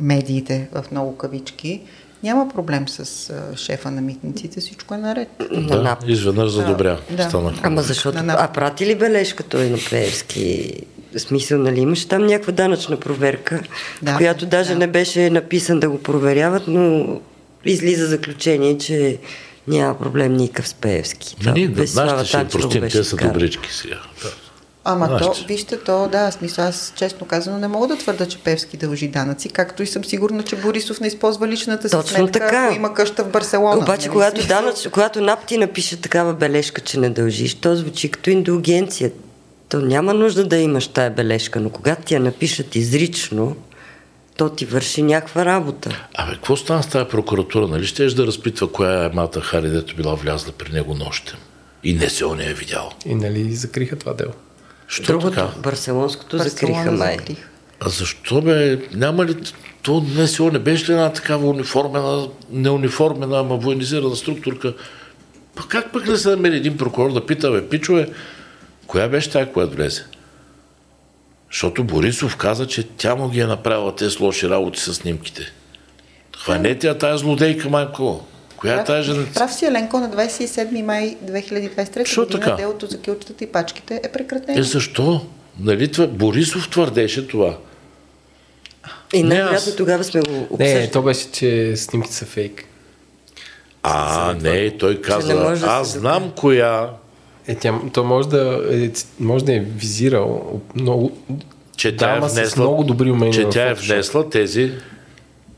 [0.00, 1.80] медиите, в много кавички.
[2.22, 5.28] Няма проблем с а, шефа на митниците, всичко е наред.
[5.52, 5.96] Да, да.
[6.06, 6.98] изведнъж задобря.
[7.10, 7.22] Да.
[7.22, 7.54] Стана.
[7.62, 10.72] Ама защото, а прати ли бележка той на Пеевски?
[11.18, 13.62] смисъл, нали, имаше там някаква данъчна проверка,
[14.02, 14.78] да, която даже да.
[14.78, 17.20] не беше написан да го проверяват, но
[17.64, 19.18] излиза заключение, че
[19.68, 21.36] няма проблем никакъв с Пеевски.
[21.54, 23.98] Ние, да, нашите ще простим, те са добрички сега.
[24.22, 24.30] Да.
[24.84, 28.26] Ама то, Знаеш, че- вижте, то, да, смисъл, аз честно казано не мога да твърда,
[28.26, 32.16] че Певски дължи данъци, както и съм сигурна, че Борисов не използва личната си Точно
[32.16, 32.64] сметка, така.
[32.66, 33.78] ако има къща в Барселона.
[33.78, 38.10] Обаче, нали, когато, данъч, когато НАП ти напише такава бележка, че не дължиш, то звучи
[38.10, 39.10] като индулгенция.
[39.68, 43.56] То няма нужда да имаш тая бележка, но когато ти я напишат изрично,
[44.36, 46.06] то ти върши някаква работа.
[46.14, 47.68] Абе, какво стана с тази прокуратура?
[47.68, 51.38] Нали ще да разпитва коя е Мата Хари, дето била влязла при него нощем?
[51.84, 52.90] И не се он я е видял.
[53.06, 54.32] И нали закриха това дело.
[54.90, 55.48] Що Другото, така?
[55.58, 57.18] барселонското Барселона закриха май.
[57.80, 58.78] А защо бе?
[58.94, 59.36] Няма ли...
[59.82, 64.74] То НСО не беше ли една такава униформена, неуниформена, ама военизирана структурка?
[65.54, 68.08] Па как пък не се намери един прокурор да пита, бе, пичове,
[68.86, 70.04] коя беше тя, която влезе?
[71.52, 75.52] Защото Борисов каза, че тя му ги е направила тези лоши работи с снимките.
[76.38, 78.26] Хванете я тая злодейка, майко.
[78.60, 79.32] Коя е тая женица?
[79.34, 82.54] Прав си, Еленко, на 27 май 2023 Защо година така?
[82.54, 84.58] делото за килчетата и пачките е прекратено.
[84.58, 85.26] Е, защо?
[85.60, 86.06] Нали това?
[86.06, 87.56] Борисов твърдеше това.
[89.12, 90.90] И Не, най-вероятно аз- тогава сме го Не, обсъждали.
[90.90, 92.64] то беше, че снимките са фейк.
[93.82, 96.90] А, не, той каза, не да аз знам коя,
[97.46, 101.18] Е, тя, то може да, е, може да е визирал много,
[101.76, 104.72] че тя е с внесла, много добри умения че тя е внесла тези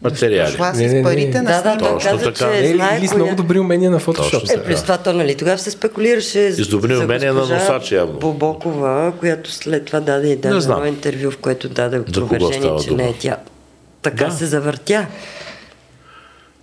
[0.04, 0.52] материали.
[0.56, 1.02] Шла Не, не, с не.
[1.02, 2.52] парите на Да, да, Точно каза, така.
[2.52, 4.52] че Е, знае или с много добри умения на сега.
[4.54, 7.92] Е, плюс това, то нали, тогава се спекулираше И с добри умения на госпожа носач
[7.92, 8.18] явно.
[8.18, 13.02] Бобокова, която след това даде и даде едно интервю, в което даде опровержение, че дума?
[13.02, 13.36] не е тя.
[14.02, 14.30] Така Да.
[14.30, 15.06] се завъртя.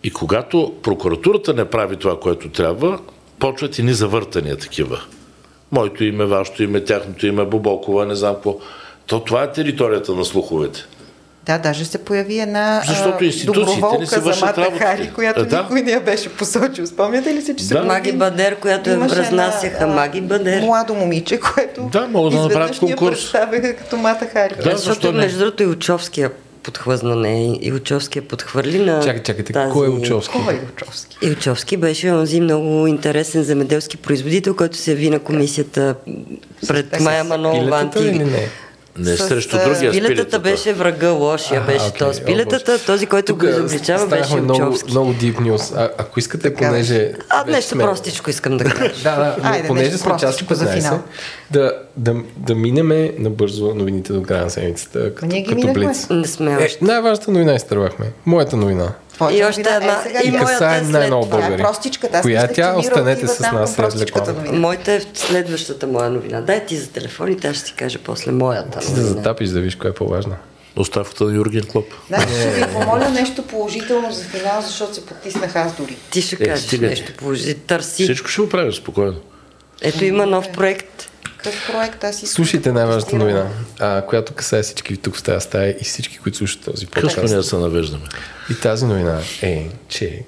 [0.03, 2.99] И когато прокуратурата не прави това, което трябва,
[3.39, 4.99] почват и ни завъртания такива.
[5.71, 8.55] Моето име, вашето име, тяхното име, Бобокова, не знам какво.
[9.07, 10.79] То това е територията на слуховете.
[11.45, 14.71] Да, даже се появи една Защото си доброволка за Мата.
[14.77, 15.61] Хари, която А, да.
[15.61, 16.87] никой не я беше посочил.
[16.87, 17.75] Спомняте ли се, че се Да.
[17.75, 19.67] появи- Маги Бадер, която я разнасяха.
[19.75, 20.61] една, Маги Бадер.
[20.61, 23.15] Младо момиче, което Да, могат да направят я конкурс.
[23.21, 24.53] представяха като Мата Хари.
[24.55, 25.17] Да, Защото, защо не?
[25.17, 26.31] между другото, и Учовския
[26.63, 27.57] подхлъзна не.
[27.61, 29.71] И Учовския подхвърли на Чакай, чакайте, тази...
[29.73, 30.33] кой е Учовски?
[30.35, 31.17] Кой е Учовски?
[31.21, 35.95] И Учовски беше онзи много интересен земеделски производител, който се яви на комисията
[36.67, 38.47] пред С Майя Манолова Пилетата или не?
[38.97, 40.39] Не С, срещу а, другия с Пилетата пилетата.
[40.39, 42.21] беше врага, лошия А, беше този.
[42.21, 42.85] о, Пилетата, Боже.
[42.85, 45.73] този, който го Тук изобличава, беше много, много deep news.
[45.77, 47.11] А, ако искате, понеже...
[47.29, 48.93] А, нещо сме- простичко искам да кажа.
[49.03, 50.99] Да, да, но Айде, понеже сме час и простичко за 15, финал.
[51.51, 56.13] да, да, да минеме набързо новините до края на седмицата, като, ние ги като.
[56.13, 56.77] Не сме Е, още.
[56.81, 58.05] най-важната новина изтървахме.
[58.25, 58.91] Моята новина.
[59.19, 60.01] Твоята И още е една.
[60.03, 61.37] сега И И касае е най-много това.
[61.37, 61.63] Тя е българи.
[61.63, 62.17] простичката.
[62.17, 62.75] Аз Коя тя?
[62.77, 64.39] Останете с там нас след простичката реклама.
[64.39, 64.59] новина.
[64.59, 66.41] Моята е следващата моя новина.
[66.41, 69.75] Дай ти за телефоните, аз ще ти кажа после моята Ти да затапиш да видиш
[69.75, 70.35] коя е по-важна.
[70.75, 71.85] Оставката на Юрген Клоп.
[72.07, 75.97] Значи ще ви помоля нещо положително за финал, защото се потиснах аз дори.
[76.11, 77.59] Ти ще Е, кажеш нещо положително.
[77.67, 78.03] Търси.
[78.03, 79.15] Всичко ще го правим спокойно.
[79.81, 81.08] Ето има нов проект.
[81.43, 83.47] Какъв проект аз искам Слушайте да най-важната новина,
[83.79, 87.33] а, която касае всички тук в тази стая и всички, които слушат този Късно подкаст.
[87.33, 88.03] ние се навеждаме.
[88.51, 90.23] И тази новина е, че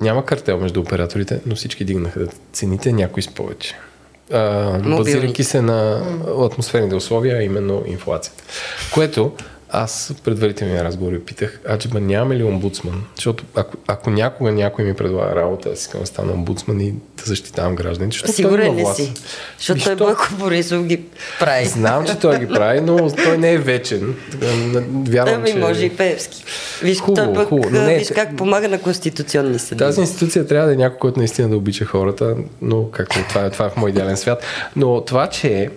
[0.00, 3.74] няма картел между операторите, но всички дигнаха цените някои с повече.
[4.32, 6.02] А, базирайки се на
[6.44, 8.42] атмосферните условия, а именно инфлацията.
[8.94, 9.32] Което
[9.70, 13.04] аз в предварителния разговор питах, аджиба нямаме ли омбудсман?
[13.16, 17.24] Защото ако, ако някога някой ми предлага работа, аз искам да стана омбудсман и да
[17.24, 19.12] защитавам гражданите, защото той Сигурен ли си?
[19.58, 21.00] Защото той то- Бойко Борисов ги
[21.40, 21.66] прави.
[21.66, 24.14] Знам, че той ги прави, но той не е вечен.
[25.08, 25.58] Вярвам, Ами че...
[25.58, 26.44] може и Певски.
[26.82, 29.78] Виж, Хубаво, той пък, хубаво, не, виж как помага на конституционни съди.
[29.78, 33.50] Тази институция трябва да е някой, който наистина да обича хората, но както това е,
[33.50, 34.44] това е в мой идеален свят.
[34.76, 35.70] Но това, че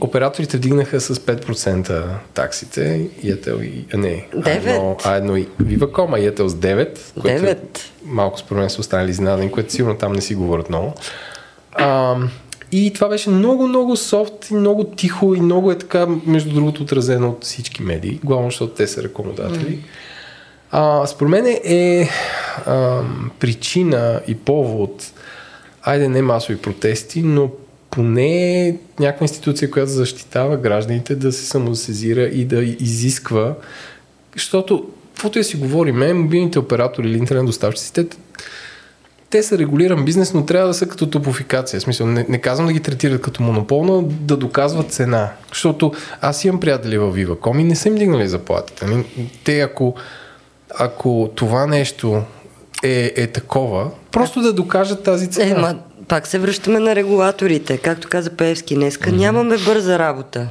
[0.00, 2.04] операторите вдигнаха с 5%
[2.34, 3.84] таксите, Yettel и...
[3.94, 4.66] А не, Девет.
[4.66, 7.92] едно, а едно и Viva.com, а Yettel с 9, което Девет.
[8.04, 10.94] малко според мен са останали изненадани, което сигурно там не си говорят много.
[11.72, 12.16] А,
[12.72, 16.82] и това беше много, много софт и много тихо и много е така, между другото,
[16.82, 19.84] отразено от всички медии, главно защото те са рекламодатели.
[20.70, 22.08] А, според мен е
[22.66, 23.00] а,
[23.38, 25.12] причина и повод,
[25.82, 27.50] айде не масови протести, но
[27.90, 33.54] поне някаква институция, която защитава гражданите да се самосезира и да изисква,
[34.34, 37.92] защото, каквото да си говорим, мобилните оператори или интернет доставчици,
[39.30, 41.80] те, са регулиран бизнес, но трябва да са като топофикация.
[41.80, 45.32] В смисъл, не, не казвам да ги третират като монопол, но да доказват цена.
[45.48, 48.86] Защото аз имам приятели в Viva.com и не са им дигнали заплатите.
[48.86, 49.04] Нали?
[49.44, 49.94] Те ако,
[50.78, 52.22] ако това нещо
[52.82, 55.58] е, е такова, просто да докажат тази цена.
[55.58, 55.78] Е, ма,
[56.10, 57.78] пак се връщаме на регулаторите.
[57.78, 60.48] Както каза Певски днеска, нямаме бърза работа.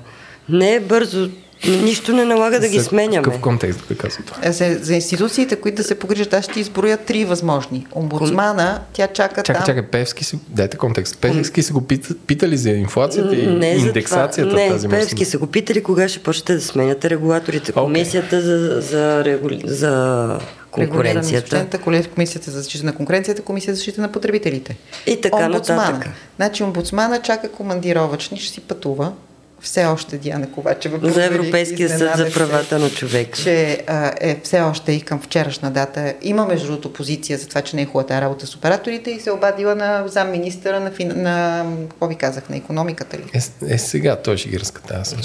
[0.50, 1.30] Не е бързо
[1.68, 3.24] Нищо не налага да ги За сменяме.
[3.24, 4.38] Какъв контекст го казва това?
[4.44, 7.88] Е, За, за институциите, които да се погрижат, аз ще изброя три възможни.
[7.96, 9.66] Омбудсмана, тя чака Чакай, там.
[9.66, 11.18] чакай, Певски си, дайте контекст.
[11.22, 14.56] Певски са го пита, питали за инфлацията и Не индексацията.
[14.56, 17.72] Не, тази Певски са го питали кога ще почнете да сменяте регулаторите.
[17.72, 19.62] Комисията за, за, регули...
[19.66, 20.40] за
[20.72, 21.50] конкуренцията.
[21.72, 24.78] Конкуренцията, Комисията за защита на конкуренцията, Комисията за защита на потребителите.
[25.08, 25.82] И така омбудсмана.
[25.82, 26.12] нататък.
[26.36, 29.14] Значи омбудсмана чака командировъчни, ще си пътува.
[29.62, 31.12] Все още Диана Ковачева.
[31.12, 33.40] За Европейския съд за правата на човека.
[33.40, 36.14] Че а, е все още и към вчерашна дата.
[36.22, 39.20] Има между другото позиция за това, че не е хубава тази работа с операторите и
[39.20, 41.12] се е обадила на замминистъра на, фин...
[41.16, 43.24] на, какво ви казах, на економиката ли?
[43.34, 44.60] Е, е, сега той ще ги.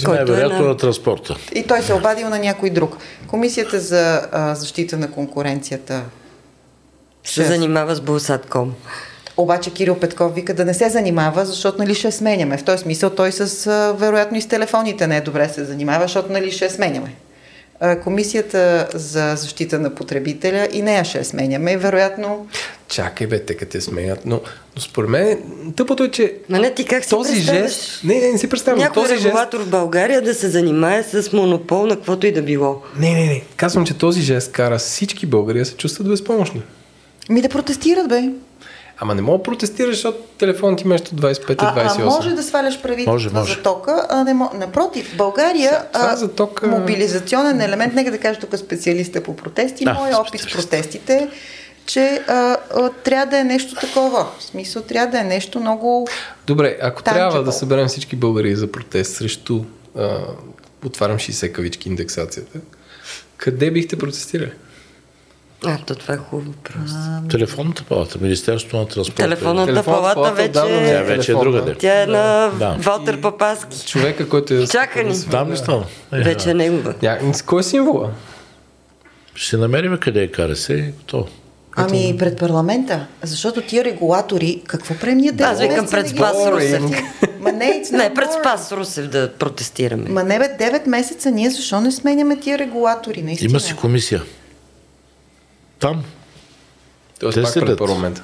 [0.04, 1.36] Който е Най-вероятно на- на транспорта.
[1.54, 2.96] И той се е обадил на някой друг.
[3.26, 6.02] Комисията за а, защита на конкуренцията
[7.24, 8.74] Се занимава с Булсатком.
[9.36, 12.58] Обаче Кирил Петков вика да не се занимава, защото нали ще сменяме.
[12.58, 16.32] В този смисъл той с, вероятно и с телефоните не е добре се занимава, защото
[16.32, 17.14] нали ще сменяме.
[18.04, 21.76] Комисията за защита на потребителя и нея ще сменяме.
[21.76, 22.46] Вероятно
[22.88, 24.20] Чакай бе, те като те смеят.
[24.26, 24.40] Но,
[24.76, 25.38] но според мен
[25.76, 28.04] тъпото е, че не ти как си този жест...
[28.04, 28.78] Не, не, не си представям.
[28.78, 29.34] Някой този жест...
[29.54, 32.82] в България да се занимае с монопол на каквото и да било.
[32.98, 33.42] Не, не, не.
[33.56, 36.62] Казвам, че този жест кара всички българи да се чувстват безпомощни.
[37.28, 38.22] ми да протестират, бе.
[38.98, 41.76] Ама не мога да протестираш, защото телефон ти вместо 25 е 28.
[41.76, 43.54] А, а може да сваляш правителство Може, може.
[43.54, 44.50] за тока, а не мо...
[44.54, 49.36] напротив, в България това а, за тока- мобилизационен елемент, нека да кажа тук специалиста по
[49.36, 51.28] протести, Да, моят опит с протестите е,
[51.86, 54.26] че а, а, трябва да е нещо такова.
[54.38, 56.08] В смисъл, трябва да е нещо много...
[56.46, 57.30] Добре, ако Танчево.
[57.30, 59.64] трябва да съберем всички българи за протест срещу
[59.98, 60.18] а,
[60.86, 62.58] отварям 60 кавички индексацията,
[63.36, 64.52] къде бихте протестирали?
[65.66, 66.90] А, то това е хубаво въпрос.
[67.30, 69.22] Телефонната палата, Министерството на транспорта.
[69.22, 70.48] Телефонната Телефонната палата палата вече...
[70.48, 71.44] отдавна не Тя вече е телефонна.
[71.44, 71.74] другаде.
[71.78, 72.76] Тя е на Да.
[72.78, 73.86] Валтер Папаски.
[73.86, 74.66] Човека, който е...
[74.66, 75.14] Чака ни.
[75.30, 75.84] Там ли става?
[76.12, 76.94] Е, Вече е негова.
[77.32, 78.10] С кой е символа?
[79.34, 81.28] Ще намерим къде е КРС и готово.
[81.76, 86.82] Ами пред парламента, защото тия регулатори, какво правим ние Аз викам пред Спас Русев.
[87.40, 88.32] Ма не, Не, пред.
[88.40, 90.08] Спас Русев да протестираме.
[90.10, 93.50] Ма не бе, 9 месеца ние защо не сменяме тия регулатори, наистина?
[93.50, 94.22] Има си комисия.
[95.78, 96.04] Там.
[97.20, 98.22] Тоест пак пред парламента.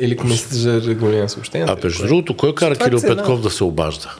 [0.00, 1.72] Или комисията за регулиране на съобщенията.
[1.72, 3.16] А между другото, кой кара Това е Кирил цена.
[3.16, 4.14] Петков да се обажда?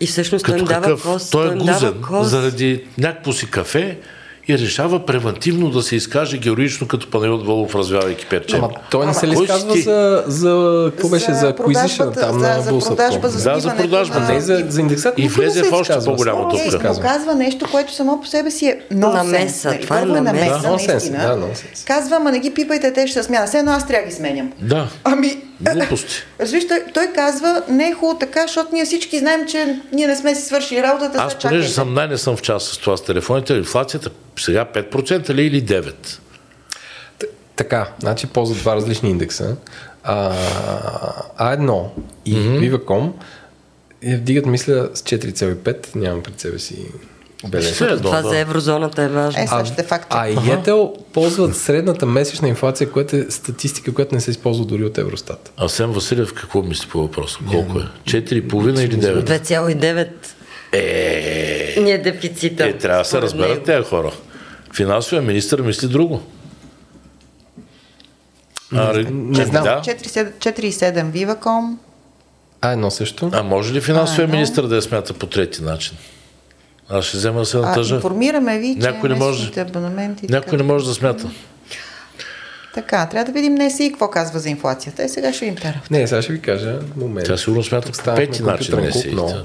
[0.00, 1.02] И всъщност той им дава какъв?
[1.02, 1.32] кост.
[1.32, 2.30] Той е гузен кост.
[2.30, 3.98] заради някакво си кафе
[4.48, 8.56] и решава превентивно да се изкаже героично като Панайот Волов, развявайки перче.
[8.56, 9.82] Ама той не се ли изказва ти?
[9.82, 13.76] за, за, какво беше, за acquisition продажбата- там за- на за продажба, за Да, за
[13.76, 14.20] продажба.
[14.20, 15.24] Не за, за индексация.
[15.24, 16.12] И влезе в още изказва.
[16.12, 17.00] по-голяма топка.
[17.00, 19.24] казва нещо, което само по себе си е нонсенс.
[19.24, 19.80] Намеса, нали?
[19.80, 20.60] това е намеса.
[20.62, 21.28] Да, нонсенс, наистина.
[21.28, 21.84] да, нонсенс.
[21.84, 23.46] Казва, ама не ги пипайте, те ще се смяна.
[23.46, 24.52] Все едно аз трябва да ги сменям.
[24.60, 26.14] Да, Ами, глупости.
[26.40, 26.64] Разбираш,
[26.94, 30.42] той, казва, не е хубаво така, защото ние всички знаем, че ние не сме си
[30.42, 31.18] свършили работата.
[31.18, 35.34] Аз понеже съм най не съм в час с това с телефоните, инфлацията сега 5%
[35.34, 35.92] ли или 9%?
[37.18, 37.26] Т-
[37.56, 39.56] Така, значи ползват два различни индекса.
[40.02, 40.32] А,
[41.40, 41.86] А1
[42.26, 43.10] и Viva.com
[44.02, 45.96] я вдигат, мисля, с 4,5.
[45.96, 46.86] Нямам пред себе си
[47.44, 47.84] бележка.
[47.84, 48.28] Едно, Това да.
[48.28, 49.42] за еврозоната е важно.
[49.42, 49.46] Е.
[50.10, 54.84] А и Етел ползват средната месечна инфлация, която е статистика, която не се използва дори
[54.84, 55.52] от Евростат.
[55.56, 57.38] Асен Василев какво мисли по въпроса?
[57.50, 57.82] Колко е?
[58.04, 59.22] 4,5 или 9?
[59.22, 60.08] 2,9
[60.72, 62.64] Е, ни е дефицита.
[62.64, 64.12] е, трябва да се разберат тези хора.
[64.74, 66.22] Финансовия министр мисли друго.
[68.72, 69.64] А, ре- не знам.
[69.64, 69.80] Да.
[69.80, 71.74] 4,7 Viva.com.
[72.62, 73.30] А1 също.
[73.32, 74.32] А може ли финансовия А, да.
[74.32, 75.96] министр да я смята по трети начин?
[76.88, 77.94] Аз ще взема да се А, натъжа.
[77.94, 80.26] информираме ви, че Някой не може- абонаменти...
[80.30, 80.56] Някой така.
[80.56, 81.30] не може да смята.
[82.74, 85.02] Така, трябва да видим НСИ какво казва за инфлацията.
[85.02, 85.80] Е, сега ще им тера.
[85.90, 86.78] Не, сега ще ви кажа.
[86.96, 87.26] Момент.
[87.26, 88.76] Тя сигурно смята по пети начин.
[88.76, 89.44] Не но-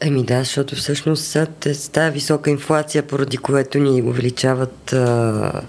[0.00, 1.46] Еми да, защото всъщност с
[1.92, 5.62] тази висока инфлация, поради което ни увеличават а,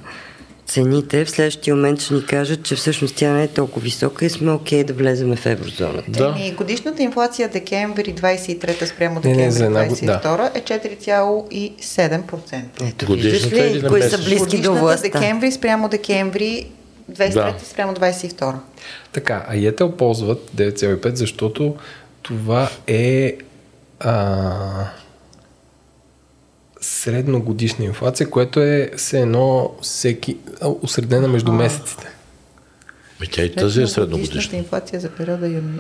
[0.72, 4.30] цените, в следващия момент ще ни кажат, че всъщност тя не е толкова висока и
[4.30, 6.12] сме окей да влеземе в еврозоната.
[6.12, 6.28] Да.
[6.30, 12.62] Еми, годишната инфлация декември 23 спрямо Не, не, декември за една год- 22 е 4,7%.
[12.84, 15.10] Ето Годишната виждаш ли, кои са близки до властта?
[15.10, 16.68] декември спрямо декември
[17.12, 17.56] 23 Да.
[17.66, 18.54] спрямо 22.
[19.12, 21.76] Така, а Етел ползват 9,5, защото
[22.22, 23.36] това е
[24.00, 24.60] а,
[26.82, 32.08] средногодишна инфлация, което е все едно всеки, а, усредена между месеците.
[33.22, 34.58] Ми тя и тази е средногодишна.
[34.58, 35.80] инфлация за периода юни.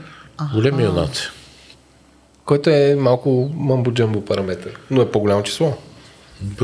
[0.53, 1.23] Големи юнаци.
[2.45, 5.77] Което е малко мамбо-джамбо параметър, но е по-голямо число.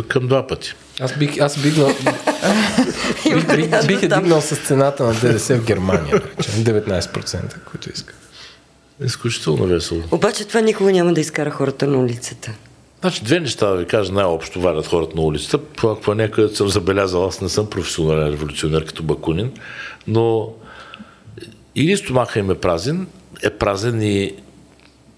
[0.07, 0.73] Към два пъти.
[0.99, 1.75] Аз бих, аз бих,
[3.33, 7.89] бих, бих, бих е дигнал с цената на ДДС в Германия, да речем, 19%, които
[7.89, 8.13] иска.
[9.05, 10.01] Изключително весело.
[10.11, 12.51] Обаче това никога няма да изкара хората на улицата.
[13.01, 15.59] Значи две неща да ви кажа най-общо варят хората на улицата.
[15.75, 19.51] Това, някъде съм забелязал, аз не съм професионален революционер като Бакунин,
[20.07, 20.53] но
[21.75, 23.07] или стомаха им е празен,
[23.43, 24.35] е празен и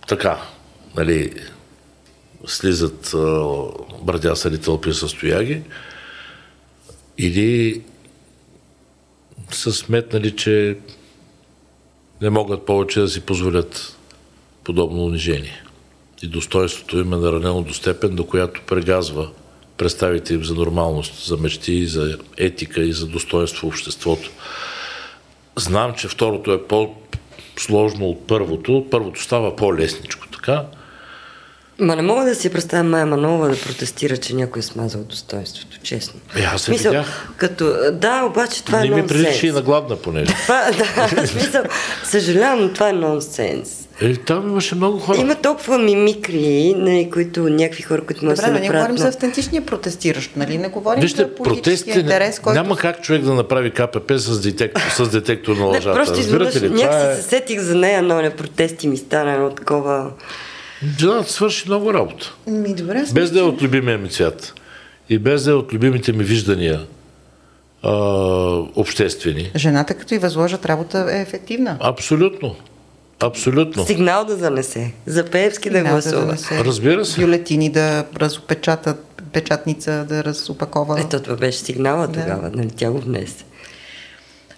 [0.08, 0.42] така,
[0.96, 1.34] нали,
[2.46, 3.16] слизат
[4.02, 5.62] брадясали тълпи с стояги,
[7.18, 7.82] или
[9.52, 10.78] са сметнали, че
[12.22, 13.98] не могат повече да си позволят
[14.64, 15.64] подобно унижение.
[16.24, 19.30] И достоинството им е наранено до степен, до която прегазва
[19.78, 24.32] представите им за нормалност, за мечти, за етика и за достоинство в обществото.
[25.56, 28.86] Знам, че второто е по-сложно от първото.
[28.92, 30.66] Първото става по-лесничко, така.
[31.80, 35.78] Ма не мога да си представя Майя Манова да протестира, че някой е смазал достоинството,
[35.84, 36.20] честно.
[36.36, 37.30] Е, аз се Мисъл, видях.
[37.38, 39.12] Като, да, обаче това не е нонсенс.
[39.12, 40.34] Не ми прилича и на гладна, понеже.
[40.44, 40.72] Това,
[41.16, 41.64] да, смисъл,
[42.04, 43.79] съжалявам, но това е нонсенс.
[44.02, 45.18] Е, там имаше много хора.
[45.18, 48.68] Има толкова мимикри, нали, които някакви хора, които могат да се направят.
[48.68, 50.58] Добре, не говорим за автентичния протестиращ, нали?
[50.58, 52.60] Не говорим Вижте, за политическия интерес, който...
[52.60, 55.90] Няма как човек да направи КПП с детектор, с детектор на лъжата.
[55.90, 56.70] Не, просто Разбирате ли?
[56.70, 57.16] Някак е...
[57.16, 60.12] се сетих за нея, но на протести ми стана едно такова...
[61.00, 62.34] Жената свърши много работа.
[62.48, 64.54] Ми, добре, без да е от любимия ми цвят.
[65.10, 66.82] И без да е от любимите ми виждания
[67.84, 67.92] а,
[68.76, 69.52] обществени.
[69.56, 71.78] Жената, като и възложат работа, е ефективна.
[71.80, 72.56] Абсолютно.
[73.20, 73.86] Абсолютно.
[73.86, 74.94] Сигнал да занесе.
[75.06, 76.36] За Пеевски да гласува.
[76.50, 77.22] Да Разбира се.
[77.22, 81.00] Бюлетини да разопечатат, печатница да разопакова.
[81.02, 82.22] Ето това беше сигнала да.
[82.22, 82.70] тогава, нали?
[82.76, 83.46] Тя го внесе.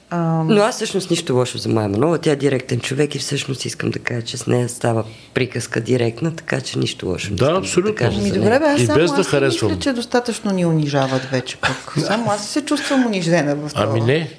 [0.09, 0.43] А...
[0.43, 2.17] Но аз всъщност нищо лошо за Майя Манова.
[2.17, 6.35] Тя е директен човек и всъщност искам да кажа, че с нея става приказка директна,
[6.35, 7.33] така че нищо лошо.
[7.33, 7.91] Да, абсолютно.
[7.91, 9.71] Да кажа Ми, добре, бе, аз и само без да аз харесвам.
[9.71, 11.93] мисля, че достатъчно ни унижават вече пък.
[12.05, 13.83] Само аз се чувствам унижена в това.
[13.83, 14.31] Ами не,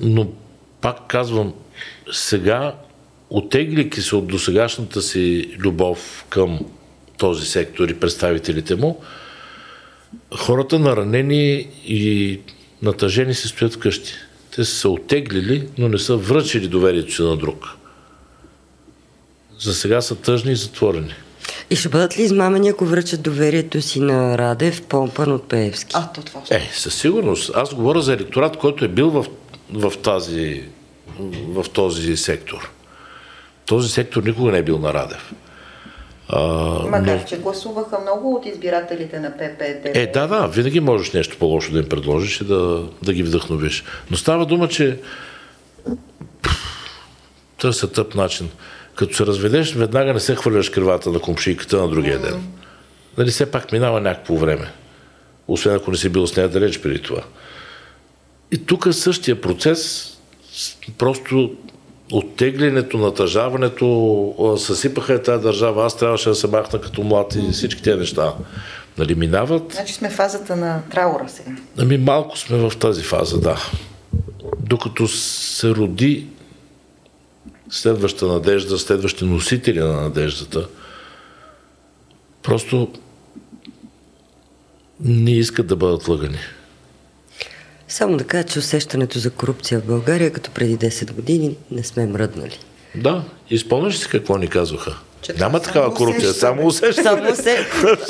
[0.00, 0.26] но
[0.80, 1.52] пак казвам,
[2.12, 2.74] сега,
[3.32, 6.60] отеглики се от досегашната си любов към
[7.18, 9.00] този сектор и представителите му,
[10.36, 12.40] хората наранени и
[12.82, 14.12] натъжени се стоят вкъщи.
[14.56, 17.68] Те са се отеглили, но не са връчили доверието си на друг.
[19.58, 21.14] За сега са тъжни и затворени.
[21.70, 25.92] И ще бъдат ли измамени, ако връчат доверието си на Радев, помпан от Пеевски?
[25.94, 26.42] А, то това.
[26.50, 27.50] Е, със сигурност.
[27.54, 29.26] Аз говоря за електорат, който е бил в,
[29.72, 30.62] в, тази,
[31.48, 32.70] в този сектор.
[33.66, 35.32] Този сектор никога не е бил на Радев.
[36.28, 36.40] А,
[36.90, 37.24] Макар, но...
[37.24, 39.96] че гласуваха много от избирателите на ППД.
[39.96, 43.84] Е, да, да, винаги можеш нещо по-лошо да им предложиш и да, да ги вдъхновиш.
[44.10, 44.98] Но става дума, че
[47.60, 48.50] търся тъп начин.
[48.94, 52.34] Като се разведеш, веднага не се хвърляш кривата на комшийката на другия ден.
[52.34, 52.62] Mm.
[53.18, 54.72] Нали, все пак минава някакво време.
[55.48, 57.22] Освен ако не си бил с нея далеч преди това.
[58.52, 60.12] И тук същия процес,
[60.98, 61.56] просто
[62.12, 67.98] оттеглянето, натъжаването, съсипаха тази държава, аз трябваше да се махна като млад и всички тези
[67.98, 68.34] неща.
[68.98, 69.72] Нали, минават.
[69.72, 71.50] Значи сме в фазата на траура сега.
[71.78, 73.56] Ами малко сме в тази фаза, да.
[74.58, 76.26] Докато се роди
[77.70, 80.68] следваща надежда, следващи носители на надеждата,
[82.42, 82.92] просто
[85.00, 86.38] не искат да бъдат лъгани.
[87.92, 92.06] Само да кажа, че усещането за корупция в България, като преди 10 години, не сме
[92.06, 92.58] мръднали.
[92.94, 94.98] Да, изпълниш си какво ни казваха?
[95.22, 97.02] Че Няма такава корупция, само усещане.
[97.02, 97.66] Само се...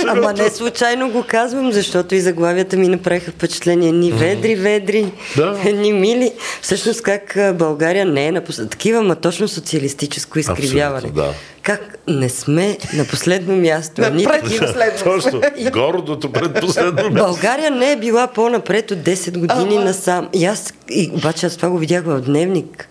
[0.06, 3.92] Ама не случайно го казвам, защото и заглавията ми направиха впечатление.
[3.92, 5.58] Ни ведри, ведри, да.
[5.72, 6.32] ни мили.
[6.62, 8.70] Всъщност как България не е на послед...
[8.70, 10.96] такива, ма точно социалистическо изкривяване.
[10.96, 11.34] Абсолютно, да.
[11.62, 14.10] Как не сме на последно място.
[14.10, 14.74] Ни такива...
[15.04, 15.40] Точно,
[15.72, 17.14] гордото предпоследно място.
[17.14, 19.84] България не е била по-напред от 10 години ама...
[19.84, 20.28] насам.
[20.32, 22.88] И аз, и, обаче аз това го видях в дневник.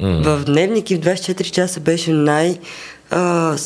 [0.00, 0.22] Mm.
[0.22, 2.58] В дневник и в 24 часа беше най-
[3.10, 3.56] а,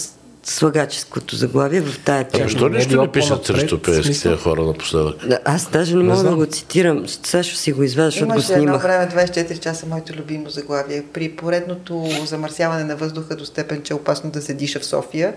[0.45, 2.45] слагаческото заглавие в тая тема.
[2.45, 5.17] Защо нищо не пишат срещу пеевските хора напоследък?
[5.45, 7.09] Аз даже не, не мога да го цитирам.
[7.09, 8.63] Сега ще си го извадя, защото го снимах.
[8.63, 11.05] едно време 24 часа моето любимо заглавие.
[11.13, 15.35] При поредното замърсяване на въздуха до степен, че е опасно да се диша в София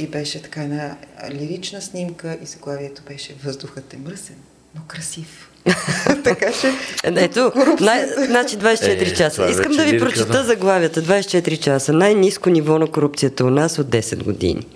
[0.00, 0.96] и беше така една
[1.30, 4.36] лирична снимка и заглавието беше Въздухът е мръсен,
[4.74, 5.50] но красив.
[6.24, 6.72] така че.
[7.04, 9.50] Ето, най- значи 24 е, часа.
[9.50, 10.44] Искам да ви лирка, прочета да.
[10.44, 11.02] заглавията.
[11.02, 11.92] 24 часа.
[11.92, 14.66] Най-низко ниво на корупцията у нас от 10 години.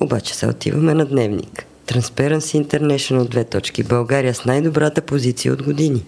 [0.00, 1.64] Обаче се отиваме на дневник.
[1.86, 3.82] Transparency International две точки.
[3.82, 6.04] България с най-добрата позиция от години.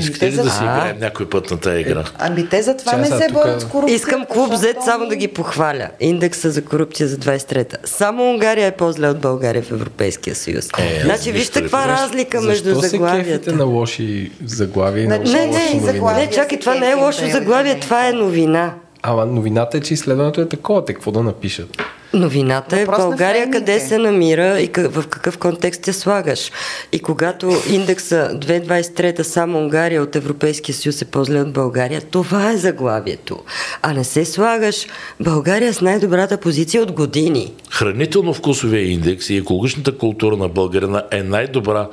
[0.00, 2.04] Искате ли за- да си играем някой път на тази игра?
[2.16, 3.92] Ами те затова Чай не се тук- борят с корупцията.
[3.94, 5.88] Искам клуб Z само да ги похваля.
[6.00, 7.76] Индекса за корупция за 23-та.
[7.84, 10.68] Само Унгария е по-зле от България в Европейския съюз.
[10.78, 13.52] Е, значи вижте каква разлика между Защо заглавията.
[13.52, 15.80] на лоши заглавия и на Не, Не, лоши не, новини?
[15.82, 16.26] заглавия.
[16.26, 18.74] не, чакай, това не е лошо заглавие, това е новина.
[19.02, 20.84] Ама новината е, че изследването е такова.
[20.84, 21.76] Те какво да напишат?
[22.14, 26.52] Новината е Въпрос България къде се намира и къ- в какъв контекст я слагаш.
[26.92, 32.56] И когато индекса 2023 само Унгария от Европейския съюз е по-зле от България, това е
[32.56, 33.42] заглавието.
[33.82, 34.86] А не се слагаш
[35.20, 37.54] България с най-добрата позиция от години.
[37.70, 41.88] Хранително-вкусовия индекс и екологичната култура на българина е най-добра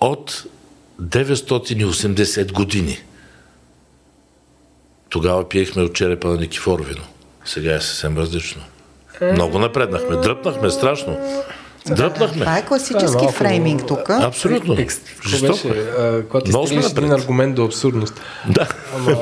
[0.00, 0.44] от
[1.02, 2.98] 980 години.
[5.08, 7.02] Тогава пиехме от черепа на Никифор вино.
[7.44, 8.62] Сега е съвсем различно.
[9.22, 10.16] Много напреднахме.
[10.16, 11.18] Дръпнахме страшно.
[11.86, 12.40] Дръпнахме.
[12.40, 14.10] Това е Това класически е малко- фрейминг тук.
[14.10, 14.74] Абсолютно.
[14.74, 15.68] Екс- Жестоко.
[16.30, 18.20] Когато изтеглиш един аргумент до абсурдност.
[18.48, 18.68] Да.
[18.96, 19.16] Ама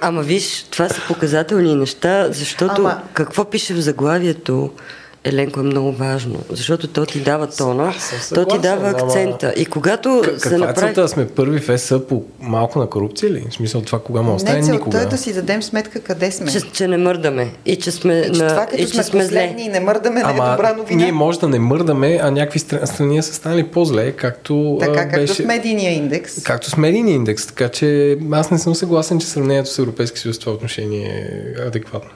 [0.00, 4.70] Ама виж, това са показателни неща, защото Ама- какво пише в заглавието,
[5.26, 6.38] Еленко, е много важно.
[6.50, 9.54] Защото то ти дава тона, съм то ти съгласен, дава ама- акцента.
[9.56, 10.94] И когато К- се каква е направи...
[10.94, 13.46] да сме първи в ЕС по малко на корупция ли?
[13.50, 15.00] В смисъл това кога му остане Не, целта никога.
[15.00, 16.50] е да си дадем сметка къде сме.
[16.52, 19.02] Че, че не мърдаме и че сме, И че на, това като и че сме,
[19.04, 19.54] сме зле.
[19.58, 21.02] и не мърдаме, не е Ама добра новина.
[21.02, 25.16] ние може да не мърдаме, а някакви стра- страни са станали по-зле, както Така, както
[25.16, 25.34] беше...
[25.34, 26.42] с медийния индекс.
[26.42, 27.86] Както с медийния индекс, така че
[28.32, 31.28] аз не съм съгласен, че сравнението с Европейски съюз в това отношение
[31.58, 32.10] е адекватно.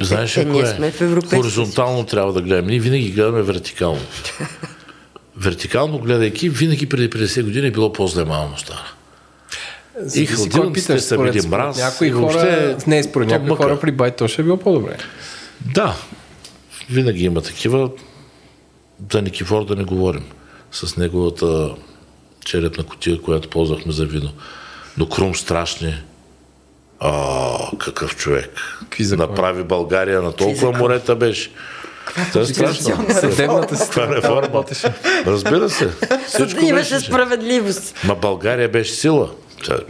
[0.00, 0.70] Знаеш Е, ли ние кое?
[0.70, 2.70] сме в Европейския Хоризонтално трябва да гледаме.
[2.70, 4.00] Ние винаги гледаме вертикално.
[5.36, 8.92] Вертикално гледайки, винаги преди 50 години е било по-зле малко стара.
[10.14, 13.62] Кой хладилниците са били според мраз някои и хора, въобще не, според някои мъка.
[13.62, 14.96] хора при Байтоша е било по-добре.
[15.74, 15.96] Да,
[16.90, 17.90] винаги има такива.
[19.12, 20.24] За Никифор да не говорим.
[20.72, 21.74] С неговата
[22.44, 24.32] черепна котия, която ползвахме за вино.
[24.98, 25.94] Но Крум страшни.
[27.00, 28.50] А, какъв човек.
[29.00, 31.50] Направи България на толкова морета беше.
[32.32, 33.06] Това е страшно.
[33.20, 34.42] Съдебната Това е система реформа.
[34.42, 34.92] работеше.
[35.26, 35.88] Разбира се.
[36.26, 37.06] Всичко Имаше беше.
[37.06, 37.94] справедливост.
[38.04, 39.30] Ма България беше сила.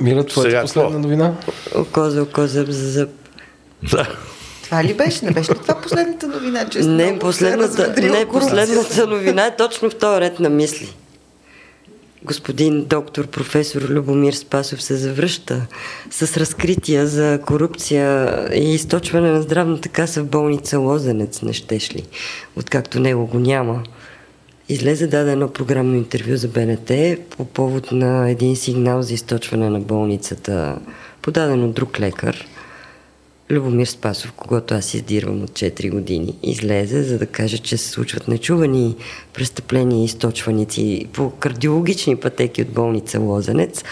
[0.00, 1.32] Мира, твоята Сега последна новина?
[1.74, 3.08] Око за око, зъб за зъб.
[3.90, 4.08] Да.
[4.62, 5.24] Това ли беше?
[5.24, 6.68] Не беше ли това последната новина?
[6.68, 10.92] Че Не, последната, не, последната новина е точно в този ред на мисли.
[12.26, 15.66] Господин доктор професор Любомир Спасов се завръща
[16.10, 22.02] с разкрития за корупция и източване на здравната каса в болница Лозенец, не щеш ли?
[22.56, 23.82] Откакто него го няма.
[24.68, 26.90] Излезе даде едно програмно интервю за БНТ
[27.36, 30.78] по повод на един сигнал за източване на болницата,
[31.22, 32.46] подаден от друг лекар.
[33.50, 38.28] Любомир Спасов, когато аз издирвам от 4 години, излезе, за да каже, че се случват
[38.28, 38.96] нечувани
[39.34, 43.84] престъпления и източваници по кардиологични пътеки от болница Лозенец.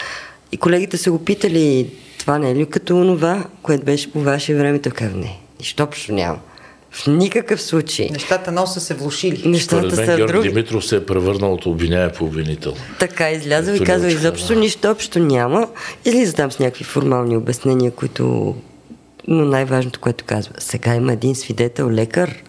[0.53, 4.55] И колегите са го питали, това не е ли като онова, което беше по ваше
[4.55, 4.79] време?
[4.79, 6.39] Той казва, не, нищо общо няма.
[6.91, 8.09] В никакъв случай.
[8.13, 9.37] Нещата носа се влушили.
[9.37, 10.49] Според Нещата мен са Георги други.
[10.49, 12.75] Димитров се е превърнал от обвиняем по обвинител.
[12.99, 15.69] Така излязъл и научка, изобщо нищо общо няма.
[16.05, 18.55] Излиза там с някакви формални обяснения, които...
[19.29, 22.43] Но най-важното, което казва, сега има един свидетел, лекар.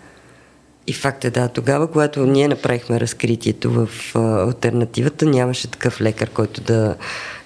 [0.88, 6.30] И факт е, да, тогава, когато ние направихме разкритието в а, альтернативата, нямаше такъв лекар,
[6.30, 6.96] който да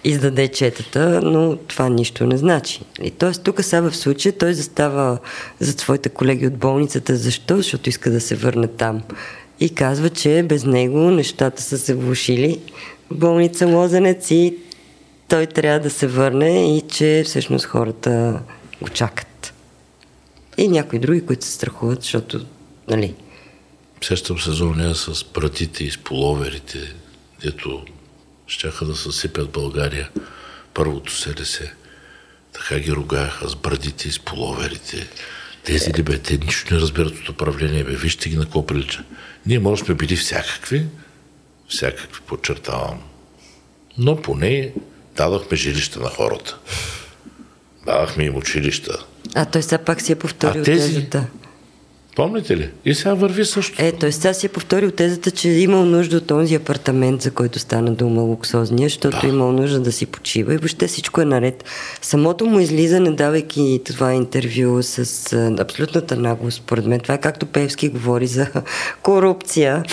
[0.04, 2.82] издаде четата, но това нищо не значи.
[3.04, 5.18] И тоест, тук сега в случая той застава
[5.60, 7.16] зад своите колеги от болницата.
[7.16, 7.58] Защо?
[7.58, 9.02] Защото иска да се върне там.
[9.60, 12.60] И казва, че без него нещата са се влушили
[13.12, 14.58] в болница Лозенец и
[15.28, 18.40] той трябва да се върне и че всъщност хората
[18.82, 19.54] го чакат.
[20.58, 22.46] И някои други, които се страхуват, защото,
[22.88, 23.16] нали,
[24.02, 26.94] Сещам се за нея с братите и с половерите,
[27.42, 27.86] дето
[28.48, 30.10] щяха да съсипят България.
[30.74, 31.60] Първото СРС.
[32.54, 35.08] Така ги ругаеха с брадите и с половерите.
[35.64, 37.96] Тези ли бе, те нищо не разбират от управление, бе.
[37.96, 39.04] Вижте ги на какво прилича.
[39.46, 40.86] Ние може сме били всякакви,
[41.70, 43.02] всякакви, подчертавам.
[43.98, 44.74] Но поне
[45.16, 46.58] дадохме жилища на хората.
[47.90, 49.06] Дадахме им училища.
[49.36, 50.94] а той сега пак си е повторил А тези?
[50.96, 51.26] тезата.
[52.20, 52.70] Помните ли?
[52.86, 53.86] И сега върви също.
[53.86, 57.32] Е, той сега си е повторил тезата, че е имал нужда от този апартамент, за
[57.32, 61.26] който стана дума луксозния, защото е имал нужда да си почива и въобще всичко е
[61.26, 61.64] наред.
[62.02, 67.46] Самото му излизане, давайки това интервю с а, абсолютната наглост, според мен, това е както
[67.46, 68.48] Певски говори за
[69.02, 69.84] корупция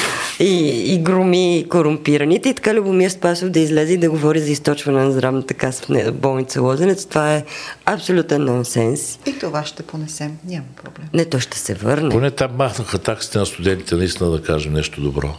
[0.40, 5.04] и, и громи корумпираните и така Любомир Спасов да излезе и да говори за източване
[5.04, 7.06] на здравната каса в болница Лозенец.
[7.06, 7.44] Това е
[7.84, 9.18] абсолютен нонсенс.
[9.26, 10.38] И това ще понесем.
[10.48, 11.08] Няма проблем.
[11.14, 12.15] Не, той ще се върне.
[12.16, 15.34] Поне там махнаха таксите на студентите, наистина да кажем нещо добро.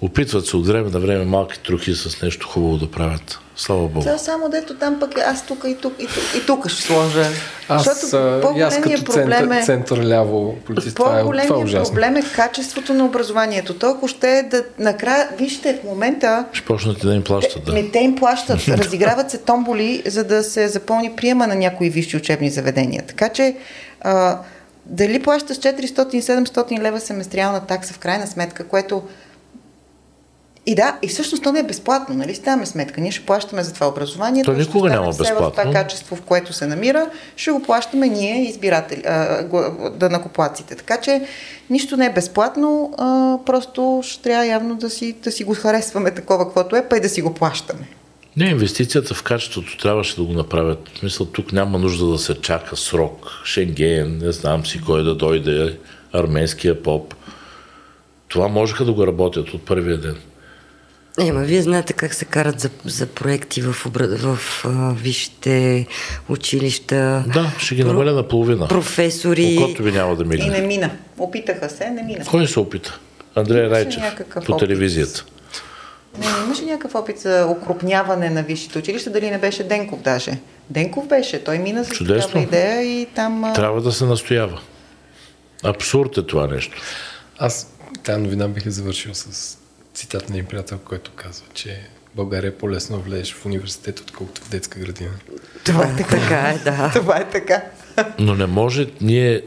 [0.00, 3.38] Опитват се от време на време малки трохи с нещо хубаво да правят.
[3.56, 4.00] Слава Богу.
[4.00, 6.82] Това само дето там пък е аз тук и тук и тук, и тук ще
[6.82, 7.26] сложа.
[7.68, 12.94] Аз, Защото като център, е, център ляво политист, това е, това е проблем е качеството
[12.94, 13.74] на образованието.
[13.74, 16.44] То ако ще е да накрая, вижте в момента...
[16.52, 17.74] Ще почнат да им плащат, да.
[17.74, 18.68] Те, те им плащат.
[18.68, 23.02] Разиграват се томболи, за да се запълни приема на някои висши учебни заведения.
[23.06, 23.56] Така че
[24.00, 24.38] а,
[24.90, 29.02] дали плащаш 400-700 лева семестриална такса в крайна сметка, което
[30.66, 32.34] и да, и всъщност то не е безплатно, нали?
[32.34, 33.00] Ставаме сметка.
[33.00, 34.44] Ние ще плащаме за това образование.
[34.44, 35.48] То никога няма безплатно.
[35.48, 39.02] В това качество, в което се намира, ще го плащаме ние, избиратели,
[39.92, 40.74] да накоплаците.
[40.74, 41.26] Така че
[41.70, 46.10] нищо не е безплатно, а, просто ще трябва явно да си, да си го харесваме
[46.10, 47.99] такова, каквото е, па и да си го плащаме.
[48.40, 50.90] Не, инвестицията в качеството трябваше да го направят.
[50.94, 53.30] В смисъл, тук няма нужда да се чака срок.
[53.44, 55.78] Шенген, не знам си кой да дойде,
[56.12, 57.14] арменския поп.
[58.28, 60.16] Това можеха да го работят от първия ден.
[61.20, 65.86] Ема, вие знаете как се карат за, за проекти в, в, в а, висшите
[66.28, 67.24] училища.
[67.34, 68.68] Да, ще ги намаля на половина.
[68.68, 69.58] Професори.
[69.62, 70.46] Окото ви няма да мигне.
[70.46, 70.90] И не мина.
[71.18, 72.24] Опитаха се, не мина.
[72.24, 72.98] Кой се опита?
[73.34, 74.02] Андрея Райчев
[74.46, 75.24] по опит.
[76.18, 80.38] Не, имаше някакъв опит за окрупняване на висшите училища, дали не беше Денков даже.
[80.70, 82.26] Денков беше, той мина с Чудесно.
[82.26, 83.52] такава идея и там...
[83.54, 84.60] Трябва да се настоява.
[85.64, 86.76] Абсурд е това нещо.
[87.38, 87.72] Аз
[88.02, 89.58] тази новина бих е завършил с
[89.94, 91.80] цитат на един приятел, който казва, че
[92.14, 95.10] България е по-лесно влезеш в университет, отколкото в детска градина.
[95.64, 96.10] Това е така.
[96.20, 96.90] така е, да.
[96.94, 97.62] Това е така.
[98.18, 99.42] Но не може, ние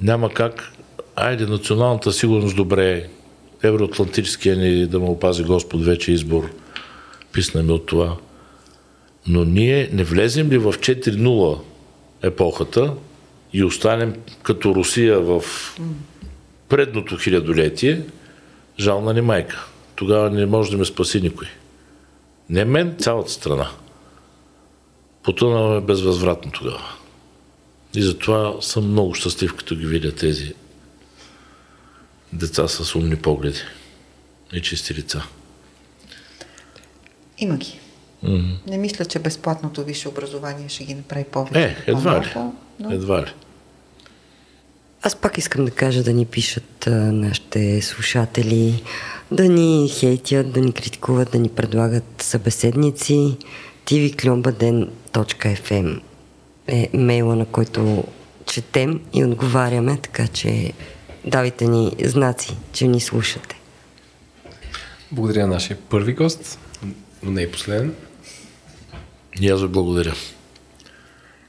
[0.00, 0.72] няма как,
[1.16, 3.06] айде, националната сигурност добре е,
[3.64, 6.50] евроатлантическия ни, да му опази Господ, вече избор,
[7.32, 8.16] писнаме от това.
[9.26, 11.58] Но ние не влезем ли в 4-0
[12.22, 12.94] епохата
[13.52, 15.42] и останем като Русия в
[16.68, 18.02] предното хилядолетие,
[18.80, 19.66] жална ни майка.
[19.94, 21.46] Тогава не може да ме спаси никой.
[22.50, 23.70] Не мен, цялата страна.
[25.22, 26.94] Потънаваме безвъзвратно тогава.
[27.94, 30.54] И затова съм много щастлив, като ги видя тези
[32.34, 33.60] деца с умни погледи
[34.52, 35.22] и чисти лица.
[37.38, 37.80] Има ги.
[38.24, 38.66] Mm-hmm.
[38.66, 41.60] Не мисля, че безплатното висше образование ще ги направи повече.
[41.60, 42.32] Е, едва ли.
[42.80, 42.92] Но...
[42.92, 43.32] Едва ли.
[45.02, 48.82] Аз пак искам да кажа да ни пишат а, нашите слушатели,
[49.30, 53.36] да ни хейтят, да ни критикуват, да ни предлагат събеседници.
[53.86, 56.00] tvklombaden.fm
[56.66, 58.04] е мейла, на който
[58.46, 60.72] четем и отговаряме, така че
[61.26, 63.60] давайте ни знаци, че ни слушате.
[65.12, 66.58] Благодаря на нашия първи гост,
[67.22, 67.94] но не и последен.
[69.40, 70.14] И аз ви благодаря.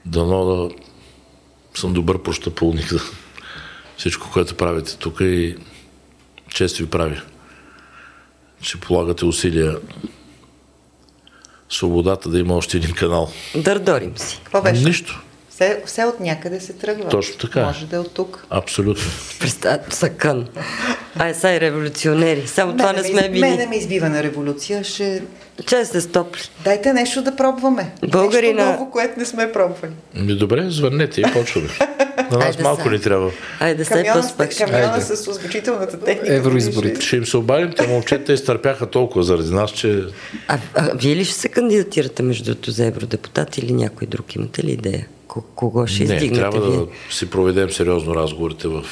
[0.06, 0.70] Дано да
[1.80, 3.00] съм добър прощапулник за
[3.98, 5.56] всичко, което правите тук и
[6.50, 7.22] чест ви прави,
[8.62, 9.78] че полагате усилия
[11.70, 13.32] свободата да има още един канал.
[13.56, 14.40] Дърдорим си.
[14.44, 14.84] Какво беше?
[14.84, 15.25] Нищо.
[15.56, 17.10] Все, все от някъде се тръгва.
[17.10, 17.66] Точно така.
[17.66, 18.46] Може да е от тук.
[18.50, 19.04] Абсолютно.
[19.90, 20.48] Са кън.
[21.20, 22.48] Ай, са и революционери.
[22.48, 23.42] Само мене това не сме били.
[23.42, 24.84] Мене ме избива на революция.
[24.84, 25.24] Ще...
[25.66, 26.42] Че се стопли.
[26.64, 27.92] Дайте нещо да пробваме.
[28.08, 28.66] Българина...
[28.66, 29.92] Нещо ново, което не сме пробвали.
[30.16, 31.70] Добре, звъннете и почваме.
[32.32, 33.32] На нас малко ни трябва.
[33.60, 34.56] Айде, да се поспаш.
[34.58, 36.36] Камиона с озвучителната техника.
[36.36, 37.02] Евроизборите.
[37.02, 40.04] Ще им се обадим, те момчета изтърпяха толкова заради нас, че...
[40.48, 44.36] А, а вие ли ще се кандидатирате между другото за евродепутат или някой друг?
[44.36, 45.08] Имате ли идея?
[45.28, 46.78] Кого ще Не, издигнете трябва вие?
[46.80, 48.86] да си проведем сериозно разговорите в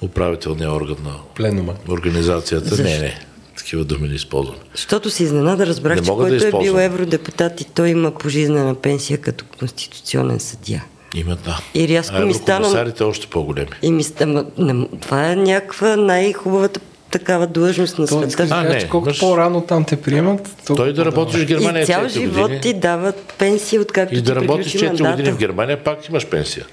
[0.00, 1.74] управителния орган на Пленума.
[1.88, 2.68] организацията.
[2.68, 2.82] Защо?
[2.84, 3.20] Не, не.
[3.56, 4.56] Такива думи не използвам.
[4.74, 9.18] Защото си изненада, разбрах, че който да е бил евродепутат и той има пожизнена пенсия
[9.18, 10.84] като конституционен съдия.
[11.14, 11.60] Има, да.
[11.74, 12.92] И рязко ми стана...
[13.00, 13.70] още по-големи.
[13.82, 14.46] И ми стана...
[15.00, 16.80] Това е някаква най-хубавата
[17.18, 18.46] такава длъжност на света.
[18.50, 19.20] А, не, колко мъж...
[19.20, 22.60] по-рано там те приемат, той да работиш в Германия и цял живот години.
[22.60, 25.10] ти дават пенсия, откакто И да работиш 4 мандата.
[25.10, 26.66] години в Германия, пак имаш пенсия.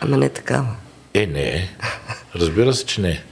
[0.00, 0.66] Ама не такава.
[1.14, 1.68] Е, не.
[2.36, 3.22] Разбира се, че не.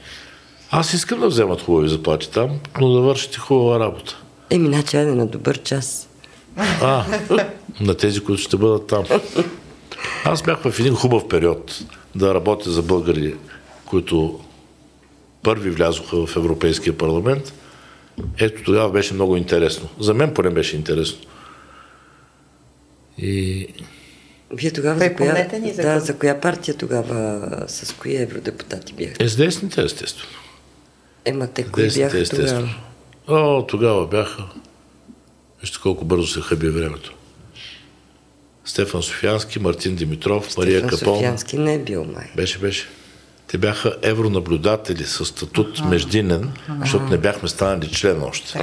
[0.71, 2.51] Аз искам да вземат хубави заплати там,
[2.81, 4.17] но да вършите хубава работа.
[4.51, 6.09] Еми, значи, айде на добър час.
[6.83, 7.05] А,
[7.81, 9.05] на тези, които ще бъдат там.
[10.25, 11.79] Аз бях в един хубав период
[12.15, 13.35] да работя за българи,
[13.85, 14.41] които
[15.45, 17.53] първи влязоха в Европейския парламент.
[18.39, 19.89] Ето тогава беше много интересно.
[20.01, 21.19] За мен поне беше интересно.
[23.19, 23.69] И...
[24.53, 29.25] Вие тогава за коя, ни за, да, за коя партия тогава, с кои евродепутати бяхте?
[29.25, 30.39] Е, с десните, естествено.
[31.25, 32.69] Ема те кои бяха естествено.
[33.27, 33.59] тогава?
[33.59, 34.43] О, тогава бяха.
[35.61, 37.15] Вижте колко бързо се хъби времето.
[38.65, 40.99] Стефан Софиянски, Мартин Димитров, Стефан Мария Капон.
[40.99, 42.31] Софиянски не е бил май.
[42.37, 42.89] Беше, беше.
[43.55, 45.89] Те бяха евронаблюдатели с статут ага.
[45.89, 48.59] междинен, защото не бяхме станали член още.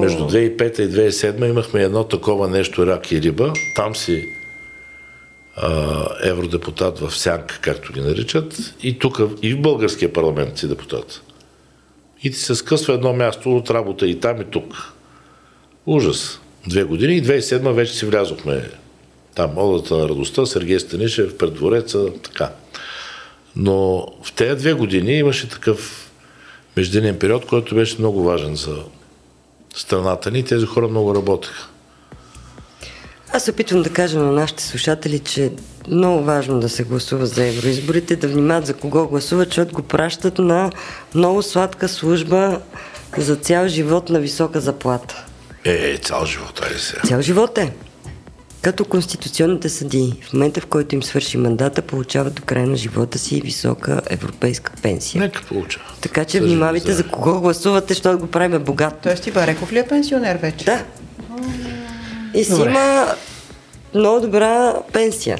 [0.00, 3.52] Между 2005 и 2007 имахме едно такова нещо, рак и риба.
[3.76, 4.24] Там си
[5.56, 11.22] а, евродепутат в сянка, както ги наричат, и тук, и в българския парламент си депутат.
[12.22, 14.92] И ти се скъсва едно място от работа и там и тук.
[15.86, 16.40] Ужас.
[16.68, 18.70] Две години и 2007 вече си влязохме
[19.34, 22.50] там, Одата на радостта, Сергей Станишев, пред двореца, така.
[23.56, 26.10] Но в тези две години имаше такъв
[26.76, 28.76] междинен период, който беше много важен за
[29.74, 30.44] страната ни.
[30.44, 31.68] Тези хора много работеха.
[33.32, 35.50] Аз опитвам да кажа на нашите слушатели, че е
[35.88, 40.38] много важно да се гласува за евроизборите, да внимават за кого гласуват, защото го пращат
[40.38, 40.70] на
[41.14, 42.60] много сладка служба
[43.18, 45.24] за цял живот на висока заплата.
[45.64, 46.96] Е, е цял живот, айде се.
[47.06, 47.72] Цял живот е.
[48.64, 53.18] Като конституционните съдии, в момента в който им свърши мандата, получават до края на живота
[53.18, 55.20] си висока европейска пенсия.
[55.20, 55.84] Нека получава.
[56.00, 58.94] Така че внимавайте за кого гласувате, защото го правим богат.
[59.02, 60.64] Тоест Бареков ли е пенсионер вече?
[60.64, 60.84] Да.
[62.34, 62.70] И си Добре.
[62.70, 63.06] има
[63.94, 65.38] много добра пенсия.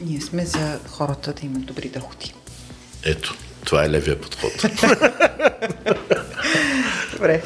[0.00, 2.34] Ние сме за хората да имат добри доходи.
[3.04, 3.34] Ето,
[3.64, 4.52] това е левия подход.
[7.12, 7.42] Добре.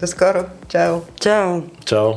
[0.00, 0.44] До скоро.
[0.68, 1.00] Чао.
[1.20, 1.62] Чао.
[1.84, 2.12] Чао.